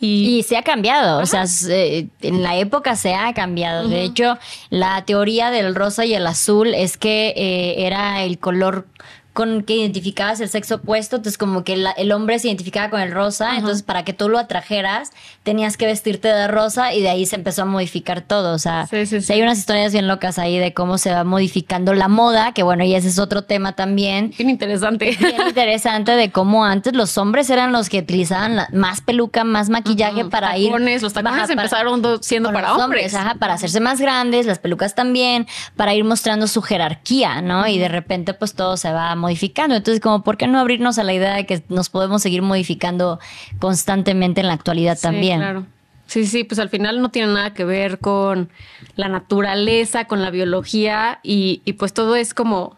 y, 0.00 0.38
Y 0.38 0.42
se 0.42 0.56
ha 0.56 0.62
cambiado, 0.62 1.20
o 1.20 1.26
sea, 1.26 1.46
se- 1.46 2.08
en 2.20 2.42
la 2.42 2.56
época 2.58 2.96
se 2.96 3.14
ha 3.14 3.32
cambiado. 3.32 3.88
De 3.88 4.02
hecho, 4.02 4.38
la 4.70 5.04
teoría 5.04 5.50
del 5.52 5.74
rosa 5.76 6.04
y 6.04 6.14
el 6.14 6.26
azul 6.26 6.74
es 6.74 6.96
que 6.96 7.32
eh, 7.36 7.86
era 7.86 8.24
el 8.24 8.38
color 8.38 8.86
con 9.32 9.62
que 9.62 9.76
identificabas 9.76 10.40
el 10.40 10.48
sexo 10.48 10.74
opuesto, 10.76 11.16
entonces 11.16 11.38
como 11.38 11.64
que 11.64 11.76
la- 11.76 11.92
el 11.92 12.12
hombre 12.12 12.38
se 12.38 12.48
identificaba 12.48 12.90
con 12.90 13.00
el 13.00 13.10
rosa, 13.12 13.56
entonces 13.56 13.82
para 13.82 14.04
que 14.04 14.12
tú 14.12 14.28
lo 14.28 14.38
atrajeras 14.38 15.10
tenías 15.42 15.76
que 15.76 15.86
vestirte 15.86 16.28
de 16.28 16.48
rosa 16.48 16.92
y 16.92 17.00
de 17.00 17.08
ahí 17.08 17.24
se 17.26 17.36
empezó 17.36 17.62
a 17.62 17.64
modificar 17.64 18.20
todo, 18.20 18.54
o 18.54 18.58
sea, 18.58 18.86
Sí, 18.88 19.06
sí, 19.06 19.20
sí 19.20 19.26
sí. 19.26 19.32
hay 19.32 19.42
unas 19.42 19.58
historias 19.58 19.92
bien 19.92 20.06
locas 20.06 20.38
ahí 20.38 20.58
de 20.58 20.74
cómo 20.74 20.98
se 20.98 21.10
va 21.12 21.24
modificando 21.24 21.94
la 21.94 22.08
moda, 22.08 22.52
que 22.52 22.62
bueno, 22.62 22.84
y 22.84 22.94
ese 22.94 23.08
es 23.08 23.18
otro 23.18 23.42
tema 23.44 23.72
también, 23.72 24.32
bien 24.36 24.50
interesante. 24.50 25.16
bien 25.18 25.34
interesante 25.48 26.12
de 26.12 26.30
cómo 26.30 26.64
antes 26.64 26.94
los 26.94 27.16
hombres 27.18 27.48
eran 27.50 27.72
los 27.72 27.88
que 27.88 28.00
utilizaban 28.00 28.56
la- 28.56 28.68
más 28.72 29.00
peluca, 29.00 29.44
más 29.44 29.68
maquillaje 29.70 30.24
para 30.26 30.56
ir. 30.58 30.70
Los 31.00 31.12
tacones 31.14 31.40
para- 31.42 31.52
empezaron 31.52 32.02
do- 32.02 32.22
siendo 32.22 32.52
para 32.52 32.72
los 32.74 32.78
hombres. 32.82 33.14
ajá, 33.14 33.36
para 33.36 33.54
hacerse 33.54 33.80
más 33.80 34.00
grandes, 34.00 34.46
las 34.46 34.58
pelucas 34.58 34.94
también, 34.94 35.46
para 35.76 35.94
ir 35.94 36.04
mostrando 36.04 36.46
su 36.46 36.60
jerarquía, 36.62 37.40
¿no? 37.42 37.66
Y 37.66 37.78
de 37.78 37.88
repente, 37.88 38.34
pues 38.34 38.54
todo 38.54 38.76
se 38.76 38.92
va 38.92 39.14
modificando. 39.22 39.74
Entonces, 39.74 40.00
como, 40.02 40.22
¿por 40.22 40.36
qué 40.36 40.46
no 40.46 40.58
abrirnos 40.60 40.98
a 40.98 41.04
la 41.04 41.14
idea 41.14 41.34
de 41.34 41.46
que 41.46 41.62
nos 41.70 41.88
podemos 41.88 42.20
seguir 42.20 42.42
modificando 42.42 43.18
constantemente 43.58 44.40
en 44.42 44.48
la 44.48 44.52
actualidad 44.52 44.96
Sí, 44.96 45.02
también? 45.02 45.40
claro. 45.40 45.66
Sí, 46.06 46.26
sí, 46.26 46.44
pues 46.44 46.58
al 46.58 46.68
final 46.68 47.00
no 47.00 47.10
tiene 47.10 47.32
nada 47.32 47.54
que 47.54 47.64
ver 47.64 47.98
con 47.98 48.50
la 48.96 49.08
naturaleza, 49.08 50.04
con 50.06 50.20
la 50.20 50.28
biología 50.30 51.20
y, 51.22 51.62
y 51.64 51.72
pues 51.74 51.94
todo 51.94 52.16
es 52.16 52.34
como 52.34 52.76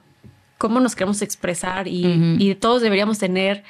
cómo 0.59 0.79
nos 0.79 0.95
queremos 0.95 1.21
expresar 1.21 1.89
y, 1.89 2.37
y 2.39 2.55
todos 2.55 2.81
deberíamos 2.81 3.19
tener 3.19 3.65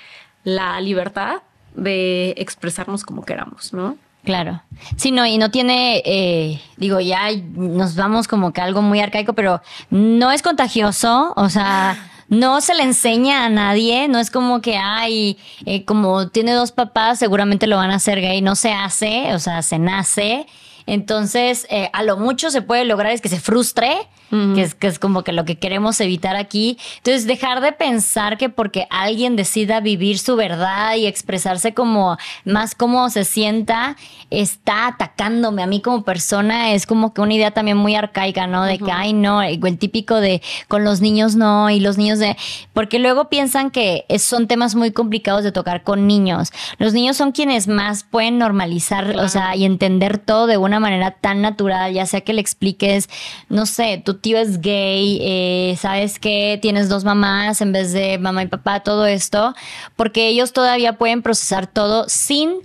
la 0.44 0.78
libertad 0.82 1.36
de 1.74 2.34
expresarnos 2.36 3.04
como 3.04 3.24
queramos, 3.24 3.72
¿no? 3.72 3.96
Claro. 4.24 4.62
Sí, 4.96 5.10
no, 5.12 5.24
y 5.26 5.38
no 5.38 5.50
tiene, 5.50 6.02
eh, 6.04 6.60
digo, 6.76 7.00
ya 7.00 7.28
nos 7.54 7.94
vamos 7.96 8.28
como 8.28 8.52
que 8.52 8.60
algo 8.60 8.80
muy 8.82 9.00
arcaico, 9.00 9.32
pero 9.32 9.60
no 9.90 10.30
es 10.30 10.42
contagioso, 10.42 11.32
o 11.36 11.48
sea, 11.48 11.96
no 12.28 12.60
se 12.60 12.74
le 12.74 12.82
enseña 12.82 13.44
a 13.44 13.48
nadie, 13.48 14.08
no 14.08 14.18
es 14.18 14.30
como 14.30 14.60
que, 14.60 14.76
ay, 14.76 15.38
eh, 15.66 15.84
como 15.84 16.28
tiene 16.28 16.52
dos 16.52 16.72
papás, 16.72 17.18
seguramente 17.18 17.66
lo 17.66 17.76
van 17.76 17.90
a 17.90 17.96
hacer 17.96 18.20
gay, 18.20 18.40
no 18.42 18.56
se 18.56 18.72
hace, 18.72 19.34
o 19.34 19.38
sea, 19.38 19.62
se 19.62 19.78
nace. 19.78 20.46
Entonces, 20.86 21.66
eh, 21.70 21.90
a 21.92 22.02
lo 22.02 22.16
mucho 22.16 22.50
se 22.50 22.62
puede 22.62 22.84
lograr 22.84 23.12
es 23.12 23.20
que 23.20 23.28
se 23.28 23.40
frustre, 23.40 24.08
que, 24.30 24.62
es, 24.62 24.74
que 24.74 24.86
es 24.86 24.98
como 24.98 25.22
que 25.22 25.32
lo 25.32 25.44
que 25.44 25.58
queremos 25.58 26.00
evitar 26.00 26.36
aquí. 26.36 26.78
Entonces, 26.98 27.26
dejar 27.26 27.60
de 27.60 27.72
pensar 27.72 28.36
que 28.36 28.48
porque 28.48 28.86
alguien 28.90 29.36
decida 29.36 29.80
vivir 29.80 30.18
su 30.18 30.36
verdad 30.36 30.96
y 30.96 31.06
expresarse 31.06 31.74
como 31.74 32.16
más 32.44 32.74
como 32.74 33.10
se 33.10 33.24
sienta, 33.24 33.96
está 34.30 34.88
atacándome 34.88 35.62
a 35.62 35.66
mí 35.66 35.80
como 35.80 36.02
persona, 36.02 36.72
es 36.72 36.86
como 36.86 37.14
que 37.14 37.20
una 37.20 37.34
idea 37.34 37.50
también 37.52 37.76
muy 37.76 37.94
arcaica, 37.94 38.46
¿no? 38.46 38.64
De 38.64 38.78
que, 38.78 38.90
ay, 38.90 39.12
no, 39.12 39.42
el 39.42 39.78
típico 39.78 40.20
de 40.20 40.42
con 40.68 40.84
los 40.84 41.00
niños 41.00 41.36
no, 41.36 41.70
y 41.70 41.80
los 41.80 41.98
niños 41.98 42.18
de... 42.18 42.36
Porque 42.72 42.98
luego 42.98 43.28
piensan 43.28 43.70
que 43.70 44.04
son 44.18 44.46
temas 44.46 44.74
muy 44.74 44.90
complicados 44.90 45.44
de 45.44 45.52
tocar 45.52 45.82
con 45.82 46.06
niños. 46.06 46.52
Los 46.78 46.92
niños 46.92 47.16
son 47.16 47.32
quienes 47.32 47.68
más 47.68 48.04
pueden 48.04 48.38
normalizar, 48.38 49.16
o 49.18 49.28
sea, 49.28 49.54
y 49.56 49.64
entender 49.64 50.18
todo 50.18 50.46
de 50.46 50.56
una 50.56 50.80
manera 50.80 51.12
tan 51.12 51.42
natural, 51.42 51.92
ya 51.92 52.06
sea 52.06 52.22
que 52.22 52.32
le 52.32 52.40
expliques, 52.40 53.08
no 53.48 53.66
sé, 53.66 54.02
tu 54.04 54.13
tío 54.16 54.38
es 54.38 54.60
gay, 54.60 55.18
eh, 55.22 55.76
sabes 55.78 56.18
que 56.18 56.58
tienes 56.60 56.88
dos 56.88 57.04
mamás 57.04 57.60
en 57.60 57.72
vez 57.72 57.92
de 57.92 58.18
mamá 58.18 58.42
y 58.42 58.46
papá, 58.46 58.80
todo 58.80 59.06
esto, 59.06 59.54
porque 59.96 60.28
ellos 60.28 60.52
todavía 60.52 60.98
pueden 60.98 61.22
procesar 61.22 61.66
todo 61.66 62.08
sin 62.08 62.60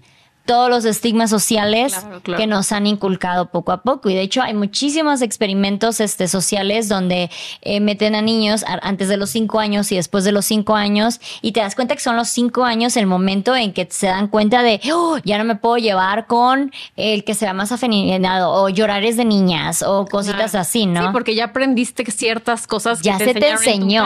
todos 0.49 0.67
los 0.67 0.83
estigmas 0.83 1.29
sociales 1.29 1.95
que 2.35 2.47
nos 2.47 2.71
han 2.71 2.87
inculcado 2.87 3.51
poco 3.51 3.71
a 3.71 3.83
poco. 3.83 4.09
Y 4.09 4.15
de 4.15 4.21
hecho 4.21 4.41
hay 4.41 4.55
muchísimos 4.55 5.21
experimentos 5.21 5.99
este, 5.99 6.27
sociales 6.27 6.89
donde 6.89 7.29
eh, 7.61 7.79
meten 7.79 8.15
a 8.15 8.23
niños 8.23 8.65
antes 8.81 9.09
de 9.09 9.17
los 9.17 9.29
cinco 9.29 9.59
años 9.59 9.91
y 9.91 9.95
después 9.95 10.23
de 10.23 10.31
los 10.31 10.45
cinco 10.45 10.75
años 10.75 11.21
y 11.43 11.51
te 11.51 11.59
das 11.59 11.75
cuenta 11.75 11.93
que 11.93 12.01
son 12.01 12.15
los 12.15 12.29
cinco 12.29 12.65
años 12.65 12.97
el 12.97 13.05
momento 13.05 13.55
en 13.55 13.73
que 13.73 13.87
se 13.91 14.07
dan 14.07 14.27
cuenta 14.27 14.63
de, 14.63 14.81
oh, 14.91 15.19
ya 15.23 15.37
no 15.37 15.43
me 15.43 15.53
puedo 15.53 15.77
llevar 15.77 16.25
con 16.25 16.71
el 16.95 17.23
que 17.25 17.35
sea 17.35 17.53
más 17.53 17.71
afeminado 17.71 18.51
o 18.51 18.69
llorar 18.69 19.03
es 19.03 19.17
de 19.17 19.25
niñas 19.25 19.83
o 19.83 20.07
cositas 20.07 20.55
así, 20.55 20.87
¿no? 20.87 21.01
Sí, 21.01 21.07
porque 21.11 21.35
ya 21.35 21.45
aprendiste 21.45 22.09
ciertas 22.09 22.65
cosas. 22.65 23.03
Ya 23.03 23.19
se 23.19 23.35
te 23.35 23.49
enseñó. 23.49 24.03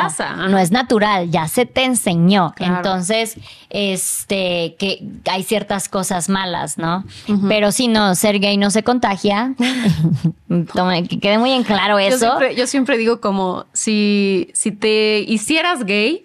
No 0.50 0.58
es 0.58 0.72
natural, 0.72 1.32
ya 1.32 1.48
se 1.48 1.66
te 1.66 1.86
enseñó. 1.86 2.54
Entonces, 2.58 3.38
este, 3.70 4.76
que 4.78 5.02
hay 5.32 5.44
ciertas 5.44 5.88
cosas 5.88 6.28
malas, 6.34 6.78
¿no? 6.78 7.06
Pero 7.48 7.72
si 7.72 7.88
no, 7.88 8.16
ser 8.16 8.40
gay 8.40 8.58
no 8.58 8.70
se 8.72 8.84
contagia. 8.84 9.56
que 11.10 11.20
quede 11.20 11.38
muy 11.38 11.52
en 11.52 11.64
claro 11.64 12.00
eso. 12.00 12.40
Yo 12.56 12.68
siempre, 12.68 12.98
digo 12.98 13.22
como, 13.22 13.66
si, 13.74 14.50
si 14.54 14.72
te 14.72 15.20
hicieras 15.20 15.86
gay, 15.86 16.24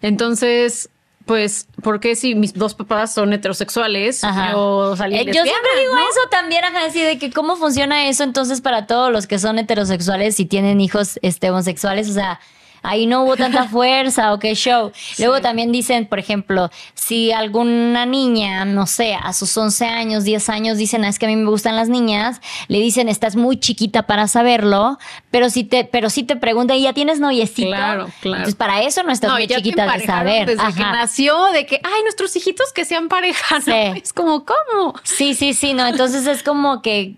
entonces 0.00 0.90
pues, 1.26 1.68
¿por 1.82 2.00
qué 2.00 2.16
si 2.16 2.34
mis 2.34 2.54
dos 2.54 2.74
papás 2.74 3.12
son 3.12 3.34
heterosexuales 3.34 4.22
o 4.54 4.96
salí 4.96 5.16
eh, 5.16 5.26
Yo 5.26 5.42
siempre 5.42 5.70
digo 5.78 5.92
eso 6.10 6.20
también, 6.30 6.64
ajá, 6.64 6.86
así 6.86 7.02
de 7.02 7.18
que 7.18 7.30
cómo 7.30 7.56
funciona 7.56 8.08
eso 8.08 8.24
entonces 8.24 8.62
para 8.62 8.86
todos 8.86 9.12
los 9.12 9.26
que 9.26 9.38
son 9.38 9.58
heterosexuales 9.58 10.40
y 10.40 10.46
tienen 10.46 10.80
hijos 10.80 11.18
este, 11.20 11.50
homosexuales, 11.50 12.08
o 12.08 12.14
sea, 12.14 12.40
ahí 12.82 13.06
no 13.06 13.22
hubo 13.24 13.36
tanta 13.36 13.64
fuerza 13.68 14.32
o 14.32 14.38
qué 14.38 14.54
show. 14.54 14.92
Luego 15.18 15.40
también 15.40 15.72
dicen, 15.72 16.06
por 16.06 16.18
ejemplo, 16.18 16.70
si 16.94 17.32
alguna 17.32 18.06
niña, 18.06 18.64
no 18.64 18.86
sé, 18.86 19.14
a 19.14 19.32
sus 19.32 19.56
11 19.56 19.86
años, 19.86 20.24
10 20.24 20.48
años, 20.48 20.78
dicen, 20.78 21.04
ah, 21.04 21.08
es 21.08 21.18
que 21.18 21.26
a 21.26 21.28
mí 21.28 21.36
me 21.36 21.50
gustan 21.50 21.76
las 21.76 21.88
niñas, 21.88 22.40
le 22.68 22.78
dicen, 22.80 23.08
estás 23.08 23.36
muy 23.36 23.58
chiquita 23.58 24.06
para 24.06 24.28
saberlo, 24.28 24.98
pero 25.30 25.50
si 25.50 25.64
te, 25.64 25.84
pero 25.84 26.10
si 26.10 26.22
te 26.22 26.36
preguntan, 26.36 26.76
¿y 26.76 26.82
ya 26.82 26.92
tienes 26.92 27.20
noviecito? 27.20 27.68
Claro, 27.68 28.10
claro. 28.20 28.36
Entonces, 28.38 28.54
para 28.54 28.82
eso 28.82 29.02
no 29.02 29.12
estás 29.12 29.32
muy 29.32 29.46
chiquita 29.46 29.90
de 29.92 30.06
saber. 30.06 30.46
Desde 30.46 30.74
que 30.74 30.80
nació, 30.80 31.44
de 31.52 31.66
que, 31.66 31.80
ay, 31.82 32.02
nuestros 32.02 32.34
hijitos 32.36 32.72
que 32.72 32.84
sean 32.84 33.08
pareja, 33.08 33.58
Es 33.96 34.12
como, 34.12 34.44
¿cómo? 34.44 34.94
Sí, 35.02 35.34
sí, 35.34 35.54
sí, 35.54 35.74
no. 35.74 35.86
Entonces 35.86 36.26
es 36.26 36.42
como 36.42 36.82
que 36.82 37.14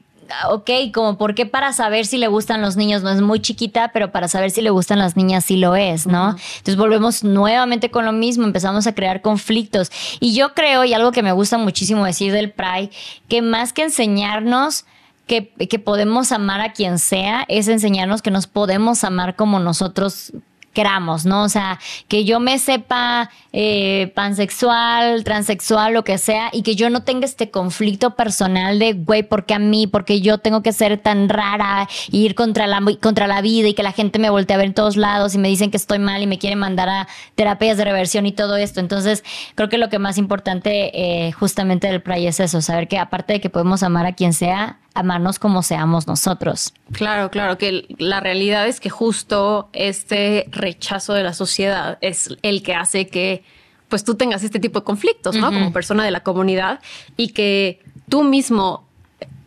ok, 0.48 0.70
como 0.92 1.16
por 1.18 1.34
qué 1.34 1.46
para 1.46 1.72
saber 1.72 2.06
si 2.06 2.18
le 2.18 2.28
gustan 2.28 2.60
los 2.62 2.76
niños 2.76 3.02
no 3.02 3.10
es 3.10 3.20
muy 3.20 3.40
chiquita, 3.40 3.90
pero 3.92 4.12
para 4.12 4.28
saber 4.28 4.50
si 4.50 4.62
le 4.62 4.70
gustan 4.70 4.98
las 4.98 5.16
niñas 5.16 5.44
sí 5.44 5.56
lo 5.56 5.76
es, 5.76 6.06
¿no? 6.06 6.30
Entonces 6.30 6.76
volvemos 6.76 7.24
nuevamente 7.24 7.90
con 7.90 8.04
lo 8.04 8.12
mismo, 8.12 8.44
empezamos 8.44 8.86
a 8.86 8.94
crear 8.94 9.22
conflictos. 9.22 9.90
Y 10.20 10.34
yo 10.34 10.54
creo, 10.54 10.84
y 10.84 10.94
algo 10.94 11.12
que 11.12 11.22
me 11.22 11.32
gusta 11.32 11.58
muchísimo 11.58 12.04
decir 12.04 12.32
del 12.32 12.52
Pride, 12.52 12.90
que 13.28 13.42
más 13.42 13.72
que 13.72 13.84
enseñarnos... 13.84 14.84
Que, 15.26 15.52
que, 15.68 15.78
podemos 15.78 16.32
amar 16.32 16.60
a 16.60 16.72
quien 16.72 16.98
sea, 16.98 17.44
es 17.46 17.68
enseñarnos 17.68 18.20
que 18.20 18.32
nos 18.32 18.48
podemos 18.48 19.04
amar 19.04 19.36
como 19.36 19.60
nosotros 19.60 20.32
queramos, 20.72 21.26
¿no? 21.26 21.42
O 21.42 21.48
sea, 21.48 21.78
que 22.08 22.24
yo 22.24 22.40
me 22.40 22.58
sepa 22.58 23.30
eh, 23.52 24.12
pansexual, 24.14 25.24
transexual, 25.24 25.92
lo 25.92 26.04
que 26.04 26.18
sea, 26.18 26.50
y 26.52 26.62
que 26.62 26.76
yo 26.76 26.90
no 26.90 27.02
tenga 27.02 27.24
este 27.24 27.50
conflicto 27.50 28.14
personal 28.14 28.78
de, 28.78 28.92
güey, 28.92 29.22
¿por 29.22 29.46
qué 29.46 29.54
a 29.54 29.58
mí? 29.58 29.86
Porque 29.86 30.20
yo 30.20 30.38
tengo 30.38 30.62
que 30.62 30.72
ser 30.72 30.98
tan 30.98 31.28
rara 31.28 31.88
e 32.12 32.16
ir 32.16 32.34
contra 32.34 32.66
la, 32.66 32.80
contra 33.00 33.26
la 33.26 33.40
vida 33.40 33.68
y 33.68 33.74
que 33.74 33.82
la 33.82 33.92
gente 33.92 34.18
me 34.18 34.30
voltee 34.30 34.54
a 34.54 34.58
ver 34.58 34.66
en 34.66 34.74
todos 34.74 34.96
lados 34.96 35.34
y 35.34 35.38
me 35.38 35.48
dicen 35.48 35.70
que 35.70 35.76
estoy 35.76 35.98
mal 35.98 36.22
y 36.22 36.26
me 36.26 36.38
quieren 36.38 36.58
mandar 36.58 36.88
a 36.88 37.08
terapias 37.34 37.76
de 37.76 37.84
reversión 37.84 38.26
y 38.26 38.32
todo 38.32 38.56
esto. 38.56 38.80
Entonces, 38.80 39.24
creo 39.54 39.68
que 39.68 39.78
lo 39.78 39.88
que 39.88 39.98
más 39.98 40.18
importante 40.18 40.90
eh, 40.94 41.32
justamente 41.32 41.88
del 41.88 42.02
Pride 42.02 42.28
es 42.28 42.40
eso, 42.40 42.60
saber 42.62 42.88
que 42.88 42.98
aparte 42.98 43.34
de 43.34 43.40
que 43.40 43.50
podemos 43.50 43.82
amar 43.82 44.06
a 44.06 44.12
quien 44.12 44.32
sea, 44.32 44.78
amarnos 44.94 45.38
como 45.38 45.62
seamos 45.62 46.06
nosotros. 46.06 46.74
Claro, 46.92 47.30
claro, 47.30 47.58
que 47.58 47.86
la 47.98 48.20
realidad 48.20 48.66
es 48.66 48.80
que 48.80 48.90
justo 48.90 49.68
este 49.72 50.46
rechazo 50.50 51.14
de 51.14 51.22
la 51.22 51.32
sociedad 51.32 51.98
es 52.00 52.36
el 52.42 52.62
que 52.62 52.74
hace 52.74 53.08
que 53.08 53.44
pues 53.88 54.04
tú 54.04 54.14
tengas 54.14 54.44
este 54.44 54.60
tipo 54.60 54.80
de 54.80 54.84
conflictos, 54.84 55.34
¿no? 55.36 55.48
Como 55.52 55.72
persona 55.72 56.04
de 56.04 56.12
la 56.12 56.20
comunidad 56.20 56.80
y 57.16 57.28
que 57.28 57.82
tú 58.08 58.22
mismo 58.22 58.86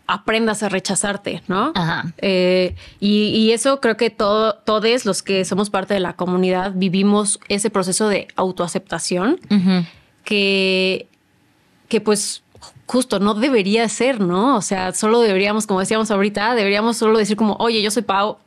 aprendas 0.06 0.64
a 0.64 0.70
rechazarte, 0.70 1.42
¿no? 1.48 1.72
Ajá. 1.76 2.14
Eh, 2.18 2.76
y, 3.00 3.52
eso 3.52 3.80
creo 3.80 3.96
que 3.96 4.10
todo, 4.10 4.56
todos 4.56 5.06
los 5.06 5.24
que 5.24 5.46
somos 5.46 5.70
parte 5.70 5.94
de 5.94 6.02
la 6.02 6.14
comunidad 6.14 6.74
vivimos 6.76 7.40
ese 7.48 7.70
proceso 7.70 8.10
de 8.10 8.28
autoaceptación 8.36 9.40
que, 10.26 11.08
que 11.88 12.02
pues 12.02 12.43
justo 12.86 13.20
no 13.20 13.34
debería 13.34 13.88
ser, 13.90 14.20
¿no? 14.20 14.56
O 14.56 14.62
sea, 14.62 14.94
solo 14.94 15.22
deberíamos, 15.22 15.68
como 15.68 15.80
decíamos 15.80 16.12
ahorita, 16.12 16.56
deberíamos 16.56 16.98
solo 16.98 17.18
decir 17.18 17.38
como, 17.38 17.56
oye, 17.60 17.82
yo 17.82 17.92
soy 17.92 18.04
Pau, 18.04 18.38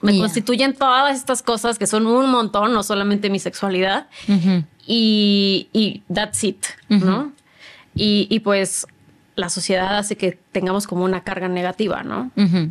me 0.00 0.18
constituyen 0.18 0.74
todas 0.74 1.16
estas 1.16 1.42
cosas 1.42 1.78
que 1.78 1.86
son 1.86 2.06
un 2.06 2.30
montón, 2.30 2.74
no 2.74 2.82
solamente 2.82 3.30
mi 3.30 3.38
sexualidad, 3.38 4.06
y, 4.86 5.68
y, 5.72 6.02
that's 6.12 6.44
it, 6.44 6.64
¿no? 6.88 7.32
Y, 7.94 8.26
y, 8.28 8.40
pues 8.40 8.86
la 9.36 9.48
sociedad 9.48 9.96
hace 9.98 10.16
que 10.16 10.38
tengamos 10.52 10.86
como 10.86 11.04
una 11.04 11.22
carga 11.24 11.48
negativa, 11.48 12.02
¿no? 12.02 12.30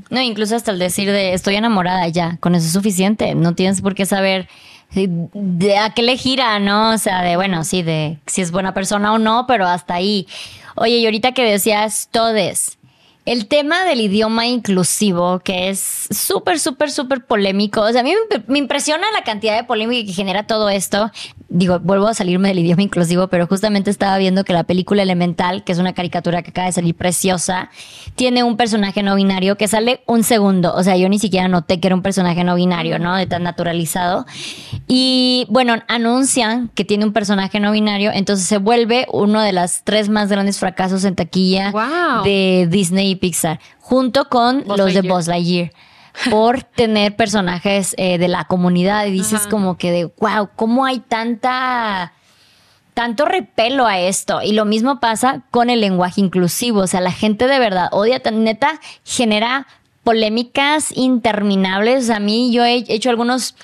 No, 0.09 0.21
incluso 0.21 0.55
hasta 0.55 0.71
el 0.71 0.79
decir 0.79 1.09
de 1.09 1.33
estoy 1.33 1.55
enamorada 1.55 2.07
ya, 2.07 2.37
con 2.37 2.55
eso 2.55 2.67
es 2.67 2.73
suficiente, 2.73 3.33
no 3.35 3.55
tienes 3.55 3.81
por 3.81 3.95
qué 3.95 4.05
saber 4.05 4.47
de 4.93 5.77
a 5.77 5.89
qué 5.89 6.03
le 6.03 6.17
gira, 6.17 6.59
¿no? 6.59 6.91
O 6.91 6.97
sea, 6.97 7.21
de 7.23 7.35
bueno, 7.35 7.63
sí, 7.63 7.81
de 7.81 8.19
si 8.27 8.41
es 8.41 8.51
buena 8.51 8.73
persona 8.73 9.13
o 9.13 9.17
no, 9.17 9.45
pero 9.47 9.65
hasta 9.65 9.95
ahí. 9.95 10.27
Oye, 10.75 10.97
y 10.97 11.05
ahorita 11.05 11.33
que 11.33 11.43
decías 11.43 12.09
todes, 12.11 12.77
el 13.25 13.47
tema 13.47 13.85
del 13.85 14.01
idioma 14.01 14.47
inclusivo, 14.47 15.39
que 15.39 15.69
es 15.69 16.07
súper, 16.11 16.59
súper, 16.59 16.91
súper 16.91 17.25
polémico. 17.25 17.81
O 17.81 17.91
sea, 17.91 18.01
a 18.01 18.03
mí 18.03 18.13
me, 18.47 18.57
impresiona 18.57 19.05
la 19.11 19.23
cantidad 19.23 19.55
de 19.55 19.63
polémica 19.63 20.05
que 20.05 20.13
genera 20.13 20.45
todo 20.45 20.69
esto. 20.69 21.09
Digo, 21.47 21.79
vuelvo 21.79 22.07
a 22.07 22.13
salirme 22.13 22.49
del 22.49 22.59
idioma 22.59 22.81
inclusivo, 22.81 23.27
pero 23.27 23.47
justamente 23.47 23.91
estaba 23.91 24.17
viendo 24.17 24.43
que 24.43 24.51
la 24.51 24.63
película 24.63 25.03
Elemental, 25.03 25.63
que 25.63 25.71
es 25.71 25.79
una 25.79 25.93
caricatura 25.93 26.41
que 26.41 26.49
acaba 26.49 26.67
de 26.67 26.73
salir 26.73 26.95
preciosa, 26.95 27.69
tiene 28.15 28.43
un 28.43 28.57
personaje 28.57 29.03
no 29.03 29.15
binario 29.15 29.55
que 29.55 29.69
sale 29.69 30.01
un 30.05 30.23
segundo. 30.23 30.73
O 30.75 30.83
sea, 30.83 30.97
yo 30.97 31.07
ni 31.07 31.19
siquiera 31.19 31.47
noté 31.47 31.79
que 31.79 31.87
era 31.87 31.95
un 31.95 32.01
personaje 32.01 32.43
no 32.43 32.55
binario, 32.55 32.99
¿no? 32.99 33.15
De 33.15 33.25
tan 33.25 33.43
naturalizado. 33.43 34.25
Y 34.87 35.45
bueno, 35.49 35.75
anuncian 35.87 36.69
que 36.75 36.83
tiene 36.83 37.05
un 37.05 37.13
personaje 37.13 37.59
no 37.61 37.71
binario, 37.71 38.11
entonces 38.13 38.47
se 38.47 38.57
vuelve 38.57 39.07
uno 39.11 39.41
de 39.41 39.53
los 39.53 39.83
tres 39.83 40.09
más 40.09 40.29
grandes 40.29 40.59
fracasos 40.59 41.05
en 41.05 41.15
taquilla 41.15 41.71
de 42.25 42.67
Disney 42.69 43.12
Pixar, 43.15 43.59
junto 43.79 44.29
con 44.29 44.63
los 44.67 44.93
de 44.93 45.01
Buzz 45.01 45.27
Lightyear 45.27 45.71
por 46.29 46.63
tener 46.75 47.15
personajes 47.15 47.95
eh, 47.97 48.17
de 48.17 48.27
la 48.27 48.45
comunidad 48.45 49.05
y 49.05 49.11
dices 49.11 49.47
como 49.47 49.77
que 49.77 49.91
de 49.91 50.05
wow, 50.05 50.49
¿cómo 50.55 50.85
hay 50.85 50.99
tanta 50.99 52.13
tanto 52.93 53.25
repelo 53.25 53.87
a 53.87 53.99
esto? 53.99 54.41
Y 54.41 54.53
lo 54.53 54.65
mismo 54.65 54.99
pasa 54.99 55.41
con 55.51 55.69
el 55.69 55.81
lenguaje 55.81 56.21
inclusivo, 56.21 56.81
o 56.81 56.87
sea, 56.87 57.01
la 57.01 57.11
gente 57.11 57.47
de 57.47 57.59
verdad 57.59 57.89
odia, 57.91 58.21
neta, 58.31 58.79
genera 59.03 59.67
polémicas 60.03 60.95
interminables. 60.95 62.09
A 62.09 62.19
mí 62.19 62.51
yo 62.51 62.63
he 62.63 62.83
hecho 62.87 63.09
algunos 63.09 63.55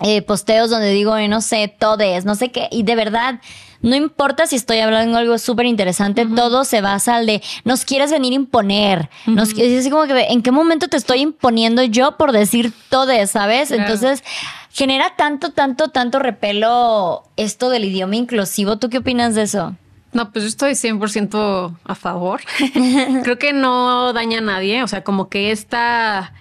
eh, 0.00 0.22
posteos 0.22 0.70
donde 0.70 0.90
digo, 0.90 1.18
no 1.28 1.40
sé, 1.40 1.74
todes, 1.76 2.24
no 2.24 2.34
sé 2.34 2.50
qué, 2.50 2.68
y 2.70 2.84
de 2.84 2.94
verdad 2.94 3.40
no 3.80 3.94
importa 3.94 4.46
si 4.46 4.56
estoy 4.56 4.78
hablando 4.78 5.14
de 5.14 5.22
algo 5.22 5.38
súper 5.38 5.66
interesante, 5.66 6.26
todo 6.26 6.64
se 6.64 6.80
basa 6.80 7.16
al 7.16 7.26
de 7.26 7.42
nos 7.64 7.84
quieres 7.84 8.10
venir 8.10 8.32
a 8.32 8.36
imponer. 8.36 9.08
Nos 9.26 9.54
quieres 9.54 9.80
así 9.80 9.90
como 9.90 10.04
que 10.04 10.26
en 10.30 10.42
qué 10.42 10.50
momento 10.50 10.88
te 10.88 10.96
estoy 10.96 11.20
imponiendo 11.20 11.82
yo 11.84 12.16
por 12.16 12.32
decir 12.32 12.72
todo, 12.88 13.12
¿sabes? 13.26 13.70
Entonces 13.70 14.24
genera 14.70 15.14
tanto, 15.16 15.52
tanto, 15.52 15.88
tanto 15.88 16.18
repelo 16.18 17.24
esto 17.36 17.70
del 17.70 17.84
idioma 17.84 18.16
inclusivo. 18.16 18.78
¿Tú 18.78 18.90
qué 18.90 18.98
opinas 18.98 19.34
de 19.34 19.42
eso? 19.42 19.76
No, 20.12 20.32
pues 20.32 20.44
yo 20.44 20.48
estoy 20.48 20.72
100% 20.72 21.76
a 21.84 21.94
favor. 21.94 22.40
Creo 23.22 23.38
que 23.38 23.52
no 23.52 24.12
daña 24.12 24.38
a 24.38 24.42
nadie. 24.42 24.82
O 24.82 24.88
sea, 24.88 25.04
como 25.04 25.28
que 25.28 25.52
esta... 25.52 26.32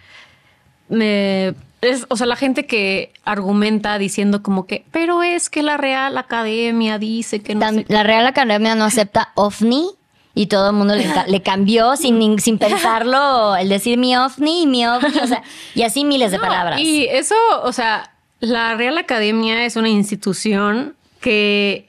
Me 0.89 1.53
es, 1.87 2.05
o 2.09 2.15
sea, 2.17 2.27
la 2.27 2.35
gente 2.35 2.65
que 2.65 3.11
argumenta 3.25 3.97
diciendo 3.97 4.43
como 4.43 4.65
que, 4.67 4.85
pero 4.91 5.23
es 5.23 5.49
que 5.49 5.63
la 5.63 5.77
Real 5.77 6.17
Academia 6.17 6.97
dice 6.99 7.41
que 7.41 7.55
no. 7.55 7.67
La 7.87 8.03
Real 8.03 8.25
Academia 8.27 8.75
no 8.75 8.85
acepta 8.85 9.31
ovni 9.35 9.87
y 10.35 10.45
todo 10.47 10.69
el 10.69 10.75
mundo 10.75 10.93
le, 10.95 11.05
ca- 11.05 11.25
le 11.27 11.41
cambió 11.41 11.95
sin, 11.95 12.39
sin 12.39 12.59
pensarlo 12.59 13.55
el 13.55 13.69
decir 13.69 13.97
mi 13.97 14.15
ovni 14.15 14.63
y 14.63 14.67
mi 14.67 14.85
ovni, 14.85 15.17
o 15.19 15.27
sea, 15.27 15.41
y 15.73 15.81
así 15.81 16.05
miles 16.05 16.31
de 16.31 16.37
No, 16.37 16.43
palabras. 16.43 16.79
Y 16.79 17.05
eso, 17.07 17.35
o 17.63 17.71
sea, 17.73 18.11
la 18.39 18.75
Real 18.75 18.97
Academia 18.99 19.65
es 19.65 19.75
una 19.75 19.89
institución 19.89 20.95
que, 21.21 21.87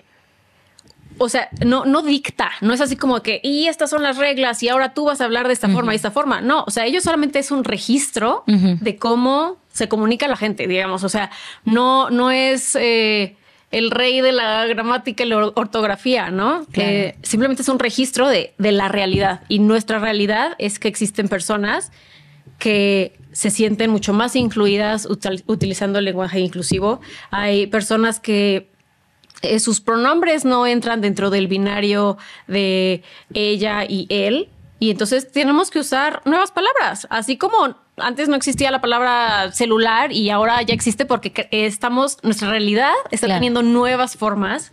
o 1.18 1.28
sea, 1.28 1.48
no, 1.64 1.84
no 1.84 2.02
dicta, 2.02 2.50
no 2.60 2.72
es 2.72 2.80
así 2.80 2.96
como 2.96 3.20
que, 3.22 3.40
y 3.42 3.66
estas 3.66 3.90
son 3.90 4.02
las 4.02 4.16
reglas 4.16 4.62
y 4.62 4.68
ahora 4.68 4.94
tú 4.94 5.04
vas 5.06 5.20
a 5.20 5.24
hablar 5.24 5.46
de 5.46 5.52
esta 5.52 5.68
forma 5.68 5.92
y 5.92 5.96
esta 5.96 6.10
forma. 6.10 6.40
No, 6.40 6.64
o 6.66 6.70
sea, 6.70 6.86
ellos 6.86 7.04
solamente 7.04 7.38
es 7.38 7.50
un 7.50 7.64
registro 7.64 8.44
de 8.46 8.96
cómo 8.96 9.56
se 9.72 9.88
comunica 9.88 10.26
la 10.28 10.36
gente, 10.36 10.66
digamos. 10.66 11.04
O 11.04 11.08
sea, 11.08 11.30
no, 11.64 12.10
no 12.10 12.30
es 12.30 12.76
eh, 12.76 13.36
el 13.70 13.90
rey 13.90 14.20
de 14.20 14.32
la 14.32 14.66
gramática 14.66 15.24
y 15.24 15.28
la 15.28 15.36
or- 15.36 15.52
ortografía, 15.56 16.30
¿no? 16.30 16.64
Claro. 16.72 16.90
Eh, 16.90 17.16
simplemente 17.22 17.62
es 17.62 17.68
un 17.68 17.78
registro 17.78 18.28
de, 18.28 18.54
de 18.58 18.72
la 18.72 18.88
realidad. 18.88 19.42
Y 19.48 19.58
nuestra 19.60 19.98
realidad 19.98 20.52
es 20.58 20.78
que 20.78 20.88
existen 20.88 21.28
personas 21.28 21.92
que 22.58 23.16
se 23.32 23.50
sienten 23.50 23.90
mucho 23.90 24.12
más 24.12 24.34
incluidas 24.34 25.06
util- 25.08 25.44
utilizando 25.46 25.98
el 26.00 26.06
lenguaje 26.06 26.40
inclusivo. 26.40 27.00
Hay 27.30 27.66
personas 27.68 28.18
que 28.20 28.70
eh, 29.42 29.60
sus 29.60 29.80
pronombres 29.80 30.44
no 30.44 30.66
entran 30.66 31.00
dentro 31.00 31.30
del 31.30 31.48
binario 31.48 32.18
de 32.46 33.02
ella 33.32 33.84
y 33.88 34.06
él. 34.10 34.48
Y 34.80 34.90
entonces 34.90 35.30
tenemos 35.32 35.70
que 35.70 35.80
usar 35.80 36.22
nuevas 36.24 36.52
palabras, 36.52 37.06
así 37.10 37.36
como 37.36 37.76
antes 38.02 38.28
no 38.28 38.36
existía 38.36 38.70
la 38.70 38.80
palabra 38.80 39.52
celular 39.52 40.12
y 40.12 40.30
ahora 40.30 40.62
ya 40.62 40.74
existe 40.74 41.04
porque 41.06 41.48
estamos, 41.50 42.18
nuestra 42.22 42.50
realidad 42.50 42.92
está 43.10 43.26
Claro. 43.26 43.38
teniendo 43.38 43.62
nuevas 43.62 44.16
formas 44.16 44.72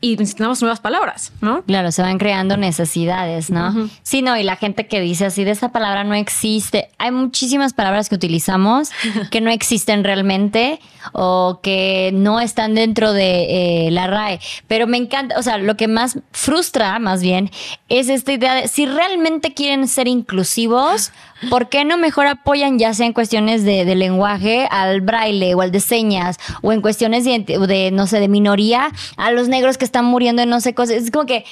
y 0.00 0.16
necesitamos 0.16 0.60
nuevas 0.62 0.80
palabras, 0.80 1.32
¿no? 1.40 1.62
Claro, 1.64 1.92
se 1.92 2.02
van 2.02 2.18
creando 2.18 2.56
necesidades, 2.56 3.50
¿no? 3.50 3.88
Sí, 4.02 4.22
no, 4.22 4.36
y 4.36 4.42
la 4.42 4.56
gente 4.56 4.86
que 4.86 5.00
dice 5.00 5.26
así 5.26 5.44
de 5.44 5.50
esa 5.52 5.70
palabra 5.70 6.04
no 6.04 6.14
existe. 6.14 6.88
Hay 6.98 7.10
muchísimas 7.12 7.72
palabras 7.72 8.08
que 8.08 8.14
utilizamos 8.14 8.90
que 9.30 9.40
no 9.40 9.50
existen 9.50 10.04
realmente 10.04 10.80
o 11.12 11.60
que 11.62 12.10
no 12.14 12.40
están 12.40 12.74
dentro 12.74 13.12
de 13.12 13.86
eh, 13.86 13.90
la 13.90 14.06
RAE. 14.06 14.40
Pero 14.68 14.86
me 14.86 14.96
encanta, 14.96 15.38
o 15.38 15.42
sea, 15.42 15.58
lo 15.58 15.76
que 15.76 15.88
más 15.88 16.18
frustra, 16.32 16.98
más 16.98 17.22
bien, 17.22 17.50
es 17.88 18.08
esta 18.08 18.32
idea 18.32 18.54
de 18.54 18.68
si 18.68 18.86
realmente 18.86 19.52
quieren 19.54 19.86
ser 19.88 20.08
inclusivos, 20.08 21.12
¿por 21.50 21.68
qué 21.68 21.84
no 21.84 21.96
mejor 21.98 22.26
ya 22.54 22.94
sea 22.94 23.06
en 23.06 23.12
cuestiones 23.12 23.64
de, 23.64 23.84
lenguaje 23.94 24.66
al 24.70 25.00
braille 25.00 25.54
o 25.54 25.60
al 25.60 25.72
de 25.72 25.80
señas 25.80 26.38
o 26.62 26.72
en 26.72 26.80
cuestiones 26.80 27.24
de, 27.24 27.38
de, 27.38 27.90
no 27.90 28.06
sé, 28.06 28.20
de 28.20 28.28
minoría 28.28 28.90
a 29.16 29.30
los 29.30 29.48
negros 29.48 29.78
que 29.78 29.84
están 29.84 30.04
muriendo 30.04 30.42
en 30.42 30.50
no 30.50 30.60
sé 30.60 30.74
cosas? 30.74 30.96
Es 30.96 31.10
como 31.10 31.26
que 31.26 31.44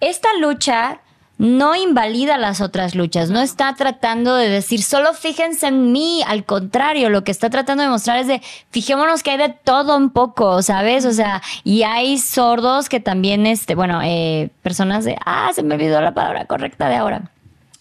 esta 0.00 0.28
lucha 0.40 1.00
no 1.40 1.74
invalida 1.74 2.36
las 2.36 2.60
otras 2.60 2.94
luchas, 2.94 3.30
no 3.30 3.40
está 3.40 3.74
tratando 3.74 4.34
de 4.34 4.50
decir 4.50 4.82
solo 4.82 5.14
fíjense 5.14 5.68
en 5.68 5.90
mí, 5.90 6.22
al 6.26 6.44
contrario, 6.44 7.08
lo 7.08 7.24
que 7.24 7.30
está 7.30 7.48
tratando 7.48 7.82
de 7.82 7.88
mostrar 7.88 8.18
es 8.18 8.26
de 8.26 8.42
fijémonos 8.70 9.22
que 9.22 9.30
hay 9.30 9.38
de 9.38 9.48
todo 9.48 9.96
un 9.96 10.10
poco, 10.10 10.60
¿sabes? 10.60 11.06
O 11.06 11.12
sea, 11.12 11.40
y 11.64 11.82
hay 11.82 12.18
sordos 12.18 12.90
que 12.90 13.00
también, 13.00 13.46
este, 13.46 13.74
bueno, 13.74 14.02
eh, 14.04 14.50
personas 14.62 15.06
de, 15.06 15.16
ah, 15.24 15.50
se 15.54 15.62
me 15.62 15.76
olvidó 15.76 16.02
la 16.02 16.12
palabra 16.12 16.44
correcta 16.44 16.90
de 16.90 16.96
ahora. 16.96 17.30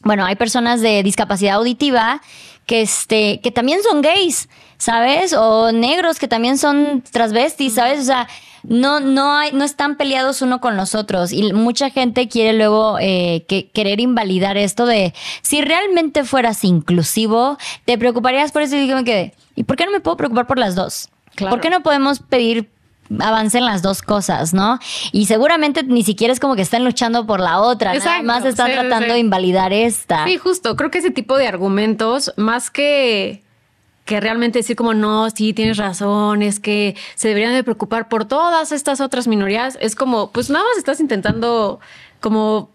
Bueno, 0.03 0.25
hay 0.25 0.37
personas 0.37 0.79
de 0.79 1.03
discapacidad 1.03 1.55
auditiva 1.55 2.21
que, 2.69 2.81
este, 2.81 3.39
que 3.41 3.49
también 3.49 3.81
son 3.81 4.03
gays, 4.03 4.47
¿sabes? 4.77 5.33
O 5.33 5.71
negros 5.71 6.19
que 6.19 6.27
también 6.27 6.59
son 6.59 7.03
transvestis, 7.11 7.73
¿sabes? 7.73 8.01
O 8.01 8.03
sea, 8.03 8.27
no, 8.61 8.99
no, 8.99 9.33
hay, 9.33 9.53
no 9.53 9.63
están 9.63 9.95
peleados 9.97 10.43
uno 10.43 10.61
con 10.61 10.77
los 10.77 10.93
otros. 10.93 11.31
Y 11.31 11.51
mucha 11.51 11.89
gente 11.89 12.27
quiere 12.27 12.53
luego 12.53 12.99
eh, 13.01 13.43
que, 13.47 13.71
querer 13.71 13.99
invalidar 13.99 14.55
esto 14.55 14.85
de 14.85 15.15
si 15.41 15.61
realmente 15.61 16.23
fueras 16.23 16.63
inclusivo, 16.63 17.57
te 17.85 17.97
preocuparías 17.97 18.51
por 18.51 18.61
eso 18.61 18.75
y 18.75 18.85
me 18.85 19.03
quedé. 19.03 19.33
¿Y 19.55 19.63
por 19.63 19.75
qué 19.75 19.85
no 19.87 19.91
me 19.91 19.99
puedo 19.99 20.15
preocupar 20.17 20.45
por 20.45 20.59
las 20.59 20.75
dos? 20.75 21.09
Claro. 21.33 21.49
¿Por 21.49 21.61
qué 21.61 21.71
no 21.71 21.81
podemos 21.81 22.19
pedir 22.19 22.69
avance 23.19 23.57
en 23.57 23.65
las 23.65 23.81
dos 23.81 24.01
cosas, 24.01 24.53
¿no? 24.53 24.79
Y 25.11 25.25
seguramente 25.25 25.83
ni 25.83 26.03
siquiera 26.03 26.31
es 26.31 26.39
como 26.39 26.55
que 26.55 26.61
están 26.61 26.83
luchando 26.83 27.25
por 27.25 27.39
la 27.39 27.59
otra, 27.59 27.93
nada 27.93 27.97
Exacto, 27.97 28.23
más 28.25 28.45
están 28.45 28.67
sí, 28.67 28.73
tratando 28.73 29.07
sí. 29.07 29.13
de 29.13 29.19
invalidar 29.19 29.73
esta. 29.73 30.25
Sí, 30.25 30.37
justo. 30.37 30.75
Creo 30.75 30.91
que 30.91 30.99
ese 30.99 31.11
tipo 31.11 31.37
de 31.37 31.47
argumentos, 31.47 32.33
más 32.37 32.69
que 32.69 33.43
que 34.05 34.19
realmente 34.19 34.57
decir 34.57 34.75
como 34.75 34.95
no, 34.95 35.29
sí, 35.29 35.53
tienes 35.53 35.77
razón, 35.77 36.41
es 36.41 36.59
que 36.59 36.95
se 37.13 37.27
deberían 37.27 37.53
de 37.53 37.63
preocupar 37.63 38.09
por 38.09 38.25
todas 38.25 38.71
estas 38.71 39.01
otras 39.01 39.27
minorías, 39.27 39.77
es 39.81 39.93
como, 39.95 40.31
pues 40.31 40.49
nada 40.49 40.65
más 40.65 40.79
estás 40.79 40.99
intentando 40.99 41.79
como 42.19 42.71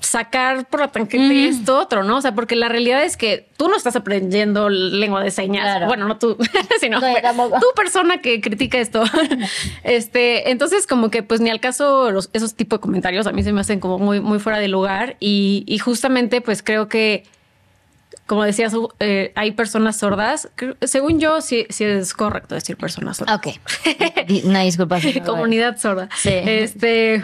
sacar 0.00 0.66
por 0.66 0.80
la 0.80 0.88
tangente 0.92 1.48
esto 1.48 1.78
otro, 1.78 2.04
¿no? 2.04 2.16
O 2.18 2.20
sea, 2.20 2.34
porque 2.34 2.56
la 2.56 2.68
realidad 2.68 3.04
es 3.04 3.16
que 3.16 3.48
tú 3.56 3.68
no 3.68 3.76
estás 3.76 3.96
aprendiendo 3.96 4.68
lengua 4.68 5.22
de 5.22 5.30
señas. 5.30 5.62
Claro. 5.64 5.86
Bueno, 5.86 6.06
no 6.08 6.18
tú, 6.18 6.36
sino 6.80 7.00
No, 7.00 7.06
tú 7.60 7.66
persona 7.74 8.18
que 8.20 8.40
critica 8.40 8.78
esto. 8.78 9.04
este, 9.84 10.50
entonces 10.50 10.86
como 10.86 11.10
que 11.10 11.22
pues 11.22 11.40
ni 11.40 11.50
al 11.50 11.60
caso 11.60 12.10
los- 12.10 12.28
esos 12.32 12.54
tipos 12.54 12.78
de 12.78 12.82
comentarios 12.82 13.26
a 13.26 13.32
mí 13.32 13.42
se 13.42 13.52
me 13.52 13.60
hacen 13.60 13.80
como 13.80 13.98
muy, 13.98 14.20
muy 14.20 14.38
fuera 14.40 14.58
de 14.58 14.68
lugar 14.68 15.16
y, 15.20 15.64
y 15.66 15.78
justamente 15.78 16.40
pues 16.40 16.62
creo 16.62 16.88
que 16.88 17.24
como 18.26 18.42
decías, 18.44 18.72
eh, 19.00 19.32
hay 19.34 19.52
personas 19.52 19.98
sordas. 19.98 20.48
Según 20.80 21.20
yo, 21.20 21.42
sí, 21.42 21.66
sí 21.68 21.84
es 21.84 22.14
correcto 22.14 22.54
decir 22.54 22.76
personas 22.78 23.18
sordas. 23.18 23.36
Ok. 23.36 23.48
Una 24.44 24.60
disculpa. 24.62 24.98
comunidad 25.26 25.76
sorda. 25.78 26.08
Sí. 26.16 26.30
Este, 26.32 27.22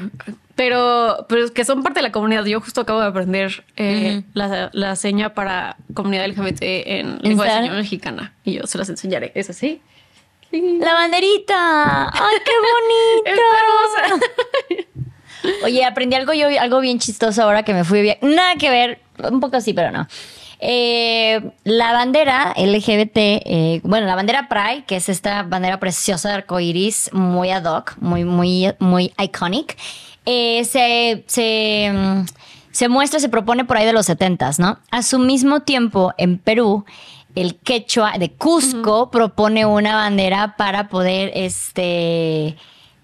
pero, 0.61 1.25
pero 1.27 1.51
que 1.55 1.65
son 1.65 1.83
parte 1.83 2.01
de 2.01 2.03
la 2.03 2.13
comunidad. 2.13 2.45
Yo 2.45 2.61
justo 2.61 2.83
acabo 2.83 3.01
de 3.01 3.07
aprender 3.07 3.65
eh, 3.77 4.25
la, 4.35 4.69
la 4.75 4.95
seña 4.95 5.33
para 5.33 5.79
comunidad 5.95 6.29
LGBT 6.29 6.61
en 6.61 7.19
lengua 7.23 7.47
de 7.47 7.53
señas 7.53 7.77
mexicana. 7.77 8.35
Y 8.45 8.59
yo 8.59 8.67
se 8.67 8.77
las 8.77 8.91
enseñaré. 8.91 9.33
¿Es 9.35 9.49
así? 9.49 9.81
La 10.53 10.93
banderita. 10.93 12.11
¡Ay, 12.13 12.37
qué 12.45 12.53
bonito! 13.25 14.87
Oye, 15.65 15.83
aprendí 15.83 16.15
algo 16.15 16.35
yo, 16.35 16.49
algo 16.61 16.81
bien 16.81 16.99
chistoso 16.99 17.43
ahora 17.43 17.63
que 17.63 17.73
me 17.73 17.85
fui 17.85 18.03
bien. 18.03 18.19
Nada 18.21 18.57
que 18.57 18.69
ver, 18.69 19.01
un 19.31 19.41
poco 19.41 19.63
sí, 19.63 19.73
pero 19.73 19.91
no. 19.91 20.07
Eh, 20.63 21.41
la 21.65 21.93
bandera 21.93 22.53
LGBT, 22.55 23.17
eh, 23.17 23.81
bueno, 23.83 24.07
la 24.07 24.15
bandera 24.15 24.47
Pride, 24.47 24.85
que 24.85 24.97
es 24.97 25.09
esta 25.09 25.43
bandera 25.43 25.81
preciosa 25.81 26.29
de 26.29 26.35
arcoiris, 26.35 27.09
muy 27.15 27.49
ad 27.49 27.65
hoc, 27.65 27.97
muy, 27.99 28.27
muy, 28.27 28.71
muy 28.79 29.15
iconic, 29.19 29.79
eh, 30.33 30.64
se, 30.64 31.24
se, 31.26 31.91
mm, 31.93 32.24
se 32.70 32.89
muestra, 32.89 33.18
se 33.20 33.28
propone 33.28 33.64
por 33.64 33.76
ahí 33.76 33.85
de 33.87 33.93
los 33.93 34.07
70 34.07 34.51
¿no? 34.59 34.78
A 34.91 35.03
su 35.03 35.18
mismo 35.18 35.61
tiempo, 35.61 36.12
en 36.18 36.39
Perú, 36.39 36.85
el 37.35 37.57
quechua 37.57 38.12
de 38.18 38.31
Cusco 38.33 39.11
propone 39.11 39.66
una 39.66 39.95
bandera 39.97 40.55
para 40.57 40.89
poder, 40.89 41.33
este 41.35 42.57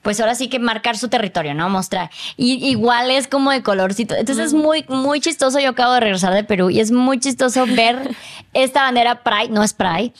pues 0.02 0.20
ahora 0.20 0.36
sí 0.36 0.46
que 0.48 0.60
marcar 0.60 0.96
su 0.96 1.08
territorio, 1.08 1.52
¿no? 1.52 1.68
Mostrar. 1.68 2.10
Y 2.36 2.64
igual 2.68 3.10
es 3.10 3.26
como 3.26 3.50
de 3.50 3.64
colorcito. 3.64 4.14
Entonces 4.14 4.46
es 4.46 4.54
muy, 4.54 4.84
muy 4.88 5.20
chistoso. 5.20 5.58
Yo 5.58 5.70
acabo 5.70 5.94
de 5.94 5.98
regresar 5.98 6.32
de 6.32 6.44
Perú 6.44 6.70
y 6.70 6.78
es 6.78 6.92
muy 6.92 7.18
chistoso 7.18 7.66
ver 7.66 8.14
esta 8.54 8.82
bandera 8.82 9.24
Pride, 9.24 9.48
no 9.48 9.64
es 9.64 9.72
Pride. 9.74 10.12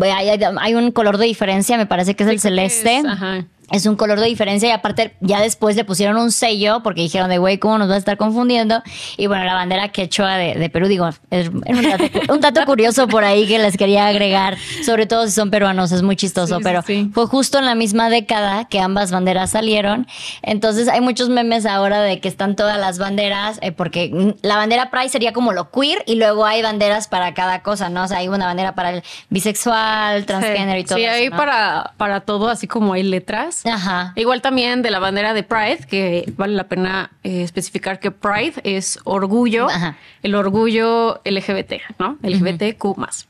Hay, 0.00 0.30
hay- 0.30 0.40
hay 0.58 0.74
un 0.74 0.90
color 0.92 1.18
de 1.18 1.26
diferencia, 1.26 1.76
me 1.76 1.84
parece 1.84 2.16
que 2.16 2.22
es 2.24 2.30
el 2.30 2.40
celeste. 2.40 2.96
es, 2.96 3.04
ajá. 3.04 3.44
Es 3.70 3.86
un 3.86 3.96
color 3.96 4.20
de 4.20 4.26
diferencia 4.26 4.68
y 4.68 4.72
aparte 4.72 5.14
ya 5.20 5.40
después 5.40 5.74
le 5.74 5.84
pusieron 5.84 6.16
un 6.18 6.30
sello 6.32 6.82
porque 6.82 7.00
dijeron 7.00 7.30
de 7.30 7.38
güey, 7.38 7.58
¿cómo 7.58 7.78
nos 7.78 7.88
va 7.90 7.94
a 7.94 7.98
estar 7.98 8.16
confundiendo? 8.16 8.82
Y 9.16 9.26
bueno, 9.26 9.44
la 9.44 9.54
bandera 9.54 9.88
quechua 9.88 10.36
de, 10.36 10.54
de 10.54 10.68
Perú, 10.70 10.86
digo, 10.86 11.08
es, 11.30 11.48
un, 11.48 11.62
dato, 11.62 12.04
un 12.32 12.40
dato 12.40 12.64
curioso 12.66 13.08
por 13.08 13.24
ahí 13.24 13.46
que 13.46 13.58
les 13.58 13.76
quería 13.76 14.06
agregar, 14.06 14.58
sobre 14.84 15.06
todo 15.06 15.24
si 15.26 15.32
son 15.32 15.50
peruanos, 15.50 15.92
es 15.92 16.02
muy 16.02 16.14
chistoso, 16.16 16.58
Sí, 16.58 16.62
pero 16.62 16.82
sí. 16.82 17.10
fue 17.14 17.26
justo 17.26 17.58
en 17.58 17.64
la 17.64 17.74
misma 17.74 18.10
década 18.10 18.66
que 18.66 18.80
ambas 18.80 19.10
banderas 19.10 19.50
salieron. 19.50 20.06
Entonces 20.42 20.88
hay 20.88 21.00
muchos 21.00 21.28
memes 21.30 21.64
ahora 21.66 22.02
de 22.02 22.20
que 22.20 22.28
están 22.28 22.56
todas 22.56 22.78
las 22.78 22.98
banderas, 22.98 23.58
eh, 23.62 23.72
porque 23.72 24.34
la 24.42 24.56
bandera 24.56 24.90
Pride 24.90 25.08
sería 25.08 25.32
como 25.32 25.52
lo 25.52 25.70
queer 25.70 26.02
y 26.06 26.16
luego 26.16 26.44
hay 26.44 26.62
banderas 26.62 27.08
para 27.08 27.32
cada 27.34 27.62
cosa, 27.62 27.88
¿no? 27.88 28.04
O 28.04 28.08
sea, 28.08 28.18
hay 28.18 28.28
una 28.28 28.46
bandera 28.46 28.74
para 28.74 28.90
el 28.90 29.02
bisexual, 29.30 30.26
transgénero 30.26 30.78
y 30.78 30.84
todo 30.84 30.98
Sí, 30.98 31.04
eso. 31.04 31.14
hay 31.14 31.28
¿no? 31.30 31.36
para, 31.36 31.92
para 31.96 32.20
todo, 32.20 32.48
así 32.48 32.66
como 32.66 32.92
hay 32.92 33.02
letras. 33.02 33.53
Ajá. 33.64 34.12
Igual 34.16 34.42
también 34.42 34.82
de 34.82 34.90
la 34.90 34.98
bandera 34.98 35.34
de 35.34 35.42
Pride, 35.42 35.86
que 35.88 36.32
vale 36.36 36.54
la 36.54 36.64
pena 36.68 37.10
eh, 37.22 37.42
especificar 37.42 38.00
que 38.00 38.10
Pride 38.10 38.54
es 38.64 38.98
orgullo, 39.04 39.68
Ajá. 39.68 39.96
el 40.22 40.34
orgullo 40.34 41.20
LGBT, 41.24 41.74
¿no? 41.98 42.18
LGBTQ 42.22 42.96
más. 42.96 43.26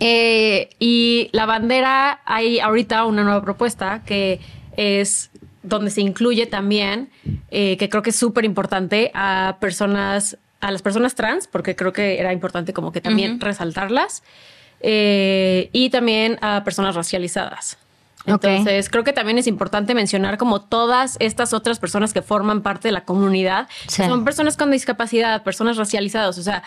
Eh, 0.00 0.70
y 0.78 1.28
la 1.32 1.46
bandera, 1.46 2.20
hay 2.24 2.58
ahorita 2.60 3.04
una 3.04 3.22
nueva 3.22 3.42
propuesta 3.42 4.02
que 4.04 4.40
es 4.76 5.30
donde 5.62 5.90
se 5.90 6.00
incluye 6.00 6.46
también, 6.46 7.10
eh, 7.50 7.76
que 7.76 7.88
creo 7.88 8.02
que 8.02 8.10
es 8.10 8.16
súper 8.16 8.44
importante, 8.44 9.10
a 9.14 9.56
personas, 9.60 10.36
a 10.60 10.70
las 10.70 10.82
personas 10.82 11.14
trans, 11.14 11.46
porque 11.46 11.74
creo 11.76 11.92
que 11.92 12.18
era 12.20 12.32
importante 12.32 12.72
como 12.72 12.92
que 12.92 13.00
también 13.00 13.40
resaltarlas. 13.40 14.22
eh, 14.86 15.70
y 15.72 15.88
también 15.88 16.36
a 16.42 16.62
personas 16.62 16.94
racializadas. 16.94 17.78
Entonces, 18.26 18.88
creo 18.88 19.04
que 19.04 19.12
también 19.12 19.38
es 19.38 19.46
importante 19.46 19.94
mencionar 19.94 20.38
como 20.38 20.62
todas 20.62 21.16
estas 21.20 21.52
otras 21.52 21.78
personas 21.78 22.12
que 22.12 22.22
forman 22.22 22.62
parte 22.62 22.88
de 22.88 22.92
la 22.92 23.04
comunidad, 23.04 23.68
son 23.86 24.24
personas 24.24 24.56
con 24.56 24.70
discapacidad, 24.70 25.42
personas 25.42 25.76
racializadas, 25.76 26.38
o 26.38 26.42
sea, 26.42 26.62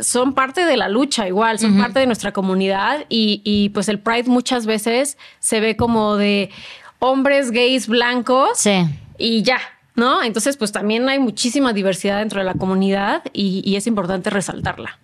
son 0.00 0.32
parte 0.32 0.64
de 0.64 0.76
la 0.76 0.88
lucha 0.88 1.28
igual, 1.28 1.58
son 1.58 1.76
parte 1.76 2.00
de 2.00 2.06
nuestra 2.06 2.32
comunidad 2.32 3.04
y, 3.08 3.42
y, 3.44 3.68
pues 3.70 3.88
el 3.88 3.98
Pride 3.98 4.24
muchas 4.24 4.66
veces 4.66 5.18
se 5.38 5.60
ve 5.60 5.76
como 5.76 6.16
de 6.16 6.50
hombres 6.98 7.50
gays 7.50 7.88
blancos 7.88 8.58
sí. 8.58 8.86
y 9.18 9.42
ya, 9.42 9.60
¿no? 9.94 10.22
Entonces 10.22 10.56
pues 10.56 10.72
también 10.72 11.08
hay 11.08 11.18
muchísima 11.18 11.72
diversidad 11.72 12.20
dentro 12.20 12.40
de 12.40 12.46
la 12.46 12.54
comunidad 12.54 13.22
y, 13.32 13.62
y 13.64 13.76
es 13.76 13.86
importante 13.86 14.30
resaltarla. 14.30 14.98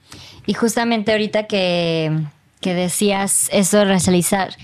Y 0.47 0.55
justamente 0.55 1.13
ahorita 1.13 1.47
que, 1.47 2.11
que 2.61 2.75
decías 2.75 3.49
eso 3.53 3.79
de 3.79 3.85
racializar, 3.85 4.57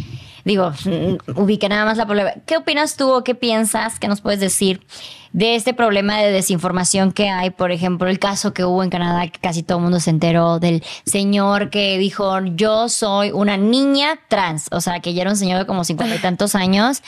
digo, 0.44 0.70
mm, 0.70 1.38
ubique 1.40 1.68
nada 1.68 1.84
más 1.84 1.96
la 1.96 2.06
problema. 2.06 2.32
¿Qué 2.46 2.56
opinas 2.56 2.96
tú 2.96 3.10
o 3.12 3.24
qué 3.24 3.34
piensas? 3.34 3.98
¿Qué 3.98 4.08
nos 4.08 4.20
puedes 4.20 4.40
decir 4.40 4.86
de 5.32 5.56
este 5.56 5.74
problema 5.74 6.18
de 6.18 6.30
desinformación 6.30 7.12
que 7.12 7.28
hay? 7.30 7.50
Por 7.50 7.72
ejemplo, 7.72 8.08
el 8.08 8.18
caso 8.18 8.52
que 8.52 8.64
hubo 8.64 8.82
en 8.82 8.90
Canadá, 8.90 9.26
que 9.28 9.40
casi 9.40 9.62
todo 9.62 9.78
el 9.78 9.84
mundo 9.84 10.00
se 10.00 10.10
enteró 10.10 10.58
del 10.58 10.82
señor 11.04 11.70
que 11.70 11.98
dijo, 11.98 12.38
yo 12.44 12.88
soy 12.88 13.30
una 13.32 13.56
niña 13.56 14.18
trans, 14.28 14.68
o 14.70 14.80
sea, 14.80 15.00
que 15.00 15.14
ya 15.14 15.22
era 15.22 15.30
un 15.30 15.36
señor 15.36 15.58
de 15.58 15.66
como 15.66 15.84
cincuenta 15.84 16.14
y 16.14 16.18
tantos 16.18 16.54
años 16.54 17.02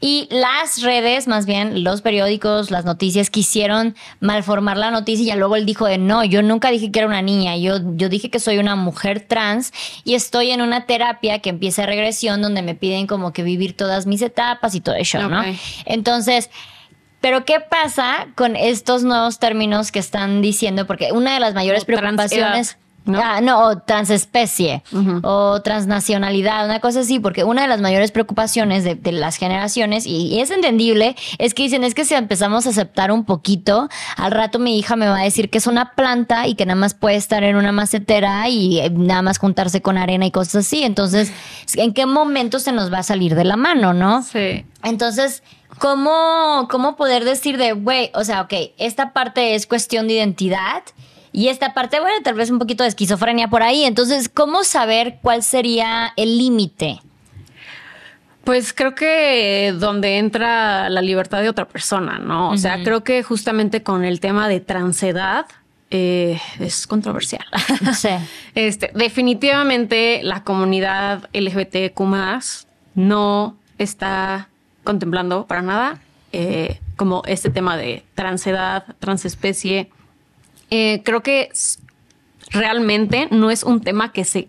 y 0.00 0.28
las 0.30 0.82
redes, 0.82 1.28
más 1.28 1.44
bien 1.44 1.84
los 1.84 2.00
periódicos, 2.00 2.70
las 2.70 2.86
noticias, 2.86 3.28
quisieron 3.28 3.94
malformar 4.18 4.78
la 4.78 4.90
noticia 4.90 5.22
y 5.22 5.26
ya 5.26 5.36
luego 5.36 5.56
él 5.56 5.66
dijo 5.66 5.86
de 5.86 5.98
no, 5.98 6.24
yo 6.24 6.42
nunca 6.42 6.70
dije 6.70 6.90
que 6.90 7.00
era 7.00 7.08
una 7.08 7.20
niña, 7.20 7.56
yo, 7.58 7.76
yo 7.96 8.08
dije 8.08 8.30
que 8.30 8.40
soy 8.40 8.58
una 8.58 8.76
mujer 8.76 9.20
trans 9.20 9.72
y 10.04 10.14
estoy 10.14 10.52
en 10.52 10.62
una 10.62 10.86
terapia 10.86 11.40
que 11.40 11.50
empieza 11.50 11.84
regresión 11.84 12.40
donde 12.40 12.62
me 12.62 12.74
piden 12.74 13.06
como 13.06 13.34
que 13.34 13.42
vivir 13.42 13.76
todas 13.76 14.06
mis 14.06 14.22
etapas 14.22 14.74
y 14.74 14.80
todo 14.80 14.94
eso, 14.94 15.28
¿no? 15.28 15.42
Entonces... 15.84 16.50
Pero 17.22 17.44
¿qué 17.44 17.60
pasa 17.60 18.28
con 18.34 18.56
estos 18.56 19.04
nuevos 19.04 19.38
términos 19.38 19.92
que 19.92 19.98
están 19.98 20.40
diciendo? 20.40 20.86
Porque 20.86 21.12
una 21.12 21.34
de 21.34 21.40
las 21.40 21.52
mayores 21.52 21.84
preocupaciones... 21.84 22.78
¿no? 23.10 23.20
Ah, 23.22 23.40
no, 23.40 23.66
o 23.66 23.78
transespecie 23.78 24.82
o 25.22 25.60
transnacionalidad, 25.62 26.64
una 26.64 26.80
cosa 26.80 27.00
así, 27.00 27.18
porque 27.18 27.44
una 27.44 27.62
de 27.62 27.68
las 27.68 27.80
mayores 27.80 28.12
preocupaciones 28.12 28.84
de, 28.84 29.12
las 29.12 29.36
generaciones, 29.36 30.06
y, 30.06 30.40
es 30.40 30.50
entendible, 30.50 31.16
es 31.38 31.54
que 31.54 31.64
dicen, 31.64 31.84
es 31.84 31.94
que 31.94 32.04
si 32.04 32.14
empezamos 32.14 32.66
a 32.66 32.70
aceptar 32.70 33.12
un 33.12 33.24
poquito, 33.24 33.88
al 34.16 34.30
rato 34.30 34.58
mi 34.58 34.78
hija 34.78 34.96
me 34.96 35.08
va 35.08 35.18
a 35.18 35.24
decir 35.24 35.50
que 35.50 35.58
es 35.58 35.66
una 35.66 35.92
planta 35.94 36.46
y 36.46 36.54
que 36.54 36.66
nada 36.66 36.80
más 36.80 36.94
puede 36.94 37.16
estar 37.16 37.42
en 37.42 37.56
una 37.56 37.72
macetera 37.72 38.48
y 38.48 38.80
eh, 38.80 38.90
nada 38.90 39.22
más 39.22 39.38
juntarse 39.38 39.82
con 39.82 39.98
arena 39.98 40.26
y 40.26 40.30
cosas 40.30 40.66
así. 40.66 40.84
Entonces, 40.84 41.32
¿en 41.74 41.92
qué 41.92 42.06
momento 42.06 42.58
se 42.58 42.72
nos 42.72 42.92
va 42.92 42.98
a 42.98 43.02
salir 43.02 43.34
de 43.34 43.44
la 43.44 43.56
mano, 43.56 43.92
no? 43.92 44.22
Sí. 44.22 44.64
Entonces, 44.82 45.42
¿cómo, 45.78 46.68
cómo 46.70 46.96
poder 46.96 47.24
decir 47.24 47.56
de, 47.58 47.72
güey, 47.72 48.10
o 48.14 48.24
sea, 48.24 48.42
ok, 48.42 48.54
esta 48.78 49.12
parte 49.12 49.54
es 49.54 49.66
cuestión 49.66 50.06
de 50.06 50.14
identidad? 50.14 50.82
Y 51.32 51.48
esta 51.48 51.74
parte, 51.74 52.00
bueno, 52.00 52.16
tal 52.22 52.34
vez 52.34 52.50
un 52.50 52.58
poquito 52.58 52.82
de 52.82 52.88
esquizofrenia 52.88 53.48
por 53.48 53.62
ahí. 53.62 53.84
Entonces, 53.84 54.28
¿cómo 54.28 54.64
saber 54.64 55.18
cuál 55.22 55.42
sería 55.42 56.12
el 56.16 56.38
límite? 56.38 57.00
Pues 58.44 58.72
creo 58.72 58.94
que 58.94 59.74
donde 59.78 60.18
entra 60.18 60.88
la 60.88 61.02
libertad 61.02 61.42
de 61.42 61.48
otra 61.48 61.68
persona, 61.68 62.18
¿no? 62.18 62.50
O 62.50 62.56
sea, 62.56 62.82
creo 62.82 63.04
que 63.04 63.22
justamente 63.22 63.82
con 63.82 64.04
el 64.04 64.18
tema 64.18 64.48
de 64.48 64.60
transedad, 64.60 65.46
eh, 65.90 66.40
es 66.58 66.86
controversial. 66.86 67.44
Sí. 67.94 68.08
Este, 68.54 68.90
definitivamente 68.94 70.20
la 70.24 70.42
comunidad 70.42 71.28
LGBTQ 71.32 72.00
no 72.94 73.56
está 73.78 74.48
contemplando 74.82 75.46
para 75.46 75.62
nada 75.62 76.00
eh, 76.32 76.80
como 76.96 77.22
este 77.26 77.50
tema 77.50 77.76
de 77.76 78.04
transedad, 78.14 78.84
transespecie 78.98 79.90
eh, 80.70 81.02
creo 81.04 81.22
que 81.22 81.50
realmente 82.50 83.28
no 83.30 83.50
es 83.50 83.62
un 83.62 83.80
tema 83.80 84.12
que 84.12 84.24
se 84.24 84.48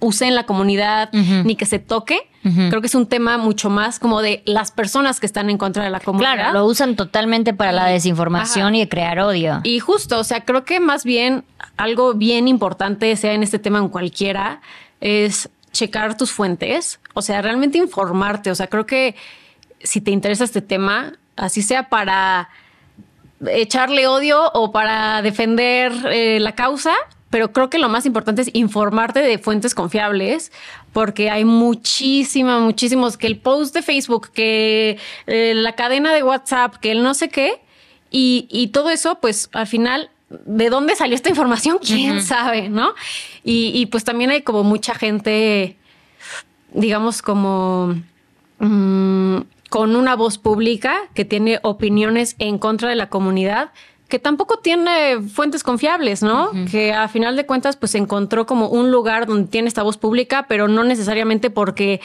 use 0.00 0.26
en 0.26 0.34
la 0.34 0.44
comunidad 0.46 1.12
ni 1.12 1.56
que 1.56 1.66
se 1.66 1.78
toque. 1.78 2.18
Creo 2.42 2.80
que 2.80 2.88
es 2.88 2.94
un 2.96 3.06
tema 3.06 3.38
mucho 3.38 3.70
más 3.70 4.00
como 4.00 4.20
de 4.20 4.42
las 4.46 4.72
personas 4.72 5.20
que 5.20 5.26
están 5.26 5.48
en 5.48 5.58
contra 5.58 5.84
de 5.84 5.90
la 5.90 6.00
comunidad. 6.00 6.34
Claro, 6.34 6.52
lo 6.58 6.66
usan 6.66 6.96
totalmente 6.96 7.54
para 7.54 7.70
la 7.70 7.86
desinformación 7.86 8.74
y 8.74 8.82
y 8.82 8.86
crear 8.88 9.20
odio. 9.20 9.60
Y 9.62 9.78
justo, 9.78 10.18
o 10.18 10.24
sea, 10.24 10.44
creo 10.44 10.64
que 10.64 10.80
más 10.80 11.04
bien 11.04 11.44
algo 11.76 12.14
bien 12.14 12.48
importante, 12.48 13.14
sea 13.14 13.32
en 13.32 13.44
este 13.44 13.60
tema 13.60 13.78
en 13.78 13.88
cualquiera, 13.88 14.60
es 15.00 15.50
checar 15.72 16.16
tus 16.16 16.32
fuentes, 16.32 16.98
o 17.14 17.22
sea, 17.22 17.40
realmente 17.40 17.78
informarte. 17.78 18.50
O 18.50 18.56
sea, 18.56 18.66
creo 18.66 18.86
que 18.86 19.14
si 19.80 20.00
te 20.00 20.10
interesa 20.10 20.42
este 20.42 20.62
tema, 20.62 21.12
así 21.36 21.62
sea 21.62 21.88
para 21.88 22.48
echarle 23.46 24.06
odio 24.06 24.50
o 24.52 24.72
para 24.72 25.22
defender 25.22 25.92
eh, 26.10 26.38
la 26.40 26.54
causa, 26.54 26.94
pero 27.30 27.52
creo 27.52 27.70
que 27.70 27.78
lo 27.78 27.88
más 27.88 28.04
importante 28.04 28.42
es 28.42 28.50
informarte 28.52 29.20
de 29.20 29.38
fuentes 29.38 29.74
confiables, 29.74 30.52
porque 30.92 31.30
hay 31.30 31.44
muchísimas, 31.44 32.60
muchísimos, 32.60 33.16
que 33.16 33.26
el 33.26 33.38
post 33.38 33.74
de 33.74 33.82
Facebook, 33.82 34.30
que 34.32 34.98
eh, 35.26 35.54
la 35.54 35.72
cadena 35.74 36.12
de 36.12 36.22
WhatsApp, 36.22 36.76
que 36.76 36.92
el 36.92 37.02
no 37.02 37.14
sé 37.14 37.30
qué, 37.30 37.60
y, 38.14 38.68
todo 38.74 38.90
eso, 38.90 39.18
pues 39.20 39.48
al 39.54 39.66
final 39.66 40.10
¿de 40.28 40.68
dónde 40.68 40.94
salió 40.96 41.14
esta 41.14 41.30
información? 41.30 41.78
¿Quién 41.82 42.22
sabe? 42.22 42.68
¿No? 42.68 42.94
Y, 43.42 43.86
pues 43.86 44.04
también 44.04 44.30
hay 44.30 44.42
como 44.42 44.62
mucha 44.64 44.94
gente, 44.94 45.76
digamos, 46.74 47.22
como 47.22 47.94
mm, 48.58 49.38
con 49.72 49.96
una 49.96 50.16
voz 50.16 50.36
pública 50.36 50.98
que 51.14 51.24
tiene 51.24 51.58
opiniones 51.62 52.36
en 52.38 52.58
contra 52.58 52.90
de 52.90 52.94
la 52.94 53.08
comunidad, 53.08 53.70
que 54.06 54.18
tampoco 54.18 54.58
tiene 54.58 55.22
fuentes 55.22 55.62
confiables, 55.62 56.22
¿no? 56.22 56.50
Que 56.70 56.92
a 56.92 57.08
final 57.08 57.36
de 57.36 57.46
cuentas 57.46 57.76
pues 57.76 57.94
encontró 57.94 58.44
como 58.44 58.68
un 58.68 58.90
lugar 58.90 59.26
donde 59.26 59.48
tiene 59.48 59.68
esta 59.68 59.82
voz 59.82 59.96
pública, 59.96 60.44
pero 60.46 60.68
no 60.68 60.84
necesariamente 60.84 61.48
porque 61.48 62.02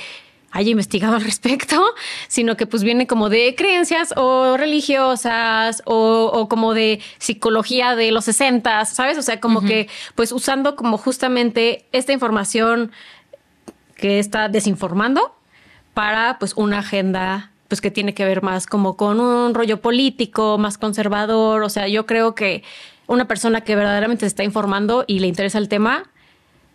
haya 0.52 0.72
investigado 0.72 1.18
al 1.18 1.26
respecto, 1.26 1.84
sino 2.30 2.56
que 2.56 2.68
pues 2.68 2.86
viene 2.86 3.06
como 3.06 3.28
de 3.28 3.54
creencias 3.58 4.14
o 4.16 4.56
religiosas 4.56 5.84
o, 5.84 6.48
como 6.50 6.74
de 6.74 7.02
psicología 7.18 7.98
de 7.98 8.14
los 8.14 8.24
60, 8.24 8.86
¿sabes? 8.86 9.18
O 9.18 9.22
sea, 9.22 9.42
como 9.42 9.60
que 9.60 9.90
pues 10.16 10.32
usando 10.32 10.78
como 10.78 10.98
justamente 10.98 11.84
esta 11.92 12.14
información 12.14 12.94
que 13.98 14.20
está 14.20 14.48
desinformando 14.48 15.36
para 15.94 16.40
pues 16.40 16.54
una 16.56 16.80
agenda 16.80 17.52
pues 17.68 17.82
que 17.82 17.92
tiene 17.92 18.14
que 18.14 18.26
ver 18.26 18.42
más 18.42 18.66
como 18.66 18.96
con 18.96 19.20
un 19.20 19.54
rollo 19.54 19.82
político, 19.82 20.58
más 20.58 20.78
conservador. 20.78 21.64
O 21.64 21.70
sea, 21.70 21.88
yo 21.88 22.06
creo 22.06 22.36
que 22.36 22.64
una 23.08 23.28
persona 23.28 23.62
que 23.62 23.76
verdaderamente 23.76 24.22
se 24.22 24.28
está 24.28 24.44
informando 24.44 25.06
y 25.08 25.20
le 25.20 25.28
interesa 25.28 25.58
el 25.58 25.70
tema, 25.70 26.04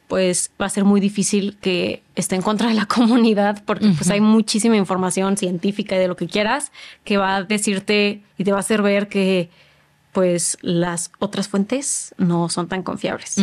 pues 0.09 0.51
va 0.61 0.67
a 0.67 0.69
ser 0.69 0.85
muy 0.85 1.01
difícil 1.01 1.57
que 1.61 2.03
esté 2.17 2.37
en 2.37 2.43
contra 2.43 2.69
de 2.69 2.75
la 2.75 2.87
comunidad 2.87 3.63
porque 3.65 3.89
pues 3.97 4.11
hay 4.11 4.21
muchísima 4.21 4.77
información 4.77 5.37
científica 5.37 5.97
y 5.97 5.99
de 5.99 6.09
lo 6.09 6.17
que 6.17 6.27
quieras 6.27 6.73
que 7.05 7.17
va 7.17 7.37
a 7.37 7.43
decirte 7.43 8.23
y 8.37 8.45
te 8.45 8.53
va 8.53 8.59
a 8.59 8.61
hacer 8.61 8.83
ver 8.83 9.09
que 9.09 9.51
pues 10.13 10.59
las 10.61 11.11
otras 11.19 11.49
fuentes 11.49 12.15
no 12.19 12.49
son 12.49 12.69
tan 12.69 12.83
confiables. 12.83 13.37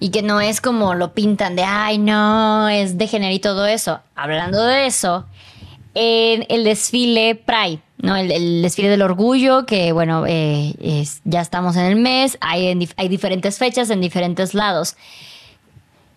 Y 0.00 0.10
que 0.10 0.22
no 0.22 0.40
es 0.40 0.60
como 0.60 0.94
lo 0.94 1.12
pintan 1.12 1.56
de, 1.56 1.64
ay, 1.64 1.98
no, 1.98 2.68
es 2.68 2.96
de 2.96 3.06
género 3.06 3.34
y 3.34 3.38
todo 3.38 3.66
eso. 3.66 4.00
Hablando 4.14 4.64
de 4.64 4.86
eso, 4.86 5.26
en 5.94 6.46
el 6.48 6.64
desfile 6.64 7.34
Pride, 7.34 7.80
¿no? 7.98 8.16
El, 8.16 8.62
desfile 8.62 8.88
del 8.88 9.02
orgullo, 9.02 9.66
que 9.66 9.92
bueno, 9.92 10.24
eh, 10.26 11.04
ya 11.24 11.40
estamos 11.40 11.76
en 11.76 11.84
el 11.84 11.96
mes, 11.96 12.38
hay, 12.40 12.88
hay 12.96 13.08
diferentes 13.08 13.58
fechas 13.58 13.90
en 13.90 14.00
diferentes 14.00 14.54
lados. 14.54 14.96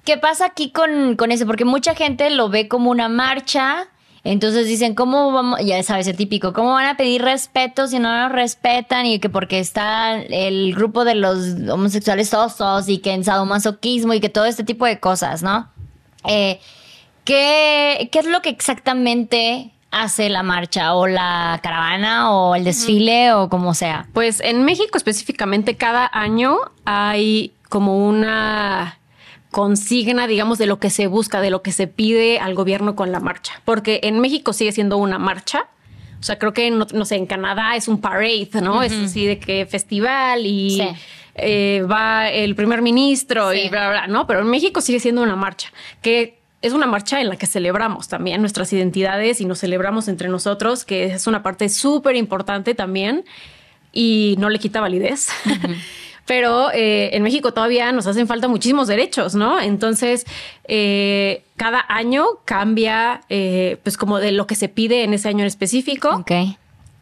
¿Qué 0.03 0.17
pasa 0.17 0.45
aquí 0.45 0.71
con, 0.71 1.15
con 1.15 1.31
eso? 1.31 1.45
Porque 1.45 1.65
mucha 1.65 1.93
gente 1.93 2.29
lo 2.31 2.49
ve 2.49 2.67
como 2.67 2.89
una 2.89 3.07
marcha. 3.07 3.87
Entonces 4.23 4.67
dicen, 4.67 4.93
¿cómo 4.93 5.31
vamos? 5.31 5.59
Ya 5.63 5.81
sabes, 5.81 6.07
el 6.07 6.15
típico, 6.15 6.53
¿cómo 6.53 6.73
van 6.73 6.85
a 6.85 6.97
pedir 6.97 7.23
respeto 7.23 7.87
si 7.87 7.97
no 7.97 8.15
nos 8.15 8.31
respetan? 8.31 9.05
Y 9.07 9.19
que 9.19 9.29
porque 9.29 9.59
está 9.59 10.15
el 10.15 10.75
grupo 10.75 11.05
de 11.05 11.15
los 11.15 11.37
homosexuales 11.69 12.33
osos 12.33 12.87
y 12.87 12.99
que 12.99 13.13
en 13.13 13.23
sadomasoquismo 13.23 14.13
y 14.13 14.19
que 14.19 14.29
todo 14.29 14.45
este 14.45 14.63
tipo 14.63 14.85
de 14.85 14.99
cosas, 14.99 15.41
¿no? 15.41 15.69
Eh, 16.27 16.59
¿Qué, 17.23 18.09
¿Qué 18.11 18.19
es 18.19 18.25
lo 18.25 18.41
que 18.41 18.49
exactamente 18.49 19.71
hace 19.91 20.29
la 20.29 20.41
marcha 20.41 20.95
o 20.95 21.07
la 21.07 21.59
caravana 21.61 22.33
o 22.33 22.55
el 22.55 22.63
desfile 22.63 23.33
o 23.33 23.49
como 23.49 23.73
sea? 23.73 24.07
Pues 24.13 24.39
en 24.39 24.63
México 24.63 24.97
específicamente 24.97 25.75
cada 25.75 26.09
año 26.11 26.57
hay 26.85 27.53
como 27.69 28.07
una 28.07 28.97
consigna, 29.51 30.27
digamos, 30.27 30.57
de 30.57 30.65
lo 30.65 30.79
que 30.79 30.89
se 30.89 31.07
busca, 31.07 31.41
de 31.41 31.49
lo 31.49 31.61
que 31.61 31.71
se 31.71 31.87
pide 31.87 32.39
al 32.39 32.55
gobierno 32.55 32.95
con 32.95 33.11
la 33.11 33.19
marcha. 33.19 33.61
Porque 33.65 33.99
en 34.03 34.19
México 34.19 34.53
sigue 34.53 34.71
siendo 34.71 34.97
una 34.97 35.19
marcha. 35.19 35.67
O 36.19 36.23
sea, 36.23 36.39
creo 36.39 36.53
que, 36.53 36.71
no, 36.71 37.05
sé, 37.05 37.15
en 37.15 37.25
Canadá 37.25 37.75
es 37.75 37.87
un 37.87 37.99
parade, 37.99 38.49
¿no? 38.61 38.81
Es 38.83 38.93
así 38.93 39.25
de 39.25 39.39
que 39.39 39.65
festival 39.65 40.45
y 40.45 40.81
eh, 41.35 41.83
va 41.89 42.29
el 42.29 42.55
primer 42.55 42.81
ministro 42.81 43.53
y 43.53 43.69
bla, 43.69 43.89
bla, 43.89 44.07
¿no? 44.07 44.27
Pero 44.27 44.41
en 44.41 44.47
México 44.47 44.81
sigue 44.81 44.99
siendo 44.99 45.21
una 45.23 45.35
marcha 45.35 45.69
que 46.01 46.40
es 46.61 46.73
una 46.73 46.85
marcha 46.85 47.21
en 47.21 47.29
la 47.29 47.35
que 47.37 47.47
celebramos 47.47 48.07
también 48.07 48.41
nuestras 48.41 48.71
identidades 48.73 49.41
y 49.41 49.45
nos 49.45 49.59
celebramos 49.59 50.07
entre 50.07 50.29
nosotros, 50.29 50.85
que 50.85 51.05
es 51.05 51.27
una 51.27 51.43
parte 51.43 51.69
súper 51.69 52.15
importante 52.15 52.75
también 52.75 53.25
y 53.91 54.35
no 54.39 54.49
le 54.49 54.59
quita 54.59 54.81
validez. 54.81 55.29
Pero 56.27 56.71
eh, 56.71 57.15
en 57.15 57.23
México 57.23 57.51
todavía 57.51 57.91
nos 57.91 58.05
hacen 58.05 58.27
falta 58.27 58.47
muchísimos 58.47 58.87
derechos, 58.87 59.33
¿no? 59.33 59.59
Entonces, 59.59 60.25
eh, 60.65 61.43
cada 61.57 61.83
año 61.89 62.25
cambia, 62.45 63.21
eh, 63.27 63.77
pues 63.83 63.97
como 63.97 64.19
de 64.19 64.31
lo 64.31 64.45
que 64.45 64.55
se 64.55 64.69
pide 64.69 65.03
en 65.03 65.13
ese 65.13 65.29
año 65.29 65.39
en 65.39 65.47
específico. 65.47 66.23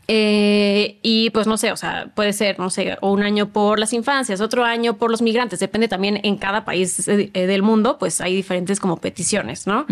Ok. 0.10 0.98
y 1.04 1.30
pues 1.34 1.46
no 1.46 1.58
sé, 1.58 1.72
o 1.72 1.78
sea, 1.78 2.08
puede 2.16 2.34
ser, 2.34 2.58
no 2.58 2.70
sé, 2.70 2.98
un 3.02 3.22
año 3.22 3.50
por 3.50 3.80
las 3.80 3.94
infancias, 3.94 4.42
otro 4.42 4.66
año 4.66 4.98
por 4.98 5.12
los 5.12 5.22
migrantes, 5.22 5.60
depende 5.60 5.88
también 5.88 6.20
en 6.24 6.38
cada 6.38 6.66
país 6.66 7.06
del 7.06 7.62
mundo, 7.62 7.98
pues 8.00 8.20
hay 8.22 8.36
diferentes 8.36 8.80
como 8.80 8.98
peticiones, 8.98 9.68
¿no? 9.68 9.86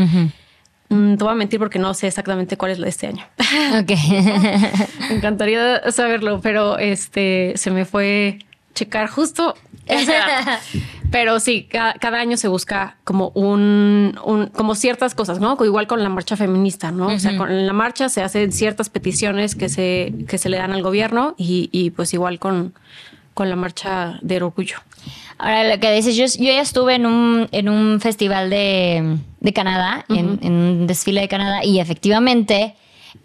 Mm, 0.90 1.16
te 1.18 1.24
voy 1.24 1.34
a 1.34 1.36
mentir 1.36 1.60
porque 1.60 1.80
no 1.80 1.94
sé 1.94 2.08
exactamente 2.08 2.58
cuál 2.58 2.72
es 2.72 2.80
la 2.80 2.86
de 2.86 2.90
este 2.90 3.08
año. 3.08 3.26
Ok. 3.82 3.92
Me 5.10 5.16
encantaría 5.16 5.92
saberlo, 5.92 6.40
pero 6.42 6.78
este 6.78 7.54
se 7.56 7.72
me 7.72 7.86
fue 7.86 8.40
checar 8.74 9.10
justo 9.10 9.56
Pero 11.12 11.40
sí, 11.40 11.68
cada, 11.70 12.20
año 12.20 12.36
se 12.38 12.48
busca 12.48 12.98
como 13.04 13.30
un, 13.30 14.20
como 14.54 14.76
ciertas 14.76 15.16
cosas, 15.16 15.40
¿no? 15.40 15.58
Igual 15.64 15.88
con 15.88 16.04
la 16.04 16.10
marcha 16.10 16.36
feminista, 16.36 16.92
¿no? 16.92 17.08
O 17.08 17.20
sea, 17.20 17.38
con 17.38 17.66
la 17.66 17.74
marcha 17.74 18.10
se 18.10 18.22
hacen 18.22 18.52
ciertas 18.52 18.90
peticiones 18.90 19.56
que 19.56 19.70
se, 19.70 20.14
que 20.28 20.38
se 20.38 20.50
le 20.50 20.58
dan 20.58 20.74
al 20.74 20.84
gobierno 20.84 21.34
y, 21.38 21.92
pues 21.96 22.14
igual 22.14 22.40
con, 22.40 22.74
con 23.34 23.50
la 23.50 23.56
marcha 23.56 24.20
del 24.22 24.44
orgullo. 24.44 24.80
Ahora, 25.38 25.64
lo 25.64 25.80
que 25.80 25.92
dices, 25.94 26.16
yo, 26.16 26.26
yo 26.26 26.52
ya 26.52 26.62
estuve 26.62 26.96
en 26.96 27.06
un, 27.06 27.48
en 27.52 27.70
un 27.70 28.02
festival 28.02 28.50
de, 28.50 29.20
Canadá, 29.54 30.04
en, 30.10 30.40
en 30.42 30.54
un 30.54 30.88
desfile 30.88 31.22
de 31.22 31.28
Canadá, 31.30 31.64
y 31.64 31.80
efectivamente 31.80 32.76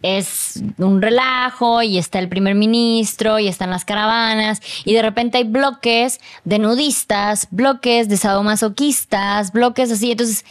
es 0.03 0.63
un 0.79 1.03
relajo 1.03 1.83
y 1.83 1.99
está 1.99 2.19
el 2.19 2.29
primer 2.29 2.55
ministro 2.55 3.39
y 3.39 3.49
están 3.49 3.71
las 3.71 3.85
caravanas 3.85 4.61
y 4.85 4.95
de 4.95 5.03
repente 5.03 5.39
hay 5.39 5.45
bloques 5.45 6.21
de 6.45 6.59
nudistas, 6.59 7.49
bloques 7.51 8.09
de 8.09 8.17
sadomasoquistas, 8.17 9.53
bloques 9.53 9.91
así. 9.91 10.13
Entonces, 10.13 10.45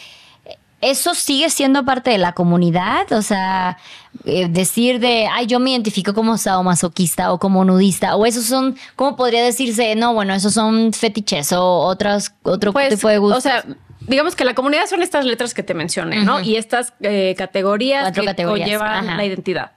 ¿eso 0.82 1.14
sigue 1.14 1.50
siendo 1.50 1.86
parte 1.86 2.10
de 2.10 2.18
la 2.18 2.34
comunidad? 2.34 3.12
O 3.12 3.22
sea, 3.22 3.78
eh, 4.26 4.48
decir 4.50 5.00
de, 5.00 5.28
ay, 5.32 5.46
yo 5.46 5.60
me 5.60 5.72
identifico 5.72 6.14
como 6.14 6.38
sadomasoquista 6.38 7.32
o 7.32 7.40
como 7.40 7.64
nudista, 7.64 8.16
o 8.16 8.26
esos 8.26 8.46
son, 8.46 8.76
¿cómo 8.96 9.16
podría 9.16 9.44
decirse? 9.44 9.96
No, 9.96 10.14
bueno, 10.14 10.34
esos 10.34 10.54
son 10.54 10.92
fetiches 10.94 11.54
o 11.54 11.64
otras, 11.64 12.36
otro 12.44 12.74
pues, 12.74 12.90
tipo 12.90 13.08
de 13.08 13.18
gustos. 13.20 13.38
O 13.38 13.42
sea, 13.42 13.64
digamos 14.08 14.36
que 14.36 14.44
la 14.44 14.56
comunidad 14.56 14.88
son 14.88 15.02
estas 15.02 15.26
letras 15.26 15.54
que 15.54 15.64
te 15.64 15.74
mencioné, 15.74 16.24
¿no? 16.24 16.42
Y 16.42 16.56
estas 16.56 16.94
eh, 17.02 17.36
categorías 17.38 18.12
que 18.12 18.66
llevan 18.66 19.06
la 19.18 19.26
identidad. 19.26 19.72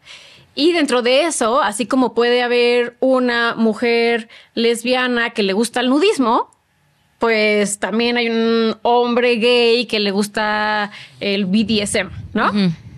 Y 0.55 0.73
dentro 0.73 1.03
de 1.03 1.25
eso, 1.25 1.61
así 1.61 1.87
como 1.87 2.15
puede 2.15 2.43
haber 2.43 2.97
una 3.01 3.55
mujer 3.57 4.29
lesbiana 4.55 5.31
que 5.31 5.43
le 5.43 5.53
gusta 5.53 5.81
el 5.81 5.91
nudismo, 5.91 6.54
pues 7.25 7.79
también 7.79 8.18
hay 8.18 8.29
un 8.29 8.77
hombre 8.83 9.37
gay 9.37 9.87
que 9.87 9.99
le 9.99 10.11
gusta 10.11 10.91
el 11.20 11.47
BDSM, 11.47 12.11
¿no? 12.35 12.53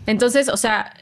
Entonces, 0.04 0.48
o 0.48 0.56
sea, 0.56 0.94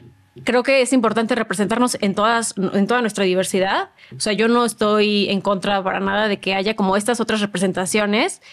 creo 0.43 0.61
que 0.61 0.83
es 0.83 0.93
importante 0.93 1.33
representarnos 1.33 1.97
en 2.01 2.13
todas, 2.13 2.53
en 2.55 2.85
toda 2.85 3.01
nuestra 3.01 3.23
diversidad. 3.23 3.89
O 4.15 4.19
sea, 4.19 4.33
yo 4.33 4.47
no 4.47 4.63
estoy 4.63 5.27
en 5.31 5.41
contra 5.41 5.83
para 5.83 5.99
nada 5.99 6.27
de 6.27 6.37
que 6.37 6.53
haya 6.53 6.75
como 6.75 6.97
estas 6.97 7.19
otras 7.19 7.41
representaciones 7.41 8.43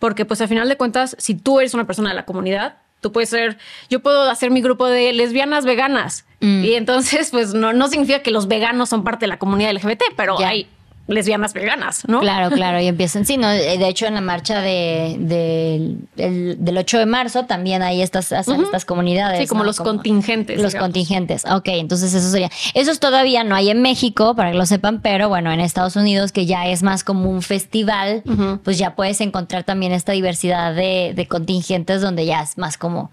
porque 0.00 0.24
pues 0.24 0.40
al 0.40 0.48
final 0.48 0.68
de 0.68 0.76
cuentas, 0.76 1.14
si 1.20 1.36
tú 1.36 1.60
eres 1.60 1.72
una 1.74 1.86
persona 1.86 2.08
de 2.08 2.16
la 2.16 2.24
comunidad, 2.24 2.78
tú 3.00 3.12
puedes 3.12 3.30
ser, 3.30 3.58
yo 3.88 4.00
puedo 4.00 4.28
hacer 4.28 4.50
mi 4.50 4.60
grupo 4.60 4.88
de 4.88 5.12
lesbianas 5.12 5.64
veganas 5.64 6.26
mm. 6.40 6.64
y 6.64 6.74
entonces 6.74 7.30
pues 7.30 7.54
no, 7.54 7.72
no 7.74 7.86
significa 7.86 8.22
que 8.22 8.32
los 8.32 8.48
veganos 8.48 8.88
son 8.88 9.04
parte 9.04 9.26
de 9.26 9.28
la 9.28 9.38
comunidad 9.38 9.72
LGBT, 9.72 10.02
pero 10.16 10.36
hay 10.40 10.68
lesbianas 11.08 11.52
veganas, 11.54 12.02
¿no? 12.08 12.20
Claro, 12.20 12.50
claro, 12.50 12.80
y 12.80 12.86
empiezan, 12.86 13.24
sí, 13.24 13.36
¿no? 13.36 13.48
De 13.48 13.88
hecho, 13.88 14.06
en 14.06 14.14
la 14.14 14.20
marcha 14.20 14.60
de, 14.60 15.16
del 16.16 16.78
8 16.78 16.98
de 16.98 17.06
marzo 17.06 17.44
también 17.44 17.82
hay 17.82 18.02
estas, 18.02 18.32
estas 18.32 18.84
comunidades. 18.84 19.40
Sí, 19.40 19.46
como 19.46 19.62
los 19.62 19.78
contingentes. 19.78 20.60
Los 20.60 20.74
contingentes, 20.74 21.44
ok, 21.44 21.68
entonces 21.68 22.12
eso 22.12 22.28
sería. 22.28 22.50
Esos 22.74 22.98
todavía 22.98 23.44
no 23.44 23.54
hay 23.54 23.70
en 23.70 23.82
México, 23.82 24.34
para 24.34 24.50
que 24.50 24.58
lo 24.58 24.66
sepan, 24.66 25.00
pero 25.00 25.28
bueno, 25.28 25.52
en 25.52 25.60
Estados 25.60 25.94
Unidos, 25.96 26.32
que 26.32 26.44
ya 26.44 26.66
es 26.66 26.82
más 26.82 27.04
como 27.04 27.30
un 27.30 27.42
festival, 27.42 28.22
pues 28.64 28.78
ya 28.78 28.96
puedes 28.96 29.20
encontrar 29.20 29.64
también 29.64 29.92
esta 29.92 30.12
diversidad 30.12 30.74
de, 30.74 31.26
contingentes 31.28 32.00
donde 32.00 32.26
ya 32.26 32.42
es 32.42 32.58
más 32.58 32.78
como, 32.78 33.10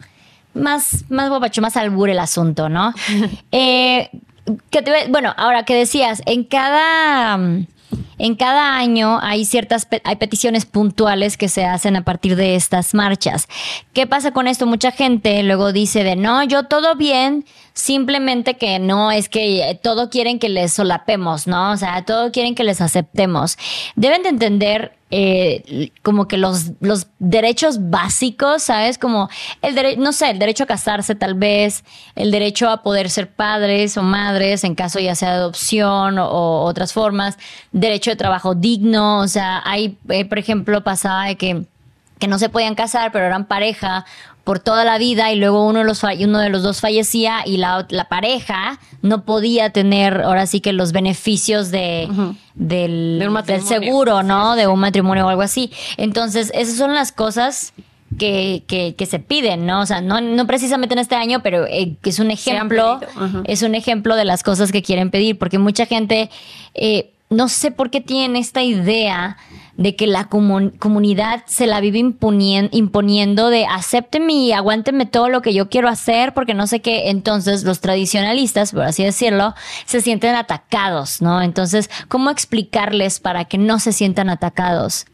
más, 0.54 1.06
más 1.10 1.30
bobacho, 1.30 1.62
más 1.62 1.78
albur 1.78 2.10
el 2.10 2.20
asunto, 2.20 2.70
¿no? 2.70 2.94
eh, 3.52 4.10
bueno, 5.10 5.34
ahora 5.38 5.64
que 5.64 5.76
decías, 5.76 6.22
en 6.26 6.44
cada 6.44 7.40
en 8.18 8.36
cada 8.36 8.76
año 8.76 9.20
hay 9.22 9.46
ciertas 9.46 9.88
hay 10.04 10.16
peticiones 10.16 10.66
puntuales 10.66 11.38
que 11.38 11.50
se 11.50 11.66
hacen 11.66 11.96
a 11.96 12.04
partir 12.04 12.36
de 12.36 12.56
estas 12.56 12.94
marchas. 12.94 13.48
¿Qué 13.94 14.08
pasa 14.08 14.32
con 14.32 14.48
esto? 14.48 14.66
Mucha 14.66 14.92
gente 14.92 15.42
luego 15.44 15.74
dice 15.74 16.04
de 16.04 16.16
no, 16.16 16.44
yo 16.44 16.64
todo 16.64 16.96
bien, 16.96 17.46
simplemente 17.74 18.56
que 18.56 18.80
no 18.80 19.12
es 19.12 19.30
que 19.30 19.80
todo 19.82 20.10
quieren 20.10 20.40
que 20.40 20.50
les 20.50 20.74
solapemos, 20.74 21.48
¿no? 21.48 21.72
O 21.72 21.78
sea, 21.78 22.04
todo 22.06 22.32
quieren 22.32 22.56
que 22.56 22.64
les 22.64 22.82
aceptemos. 22.82 23.58
Deben 23.96 24.24
de 24.24 24.30
entender 24.30 24.94
eh, 25.16 25.92
como 26.02 26.28
que 26.28 26.38
los, 26.38 26.72
los 26.80 27.06
derechos 27.20 27.92
básicos, 27.92 28.64
¿sabes? 28.64 28.98
Como 28.98 29.30
el 29.62 29.76
derecho, 29.76 30.02
no 30.02 30.12
sé, 30.12 30.32
el 30.32 30.40
derecho 30.40 30.64
a 30.64 30.68
casarse 30.68 31.14
tal 31.14 31.36
vez, 31.36 31.84
el 32.16 32.32
derecho 32.32 32.68
a 32.68 32.82
poder 32.82 33.12
ser 33.12 33.30
padres 33.30 33.96
o 33.96 34.02
madres 34.02 34.64
en 34.64 34.74
caso 34.74 35.00
ya 35.00 35.14
sea 35.14 35.34
adopción 35.34 36.18
o, 36.18 36.64
otras 36.64 36.94
formas, 36.94 37.38
derecho 37.72 38.10
de 38.10 38.16
trabajo 38.16 38.56
digno, 38.56 39.20
o 39.20 39.28
sea, 39.28 39.62
hay, 39.66 40.00
eh, 40.10 40.26
por 40.26 40.40
ejemplo, 40.40 40.84
pasaba 40.84 41.26
de 41.26 41.36
que 41.36 41.68
que 42.20 42.28
no 42.30 42.40
se 42.40 42.48
podían 42.48 42.74
casar, 42.76 43.12
pero 43.12 43.26
eran 43.26 43.46
pareja 43.46 44.06
por 44.44 44.60
toda 44.60 44.84
la 44.84 44.98
vida 44.98 45.32
y 45.32 45.38
luego 45.38 45.66
uno 45.66 45.80
de 45.80 45.86
los, 45.86 46.04
uno 46.04 46.40
de 46.40 46.50
los 46.50 46.64
dos 46.64 46.82
fallecía 46.82 47.44
y 47.46 47.58
la, 47.58 47.86
la 47.90 48.10
pareja 48.10 48.80
no 49.02 49.24
podía 49.24 49.70
tener 49.72 50.22
ahora 50.22 50.48
sí 50.48 50.60
que 50.60 50.74
los 50.74 50.92
beneficios 50.92 51.72
de, 51.72 52.10
del, 52.56 53.20
del, 53.46 53.62
seguro, 53.62 54.24
¿no? 54.24 54.56
De 54.56 54.68
un 54.68 54.80
matrimonio 54.80 55.26
o 55.26 55.30
algo 55.30 55.42
así. 55.42 55.72
Entonces, 55.98 56.52
esas 56.54 56.76
son 56.76 56.94
las 56.94 57.12
cosas 57.12 57.74
que, 58.18 58.64
que, 58.68 59.06
se 59.06 59.20
piden, 59.20 59.66
¿no? 59.66 59.82
O 59.82 59.86
sea, 59.86 60.02
no, 60.02 60.22
no 60.22 60.48
precisamente 60.48 60.94
en 60.94 61.00
este 61.00 61.16
año, 61.16 61.42
pero 61.42 61.66
eh, 61.66 61.96
es 62.04 62.20
un 62.20 62.32
ejemplo, 62.32 63.00
es 63.46 63.62
un 63.62 63.76
ejemplo 63.76 64.16
de 64.16 64.26
las 64.26 64.44
cosas 64.44 64.72
que 64.72 64.82
quieren 64.82 65.10
pedir, 65.10 65.38
porque 65.38 65.58
mucha 65.58 65.86
gente, 65.86 66.30
eh, 66.74 67.12
no 67.34 67.50
sé 67.50 67.72
por 67.72 67.90
qué 67.90 68.02
tienen 68.02 68.36
esta 68.36 68.64
idea 68.64 69.38
de 69.76 69.96
que 69.96 70.06
la 70.06 70.30
comunidad 70.30 71.44
se 71.48 71.66
la 71.66 71.80
vive 71.80 71.98
imponiendo 71.98 73.50
de 73.50 73.66
acépteme 73.66 74.34
y 74.34 74.52
aguánteme 74.52 75.08
todo 75.08 75.30
lo 75.30 75.42
que 75.42 75.54
yo 75.54 75.68
quiero 75.68 75.90
hacer 75.90 76.34
porque 76.34 76.54
no 76.54 76.68
sé 76.68 76.82
qué. 76.82 77.10
Entonces 77.10 77.64
los 77.64 77.80
tradicionalistas, 77.80 78.72
por 78.72 78.84
así 78.84 79.04
decirlo, 79.04 79.56
se 79.86 80.02
sienten 80.02 80.36
atacados, 80.36 81.22
¿no? 81.22 81.42
Entonces, 81.42 81.90
¿cómo 82.08 82.30
explicarles 82.30 83.20
para 83.20 83.46
que 83.46 83.58
no 83.58 83.80
se 83.80 83.94
sientan 83.94 84.30
atacados? 84.30 85.06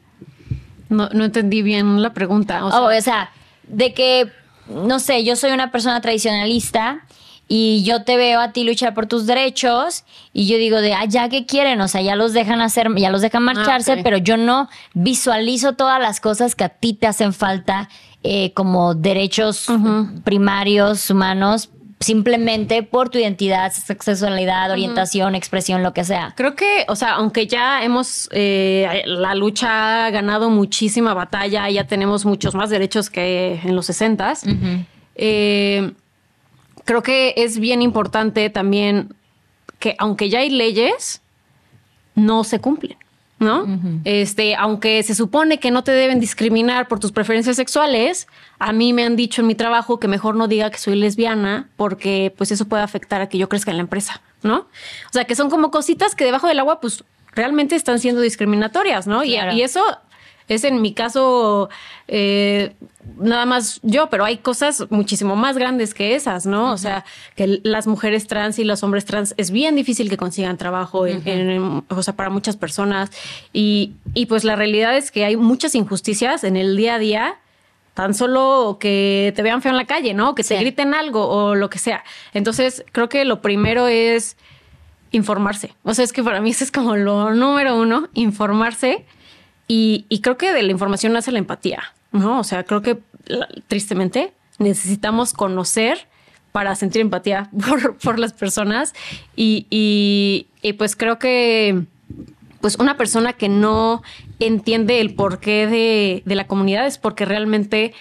No, 0.89 1.07
no 1.09 1.25
entendí 1.25 1.61
bien 1.61 2.01
la 2.01 2.13
pregunta. 2.13 2.65
O 2.65 2.69
oh, 2.69 2.97
o 2.97 3.01
sea, 3.01 3.31
de 3.67 3.93
que, 3.93 4.29
no 4.67 4.99
sé, 4.99 5.23
yo 5.23 5.35
soy 5.37 5.51
una 5.51 5.71
persona 5.71 6.01
tradicionalista 6.01 7.05
y 7.51 7.83
yo 7.83 8.03
te 8.03 8.15
veo 8.15 8.39
a 8.39 8.53
ti 8.53 8.63
luchar 8.63 8.93
por 8.93 9.07
tus 9.07 9.25
derechos 9.25 10.05
y 10.31 10.47
yo 10.47 10.57
digo 10.57 10.79
de, 10.81 10.93
ah, 10.93 11.05
ya 11.05 11.27
que 11.29 11.47
quieren, 11.47 11.81
o 11.81 11.87
sea, 11.87 12.01
ya 12.01 12.15
los 12.15 12.31
dejan 12.31 12.61
hacer, 12.61 12.87
ya 12.95 13.09
los 13.09 13.21
dejan 13.21 13.43
marcharse, 13.43 13.93
ah, 13.93 13.99
pero 14.03 14.17
yo 14.17 14.37
no 14.37 14.69
visualizo 14.93 15.73
todas 15.73 15.99
las 15.99 16.21
cosas 16.21 16.55
que 16.55 16.63
a 16.63 16.69
ti 16.69 16.93
te 16.93 17.07
hacen 17.07 17.33
falta 17.33 17.89
eh, 18.21 18.53
como 18.53 18.93
derechos 18.93 19.67
primarios 20.23 21.09
humanos 21.09 21.69
simplemente 21.99 22.83
por 22.83 23.09
tu 23.09 23.17
identidad, 23.17 23.71
sexualidad, 23.71 24.71
orientación, 24.71 25.35
expresión, 25.35 25.83
lo 25.83 25.93
que 25.93 26.05
sea. 26.05 26.33
Creo 26.37 26.55
que, 26.55 26.85
o 26.87 26.95
sea, 26.95 27.15
aunque 27.15 27.45
ya 27.45 27.83
hemos, 27.83 28.29
eh, 28.31 29.03
la 29.05 29.35
lucha 29.35 30.05
ha 30.05 30.09
ganado 30.11 30.49
muchísima 30.49 31.13
batalla, 31.13 31.69
ya 31.69 31.87
tenemos 31.87 32.25
muchos 32.25 32.55
más 32.55 32.69
derechos 32.69 33.09
que 33.09 33.59
en 33.63 33.75
los 33.75 33.87
60 33.87 34.33
eh, 35.15 35.91
creo 36.89 37.03
que 37.03 37.35
es 37.37 37.59
bien 37.59 37.83
importante 37.83 38.49
también 38.49 39.13
que 39.77 39.93
aunque 39.99 40.27
ya 40.31 40.39
hay 40.39 40.49
leyes, 40.49 41.21
no 42.15 42.43
se 42.43 42.59
cumplen. 42.59 42.97
¿no? 43.37 43.67
Este, 44.05 44.55
aunque 44.55 45.03
se 45.03 45.13
supone 45.13 45.59
que 45.59 45.69
no 45.69 45.83
te 45.83 45.91
deben 45.91 46.19
discriminar 46.19 46.87
por 46.87 46.99
tus 46.99 47.11
preferencias 47.11 47.57
sexuales, 47.57 48.27
a 48.57 48.73
mí 48.73 48.91
me 48.91 49.05
han 49.05 49.15
dicho 49.15 49.41
en 49.41 49.47
mi 49.47 49.53
trabajo 49.53 49.99
que 49.99 50.07
mejor 50.07 50.35
no 50.35 50.47
diga 50.47 50.71
que 50.71 50.79
soy 50.79 50.95
lesbiana 50.95 51.69
porque 51.77 52.33
pues 52.35 52.51
eso 52.51 52.65
puede 52.65 52.81
afectar 52.81 53.21
a 53.21 53.29
que 53.29 53.37
yo 53.37 53.47
crezca 53.49 53.69
en 53.69 53.77
la 53.77 53.83
empresa, 53.83 54.23
¿no? 54.41 54.57
O 54.57 55.13
sea, 55.13 55.25
que 55.25 55.35
son 55.35 55.51
como 55.51 55.69
cositas 55.69 56.15
que 56.15 56.25
debajo 56.25 56.47
del 56.47 56.57
agua 56.57 56.81
pues 56.81 57.03
realmente 57.33 57.75
están 57.75 57.99
siendo 57.99 58.19
discriminatorias, 58.19 59.05
¿no? 59.05 59.23
Y, 59.23 59.37
y, 59.37 59.61
eso 59.61 59.83
es 60.49 60.63
en 60.63 60.81
mi 60.81 60.93
caso 60.93 61.69
eh, 62.07 62.73
nada 63.17 63.45
más 63.45 63.79
yo, 63.83 64.09
pero 64.09 64.25
hay 64.25 64.37
cosas 64.37 64.85
muchísimo 64.89 65.35
más 65.35 65.57
grandes 65.57 65.93
que 65.93 66.15
esas, 66.15 66.45
¿no? 66.45 66.71
O 66.71 66.77
sea, 66.77 67.05
que 67.35 67.59
las 67.63 67.87
mujeres 67.87 68.27
trans 68.27 68.59
y 68.59 68.63
los 68.63 68.83
hombres 68.83 69.05
trans 69.05 69.33
es 69.37 69.51
bien 69.51 69.75
difícil 69.75 70.09
que 70.09 70.17
consigan 70.17 70.57
trabajo, 70.57 71.07
en, 71.07 71.83
o 71.87 72.03
sea, 72.03 72.15
para 72.15 72.29
muchas 72.29 72.57
personas. 72.57 73.11
Y, 73.53 73.93
y 74.13 74.25
pues 74.25 74.43
la 74.43 74.55
realidad 74.55 74.95
es 74.97 75.11
que 75.11 75.25
hay 75.25 75.35
muchas 75.35 75.75
injusticias 75.75 76.43
en 76.43 76.57
el 76.57 76.75
día 76.75 76.95
a 76.95 76.99
día 76.99 77.35
tan 77.93 78.13
solo 78.13 78.77
que 78.79 79.33
te 79.35 79.41
vean 79.41 79.61
feo 79.61 79.71
en 79.71 79.77
la 79.77 79.85
calle, 79.85 80.13
¿no? 80.13 80.33
Que 80.33 80.43
te 80.43 80.57
griten 80.57 80.93
algo 80.93 81.27
o 81.27 81.55
lo 81.55 81.69
que 81.69 81.79
sea. 81.79 82.03
Entonces, 82.33 82.85
creo 82.91 83.09
que 83.09 83.25
lo 83.25 83.41
primero 83.41 83.87
es 83.87 84.37
informarse. 85.11 85.73
O 85.83 85.93
sea, 85.93 86.05
es 86.05 86.13
que 86.13 86.23
para 86.23 86.39
mí 86.39 86.51
eso 86.51 86.63
es 86.63 86.71
como 86.71 86.95
lo 86.95 87.33
número 87.33 87.77
uno, 87.77 88.07
informarse 88.13 89.05
y, 89.71 90.19
creo 90.21 90.35
que 90.35 90.51
de 90.51 90.63
la 90.63 90.71
información 90.71 91.13
nace 91.13 91.31
la 91.31 91.37
empatía, 91.37 91.93
¿no? 92.11 92.39
O 92.39 92.43
sea, 92.43 92.63
creo 92.63 92.81
que 92.81 92.97
tristemente 93.67 94.33
necesitamos 94.57 95.31
conocer 95.31 96.07
para 96.51 96.75
sentir 96.75 97.01
empatía 97.01 97.51
por, 98.03 98.17
las 98.17 98.33
personas 98.33 98.95
y, 99.35 99.67
y, 99.69 100.73
pues 100.73 100.95
creo 100.95 101.19
que 101.19 101.83
pues 102.61 102.77
una 102.77 102.97
persona 102.97 103.33
que 103.33 103.47
no 103.47 104.01
entiende 104.39 105.01
el 105.01 105.13
porqué 105.13 105.67
de, 105.67 106.23
de, 106.25 106.35
la 106.35 106.47
comunidad 106.47 106.87
es 106.87 106.97
porque 106.97 107.25
realmente 107.25 107.93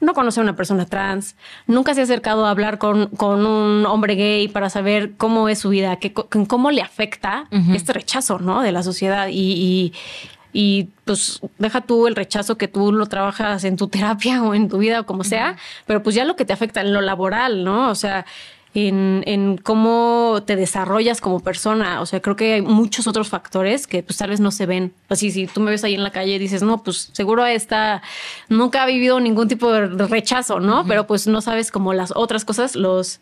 no 0.00 0.14
conoce 0.14 0.38
a 0.38 0.44
una 0.44 0.54
persona 0.54 0.86
trans, 0.86 1.36
nunca 1.66 1.92
se 1.92 2.00
ha 2.00 2.04
acercado 2.04 2.46
a 2.46 2.50
hablar 2.50 2.78
con, 2.78 3.08
con 3.08 3.44
un 3.44 3.84
hombre 3.86 4.14
gay 4.14 4.46
para 4.46 4.70
saber 4.70 5.16
cómo 5.16 5.48
es 5.48 5.58
su 5.58 5.70
vida, 5.70 5.96
que, 5.96 6.12
cómo 6.12 6.70
le 6.70 6.82
afecta 6.82 7.48
este 7.74 7.92
rechazo 7.92 8.38
¿no? 8.38 8.62
de 8.62 8.72
la 8.72 8.82
sociedad 8.82 9.28
y, 9.28 9.52
y 9.52 9.92
pues 11.04 11.40
deja 11.58 11.82
tú 11.82 12.06
el 12.06 12.16
rechazo 12.16 12.56
que 12.56 12.68
tú 12.68 12.92
lo 12.92 13.06
trabajas 13.06 13.64
en 13.64 13.76
tu 13.76 13.88
terapia 13.96 14.42
o 14.42 14.54
en 14.54 14.68
tu 14.68 14.78
vida 14.78 15.00
o 15.00 15.06
como 15.06 15.24
sea, 15.24 15.56
pero 15.86 16.02
pues 16.02 16.14
ya 16.14 16.24
lo 16.24 16.36
que 16.36 16.44
te 16.44 16.52
afecta 16.52 16.80
en 16.80 16.92
lo 16.92 17.00
laboral, 17.00 17.64
¿no? 17.64 17.90
O 17.90 17.94
sea, 17.94 18.24
en, 18.74 19.22
en, 19.26 19.56
cómo 19.56 20.42
te 20.46 20.56
desarrollas 20.56 21.20
como 21.20 21.40
persona. 21.40 22.00
O 22.00 22.06
sea, 22.06 22.20
creo 22.20 22.36
que 22.36 22.54
hay 22.54 22.62
muchos 22.62 23.06
otros 23.06 23.28
factores 23.28 23.86
que 23.86 24.02
pues 24.02 24.18
tal 24.18 24.30
vez 24.30 24.40
no 24.40 24.50
se 24.50 24.66
ven. 24.66 24.92
Así, 25.08 25.30
si 25.30 25.46
tú 25.46 25.60
me 25.60 25.70
ves 25.70 25.84
ahí 25.84 25.94
en 25.94 26.02
la 26.02 26.10
calle 26.10 26.34
y 26.34 26.38
dices, 26.38 26.62
no, 26.62 26.82
pues 26.82 27.10
seguro 27.12 27.44
esta 27.46 28.02
nunca 28.48 28.82
ha 28.82 28.86
vivido 28.86 29.18
ningún 29.20 29.48
tipo 29.48 29.72
de 29.72 30.06
rechazo, 30.06 30.60
¿no? 30.60 30.86
Pero 30.86 31.06
pues 31.06 31.26
no 31.26 31.40
sabes 31.40 31.70
como 31.70 31.94
las 31.94 32.12
otras 32.14 32.44
cosas, 32.44 32.76
los 32.76 33.20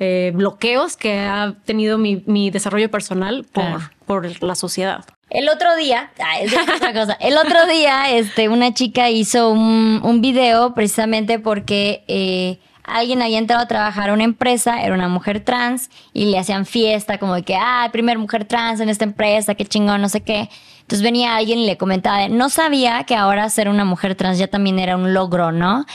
eh, 0.00 0.32
bloqueos 0.34 0.96
que 0.96 1.18
ha 1.18 1.54
tenido 1.64 1.98
mi, 1.98 2.50
desarrollo 2.50 2.90
personal 2.90 3.44
por, 3.52 3.90
por 4.06 4.42
la 4.42 4.54
sociedad. 4.54 5.04
El 5.30 5.48
otro 5.48 5.74
día, 5.76 6.10
es 6.40 6.52
otra 6.52 6.92
cosa. 6.92 7.14
El 7.20 7.36
otro 7.36 7.66
día, 7.66 8.10
este, 8.10 8.48
una 8.48 8.72
chica 8.72 9.10
hizo 9.10 9.50
un, 9.50 10.00
un 10.02 10.20
video 10.20 10.74
precisamente 10.74 11.38
porque 11.38 12.04
eh, 12.06 12.58
alguien 12.84 13.22
había 13.22 13.38
entrado 13.38 13.62
a 13.62 13.66
trabajar 13.66 14.10
a 14.10 14.12
una 14.12 14.24
empresa, 14.24 14.82
era 14.82 14.94
una 14.94 15.08
mujer 15.08 15.40
trans, 15.40 15.90
y 16.12 16.26
le 16.26 16.38
hacían 16.38 16.66
fiesta, 16.66 17.18
como 17.18 17.34
de 17.34 17.42
que, 17.42 17.56
ah, 17.56 17.88
primer 17.92 18.18
mujer 18.18 18.44
trans 18.44 18.80
en 18.80 18.88
esta 18.88 19.04
empresa, 19.04 19.54
qué 19.54 19.64
chingón, 19.64 20.02
no 20.02 20.08
sé 20.08 20.20
qué. 20.20 20.48
Entonces 20.82 21.02
venía 21.02 21.34
alguien 21.34 21.58
y 21.58 21.66
le 21.66 21.78
comentaba, 21.78 22.28
no 22.28 22.50
sabía 22.50 23.04
que 23.04 23.16
ahora 23.16 23.48
ser 23.48 23.68
una 23.68 23.84
mujer 23.86 24.14
trans 24.14 24.38
ya 24.38 24.48
también 24.48 24.78
era 24.78 24.96
un 24.96 25.14
logro, 25.14 25.50
¿no? 25.50 25.86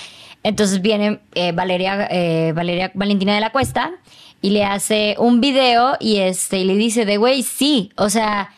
Entonces 0.43 0.81
viene 0.81 1.19
eh, 1.35 1.51
Valeria, 1.51 2.07
eh, 2.09 2.53
Valeria 2.55 2.91
Valentina 2.93 3.33
de 3.33 3.41
la 3.41 3.51
Cuesta 3.51 3.91
y 4.41 4.51
le 4.51 4.63
hace 4.63 5.15
un 5.19 5.41
video 5.41 5.97
y 5.99 6.17
este 6.17 6.59
y 6.59 6.63
le 6.63 6.75
dice 6.75 7.05
de 7.05 7.17
güey, 7.17 7.43
sí, 7.43 7.91
o 7.97 8.09
sea, 8.09 8.51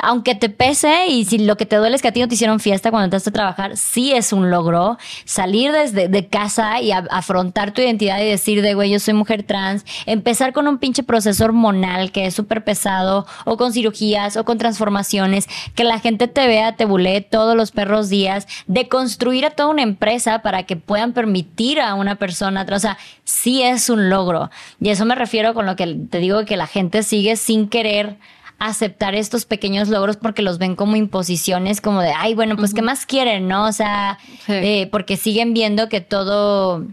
aunque 0.00 0.34
te 0.34 0.48
pese 0.48 1.06
y 1.08 1.24
si 1.24 1.38
lo 1.38 1.56
que 1.56 1.66
te 1.66 1.76
duele 1.76 1.96
es 1.96 2.02
que 2.02 2.08
a 2.08 2.12
ti 2.12 2.20
no 2.20 2.28
te 2.28 2.34
hicieron 2.34 2.60
fiesta 2.60 2.90
cuando 2.90 3.04
entraste 3.04 3.30
a 3.30 3.32
trabajar, 3.32 3.76
sí 3.76 4.12
es 4.12 4.32
un 4.32 4.50
logro 4.50 4.98
salir 5.24 5.72
desde 5.72 6.08
de 6.08 6.26
casa 6.26 6.80
y 6.80 6.92
afrontar 6.92 7.72
tu 7.72 7.80
identidad 7.80 8.20
y 8.20 8.26
decir 8.26 8.62
de, 8.62 8.74
güey, 8.74 8.90
yo 8.90 9.00
soy 9.00 9.14
mujer 9.14 9.42
trans, 9.42 9.84
empezar 10.06 10.52
con 10.52 10.68
un 10.68 10.78
pinche 10.78 11.02
proceso 11.02 11.44
hormonal 11.44 12.12
que 12.12 12.26
es 12.26 12.34
súper 12.34 12.64
pesado 12.64 13.26
o 13.44 13.56
con 13.56 13.72
cirugías 13.72 14.36
o 14.36 14.44
con 14.44 14.58
transformaciones, 14.58 15.46
que 15.74 15.84
la 15.84 15.98
gente 15.98 16.28
te 16.28 16.46
vea, 16.46 16.76
te 16.76 16.84
bulee 16.84 17.20
todos 17.20 17.56
los 17.56 17.70
perros 17.70 18.08
días, 18.08 18.46
de 18.66 18.88
construir 18.88 19.46
a 19.46 19.50
toda 19.50 19.70
una 19.70 19.82
empresa 19.82 20.42
para 20.42 20.64
que 20.64 20.76
puedan 20.76 21.12
permitir 21.12 21.80
a 21.80 21.94
una 21.94 22.16
persona, 22.16 22.66
o 22.70 22.78
sea, 22.78 22.98
sí 23.24 23.62
es 23.62 23.90
un 23.90 24.10
logro. 24.10 24.50
Y 24.80 24.90
eso 24.90 25.04
me 25.04 25.14
refiero 25.14 25.54
con 25.54 25.66
lo 25.66 25.76
que 25.76 25.86
te 26.10 26.18
digo 26.18 26.44
que 26.44 26.56
la 26.56 26.66
gente 26.66 27.02
sigue 27.02 27.36
sin 27.36 27.68
querer 27.68 28.16
aceptar 28.58 29.14
estos 29.14 29.44
pequeños 29.44 29.88
logros 29.88 30.16
porque 30.16 30.42
los 30.42 30.58
ven 30.58 30.74
como 30.74 30.96
imposiciones, 30.96 31.80
como 31.80 32.00
de, 32.00 32.12
ay, 32.16 32.34
bueno, 32.34 32.56
pues, 32.56 32.74
¿qué 32.74 32.82
más 32.82 33.06
quieren, 33.06 33.48
no? 33.48 33.66
O 33.66 33.72
sea, 33.72 34.18
eh, 34.48 34.88
porque 34.90 35.16
siguen 35.16 35.54
viendo 35.54 35.88
que 35.88 36.00
todo 36.00 36.84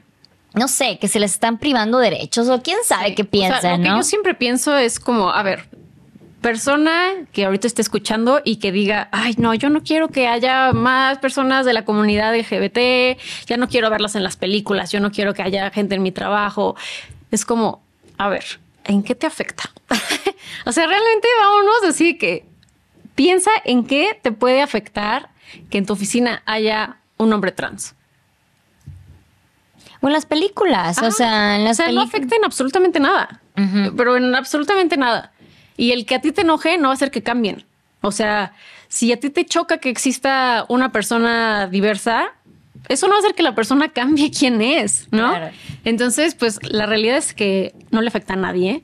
no 0.53 0.70
sé, 0.70 0.97
que 0.99 1.09
se 1.09 1.20
les 1.20 1.34
están 1.34 1.57
privando 1.57 1.97
derechos 1.97 2.47
o 2.47 2.61
quién 2.61 2.78
sabe 2.86 3.13
qué 3.13 3.26
piensan, 3.26 3.84
lo 3.84 3.89
que 3.89 3.97
yo 3.97 4.03
siempre 4.03 4.34
pienso 4.36 4.78
es 4.78 5.01
como, 5.01 5.30
a 5.30 5.43
ver, 5.43 5.68
persona 6.45 7.11
que 7.34 7.45
ahorita 7.45 7.68
esté 7.68 7.82
escuchando 7.82 8.39
y 8.43 8.57
que 8.57 8.72
diga, 8.72 9.09
ay, 9.11 9.36
no, 9.38 9.53
yo 9.53 9.70
no 9.70 9.82
quiero 9.82 10.09
que 10.09 10.28
haya 10.28 10.72
más 10.74 11.18
personas 11.18 11.66
de 11.66 11.74
la 11.74 11.84
comunidad 11.86 12.38
LGBT, 12.38 13.20
ya 13.47 13.57
no 13.57 13.68
quiero 13.68 13.89
verlas 13.89 14.16
en 14.16 14.24
las 14.24 14.38
películas, 14.38 14.91
yo 14.91 14.99
no 14.99 15.11
quiero 15.11 15.34
que 15.34 15.41
haya 15.41 15.70
gente 15.72 15.95
en 15.95 16.03
mi 16.03 16.11
trabajo. 16.11 16.76
Es 17.32 17.45
como, 17.45 17.82
a 18.18 18.30
ver, 18.30 18.45
¿en 18.84 19.01
qué 19.01 19.16
te 19.16 19.26
afecta? 19.26 19.72
o 20.65 20.71
sea, 20.71 20.87
realmente 20.87 21.27
vámonos 21.39 21.83
así 21.87 22.17
que 22.17 22.45
piensa 23.15 23.51
en 23.63 23.85
qué 23.85 24.19
te 24.21 24.31
puede 24.31 24.61
afectar 24.61 25.29
que 25.69 25.77
en 25.77 25.85
tu 25.85 25.93
oficina 25.93 26.43
haya 26.45 26.97
un 27.17 27.31
hombre 27.33 27.51
trans. 27.51 27.95
O 30.01 30.07
en 30.07 30.13
las 30.13 30.25
películas, 30.25 31.01
o 31.01 31.11
sea, 31.11 31.55
en 31.55 31.63
las 31.63 31.79
o 31.79 31.83
sea, 31.83 31.91
no 31.91 32.01
afecta 32.01 32.35
en 32.35 32.45
absolutamente 32.45 32.99
nada, 32.99 33.41
pero 33.97 34.17
en 34.17 34.35
absolutamente 34.35 34.97
nada. 34.97 35.31
Y 35.77 35.91
el 35.91 36.05
que 36.05 36.15
a 36.15 36.21
ti 36.21 36.31
te 36.31 36.41
enoje 36.41 36.77
no 36.77 36.89
va 36.89 36.91
a 36.91 36.93
hacer 36.93 37.11
que 37.11 37.23
cambien. 37.23 37.65
O 38.01 38.11
sea, 38.11 38.53
si 38.87 39.11
a 39.11 39.19
ti 39.19 39.29
te 39.29 39.45
choca 39.45 39.79
que 39.79 39.89
exista 39.89 40.65
una 40.69 40.91
persona 40.91 41.67
diversa, 41.67 42.33
eso 42.87 43.07
no 43.07 43.13
va 43.13 43.17
a 43.17 43.19
hacer 43.19 43.35
que 43.35 43.43
la 43.43 43.55
persona 43.55 43.89
cambie 43.89 44.31
quién 44.37 44.61
es, 44.61 45.07
¿no? 45.11 45.33
Entonces, 45.83 46.35
pues 46.35 46.59
la 46.63 46.85
realidad 46.85 47.17
es 47.17 47.33
que 47.33 47.73
no 47.91 48.01
le 48.01 48.07
afecta 48.07 48.33
a 48.33 48.37
nadie. 48.37 48.83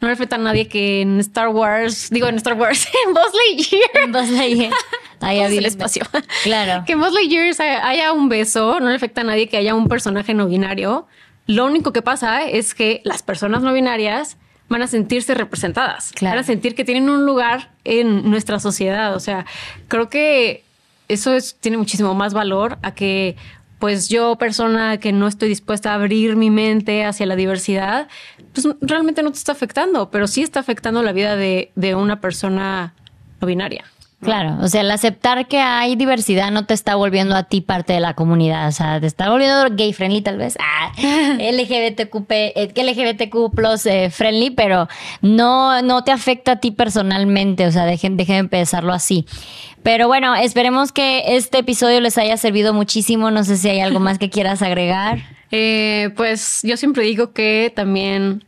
No 0.00 0.06
le 0.06 0.14
afecta 0.14 0.36
a 0.36 0.38
nadie 0.38 0.68
que 0.68 1.00
en 1.00 1.18
Star 1.20 1.48
Wars, 1.48 2.08
digo 2.10 2.28
en 2.28 2.36
Star 2.36 2.54
Wars, 2.54 2.86
en 3.06 3.14
Buzz 3.14 3.32
Lightyear. 3.34 3.90
En 4.04 4.12
Buzz 4.12 4.30
Lightyear. 4.30 4.72
Ahí 5.20 5.40
el 5.40 5.66
espacio. 5.66 6.04
Claro. 6.44 6.84
Que 6.86 6.92
en 6.92 7.00
Buzz 7.00 7.12
Lightyear 7.12 7.82
haya 7.82 8.12
un 8.12 8.28
beso, 8.28 8.78
no 8.80 8.88
le 8.88 8.94
afecta 8.94 9.22
a 9.22 9.24
nadie 9.24 9.48
que 9.48 9.56
haya 9.56 9.74
un 9.74 9.88
personaje 9.88 10.34
no 10.34 10.46
binario. 10.46 11.06
Lo 11.46 11.66
único 11.66 11.92
que 11.92 12.02
pasa 12.02 12.42
es 12.42 12.74
que 12.74 13.00
las 13.04 13.22
personas 13.22 13.62
no 13.62 13.72
binarias 13.72 14.36
van 14.68 14.82
a 14.82 14.86
sentirse 14.86 15.34
representadas, 15.34 16.12
claro. 16.12 16.36
van 16.36 16.44
a 16.44 16.46
sentir 16.46 16.74
que 16.74 16.84
tienen 16.84 17.08
un 17.08 17.24
lugar 17.24 17.70
en 17.84 18.30
nuestra 18.30 18.60
sociedad. 18.60 19.16
O 19.16 19.20
sea, 19.20 19.46
creo 19.88 20.10
que 20.10 20.62
eso 21.08 21.32
tiene 21.60 21.78
muchísimo 21.78 22.14
más 22.14 22.34
valor 22.34 22.78
a 22.82 22.94
que 22.94 23.36
pues 23.78 24.08
yo, 24.08 24.36
persona 24.36 24.98
que 24.98 25.12
no 25.12 25.28
estoy 25.28 25.48
dispuesta 25.48 25.92
a 25.92 25.94
abrir 25.94 26.36
mi 26.36 26.50
mente 26.50 27.04
hacia 27.04 27.26
la 27.26 27.36
diversidad, 27.36 28.08
pues 28.52 28.66
realmente 28.80 29.22
no 29.22 29.30
te 29.30 29.38
está 29.38 29.52
afectando, 29.52 30.10
pero 30.10 30.26
sí 30.26 30.42
está 30.42 30.60
afectando 30.60 31.02
la 31.02 31.12
vida 31.12 31.36
de, 31.36 31.70
de 31.76 31.94
una 31.94 32.20
persona 32.20 32.94
no 33.40 33.46
binaria. 33.46 33.84
Claro, 34.20 34.56
o 34.60 34.66
sea, 34.66 34.80
el 34.80 34.90
aceptar 34.90 35.46
que 35.46 35.58
hay 35.58 35.94
diversidad 35.94 36.50
no 36.50 36.66
te 36.66 36.74
está 36.74 36.96
volviendo 36.96 37.36
a 37.36 37.44
ti 37.44 37.60
parte 37.60 37.92
de 37.92 38.00
la 38.00 38.14
comunidad, 38.14 38.66
o 38.66 38.72
sea, 38.72 38.98
te 38.98 39.06
está 39.06 39.30
volviendo 39.30 39.68
gay 39.76 39.92
friendly 39.92 40.22
tal 40.22 40.38
vez, 40.38 40.58
ah, 40.60 40.92
LGBTQ, 41.38 42.26
eh, 42.30 42.72
LGBTQ 42.74 43.54
plus 43.54 43.86
eh, 43.86 44.10
friendly, 44.10 44.50
pero 44.50 44.88
no, 45.22 45.82
no 45.82 46.02
te 46.02 46.10
afecta 46.10 46.52
a 46.52 46.56
ti 46.56 46.72
personalmente, 46.72 47.64
o 47.64 47.70
sea, 47.70 47.84
dejen, 47.84 48.16
dejen 48.16 48.46
de 48.46 48.48
pensarlo 48.48 48.92
así. 48.92 49.24
Pero 49.84 50.08
bueno, 50.08 50.34
esperemos 50.34 50.90
que 50.90 51.36
este 51.36 51.58
episodio 51.58 52.00
les 52.00 52.18
haya 52.18 52.36
servido 52.36 52.74
muchísimo, 52.74 53.30
no 53.30 53.44
sé 53.44 53.56
si 53.56 53.68
hay 53.68 53.78
algo 53.78 54.00
más 54.00 54.18
que 54.18 54.30
quieras 54.30 54.62
agregar. 54.62 55.18
Eh, 55.50 56.10
pues 56.14 56.60
yo 56.62 56.76
siempre 56.76 57.04
digo 57.04 57.32
que 57.32 57.72
también 57.74 58.44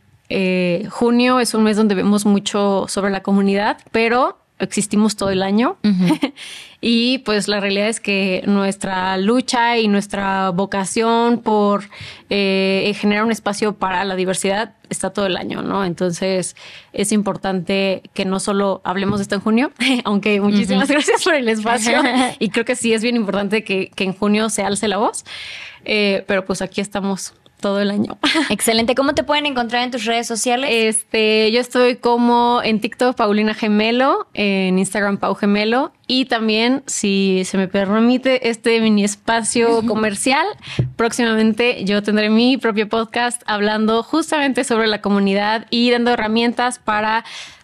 junio 0.91 1.39
es 1.39 1.55
un 1.55 1.63
mes 1.63 1.75
donde 1.75 1.95
vemos 1.95 2.27
mucho 2.27 2.85
sobre 2.87 3.09
la 3.09 3.23
comunidad, 3.23 3.79
pero 3.89 4.40
existimos 4.61 5.15
todo 5.15 5.29
el 5.29 5.43
año. 5.43 5.77
y 6.81 7.19
pues 7.19 7.47
la 7.47 7.59
realidad 7.59 7.89
es 7.89 7.99
que 7.99 8.43
nuestra 8.45 9.17
lucha 9.17 9.77
y 9.77 9.87
nuestra 9.87 10.49
vocación 10.51 11.39
por 11.39 11.89
eh, 12.29 12.93
generar 12.95 13.25
un 13.25 13.31
espacio 13.31 13.73
para 13.73 14.03
la 14.05 14.15
diversidad 14.15 14.75
está 14.89 15.11
todo 15.11 15.25
el 15.25 15.37
año, 15.37 15.61
¿no? 15.61 15.83
Entonces 15.83 16.55
es 16.93 17.11
importante 17.11 18.03
que 18.13 18.25
no 18.25 18.39
solo 18.39 18.81
hablemos 18.83 19.19
de 19.19 19.23
esto 19.23 19.35
en 19.35 19.41
junio, 19.41 19.71
aunque 20.05 20.39
muchísimas 20.39 20.87
gracias 20.89 21.23
por 21.23 21.33
el 21.33 21.49
espacio. 21.49 22.01
y 22.39 22.49
creo 22.49 22.65
que 22.65 22.75
sí 22.75 22.93
es 22.93 23.01
bien 23.03 23.15
importante 23.15 23.63
que, 23.63 23.91
en 23.97 24.13
junio 24.13 24.49
se 24.49 24.63
alce 24.63 24.87
la 24.87 24.97
voz. 24.97 25.25
Eh, 25.83 26.23
pero 26.27 26.45
pues 26.45 26.61
aquí 26.61 26.79
estamos 26.79 27.33
todo 27.61 27.79
el 27.79 27.91
año. 27.91 28.17
Excelente. 28.49 28.95
¿Cómo 28.95 29.13
te 29.13 29.23
pueden 29.23 29.45
encontrar 29.45 29.83
en 29.83 29.91
tus 29.91 30.03
redes 30.03 30.27
sociales? 30.27 30.69
Este, 30.73 31.49
yo 31.51 31.61
estoy 31.61 31.95
como 31.95 32.61
en 32.61 32.81
TikTok 32.81 33.15
Paulina 33.15 33.53
Gemelo, 33.53 34.27
en 34.33 34.77
Instagram 34.77 35.17
Pau 35.17 35.35
Gemelo 35.35 35.93
y 36.07 36.25
también, 36.25 36.83
si 36.87 37.43
se 37.45 37.57
me 37.57 37.69
permite 37.69 38.49
este 38.49 38.81
mini 38.81 39.05
espacio 39.05 39.81
comercial, 39.87 40.45
próximamente 40.97 41.85
yo 41.85 42.03
tendré 42.03 42.29
mi 42.29 42.57
propio 42.57 42.89
podcast 42.89 43.41
hablando 43.45 44.03
justamente 44.03 44.65
sobre 44.65 44.87
la 44.87 44.99
comunidad 44.99 45.67
y 45.69 45.89
dando 45.89 46.11
herramientas 46.11 46.79
para 46.79 47.23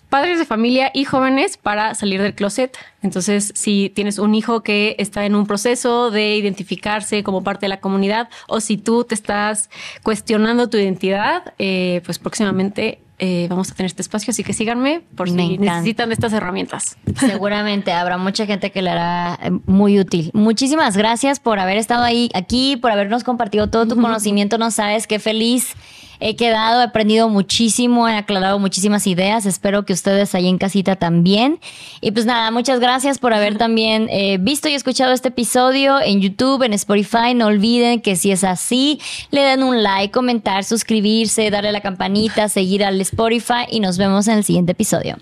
padres 0.09 0.39
de 0.39 0.45
familia 0.45 0.91
y 0.93 1.05
jóvenes 1.05 1.57
para 1.57 1.95
salir 1.95 2.21
del 2.21 2.33
closet. 2.33 2.77
Entonces, 3.01 3.51
si 3.55 3.91
tienes 3.93 4.19
un 4.19 4.35
hijo 4.35 4.61
que 4.61 4.95
está 4.99 5.25
en 5.25 5.35
un 5.35 5.45
proceso 5.45 6.11
de 6.11 6.35
identificarse 6.35 7.23
como 7.23 7.43
parte 7.43 7.65
de 7.65 7.69
la 7.69 7.79
comunidad 7.79 8.29
o 8.47 8.59
si 8.59 8.77
tú 8.77 9.03
te 9.03 9.15
estás 9.15 9.69
cuestionando 10.03 10.69
tu 10.69 10.77
identidad, 10.77 11.53
eh, 11.59 12.01
pues 12.05 12.19
próximamente 12.19 12.99
eh, 13.19 13.47
vamos 13.49 13.71
a 13.71 13.73
tener 13.73 13.87
este 13.87 14.03
espacio, 14.03 14.29
así 14.29 14.43
que 14.43 14.53
síganme 14.53 15.01
por 15.15 15.27
si 15.27 15.57
necesitan 15.57 16.11
estas 16.11 16.33
herramientas. 16.33 16.97
Seguramente 17.19 17.91
habrá 17.91 18.19
mucha 18.19 18.45
gente 18.45 18.71
que 18.71 18.83
le 18.83 18.91
hará 18.91 19.39
eh, 19.41 19.49
muy 19.65 19.99
útil. 19.99 20.29
Muchísimas 20.33 20.95
gracias 20.95 21.39
por 21.39 21.57
haber 21.57 21.77
estado 21.77 22.03
ahí 22.03 22.29
aquí, 22.35 22.77
por 22.77 22.91
habernos 22.91 23.23
compartido 23.23 23.71
todo 23.71 23.87
tu 23.87 23.95
conocimiento. 23.99 24.59
No 24.59 24.69
sabes 24.69 25.07
qué 25.07 25.17
feliz 25.17 25.73
he 26.19 26.35
quedado, 26.35 26.81
he 26.81 26.85
aprendido 26.85 27.29
muchísimo, 27.29 28.07
he 28.07 28.15
aclarado 28.15 28.59
muchísimas 28.59 29.07
ideas. 29.07 29.45
Espero 29.45 29.85
que 29.85 29.93
ustedes 29.93 30.35
ahí 30.35 30.47
en 30.47 30.57
casita 30.57 30.95
también. 30.95 31.59
Y 32.01 32.11
pues 32.11 32.25
nada, 32.25 32.51
muchas 32.51 32.79
gracias 32.79 33.19
por 33.19 33.33
haber 33.33 33.57
también 33.57 34.07
eh, 34.09 34.37
visto 34.39 34.67
y 34.67 34.73
escuchado 34.73 35.13
este 35.13 35.29
episodio 35.29 35.99
en 36.01 36.21
YouTube, 36.21 36.63
en 36.63 36.73
Spotify. 36.73 37.33
No 37.35 37.47
olviden 37.47 38.01
que 38.01 38.15
si 38.15 38.31
es 38.31 38.43
así, 38.43 38.99
le 39.31 39.41
den 39.41 39.63
un 39.63 39.83
like, 39.83 40.11
comentar, 40.11 40.63
suscribirse, 40.63 41.49
darle 41.49 41.71
la 41.71 41.81
campanita, 41.81 42.49
seguir 42.49 42.83
al 42.83 42.99
Spotify 43.01 43.65
y 43.69 43.79
nos 43.79 43.97
vemos 43.97 44.27
en 44.27 44.37
el 44.37 44.43
siguiente 44.43 44.71
episodio. 44.73 45.17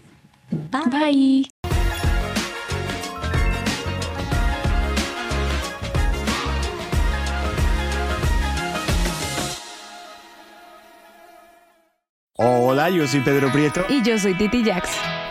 Bye. 0.52 1.55
Hola, 12.38 12.90
yo 12.90 13.08
soy 13.08 13.22
Pedro 13.22 13.50
Prieto. 13.50 13.86
Y 13.88 14.04
yo 14.04 14.20
soy 14.20 14.38
Titi 14.38 14.62
Jax. 14.62 14.90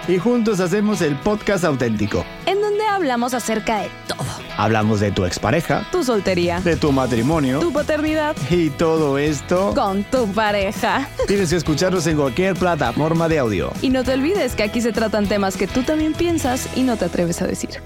Y 0.09 0.17
juntos 0.17 0.59
hacemos 0.59 1.03
el 1.03 1.17
podcast 1.17 1.63
auténtico. 1.63 2.25
En 2.47 2.63
donde 2.63 2.83
hablamos 2.87 3.35
acerca 3.35 3.81
de 3.81 3.91
todo. 4.09 4.25
Hablamos 4.57 5.01
de 5.01 5.13
tu 5.13 5.27
expareja. 5.27 5.87
Tu 5.93 6.03
soltería. 6.03 6.63
De 6.63 6.77
tu 6.77 6.93
matrimonio. 6.93 7.61
Tu 7.61 7.71
paternidad. 7.75 8.35
Y 8.49 8.71
todo 8.71 9.19
esto. 9.19 9.75
Con 9.75 10.05
tu 10.05 10.27
pareja. 10.33 11.07
Tienes 11.27 11.51
que 11.51 11.57
escucharnos 11.57 12.07
en 12.07 12.17
cualquier 12.17 12.55
plataforma 12.55 13.29
de 13.29 13.39
audio. 13.39 13.71
Y 13.83 13.91
no 13.91 14.03
te 14.03 14.15
olvides 14.15 14.55
que 14.55 14.63
aquí 14.63 14.81
se 14.81 14.93
tratan 14.93 15.29
temas 15.29 15.59
que 15.59 15.67
tú 15.67 15.83
también 15.83 16.15
piensas 16.15 16.71
y 16.75 16.85
no 16.85 16.97
te 16.97 17.05
atreves 17.05 17.43
a 17.43 17.47
decir. 17.47 17.83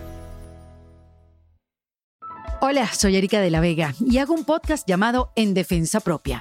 Hola, 2.61 2.87
soy 2.93 3.17
Erika 3.17 3.41
de 3.41 3.51
la 3.51 3.59
Vega 3.59 3.95
y 3.99 4.19
hago 4.19 4.33
un 4.33 4.45
podcast 4.45 4.87
llamado 4.87 5.33
En 5.35 5.55
Defensa 5.55 5.99
Propia 5.99 6.41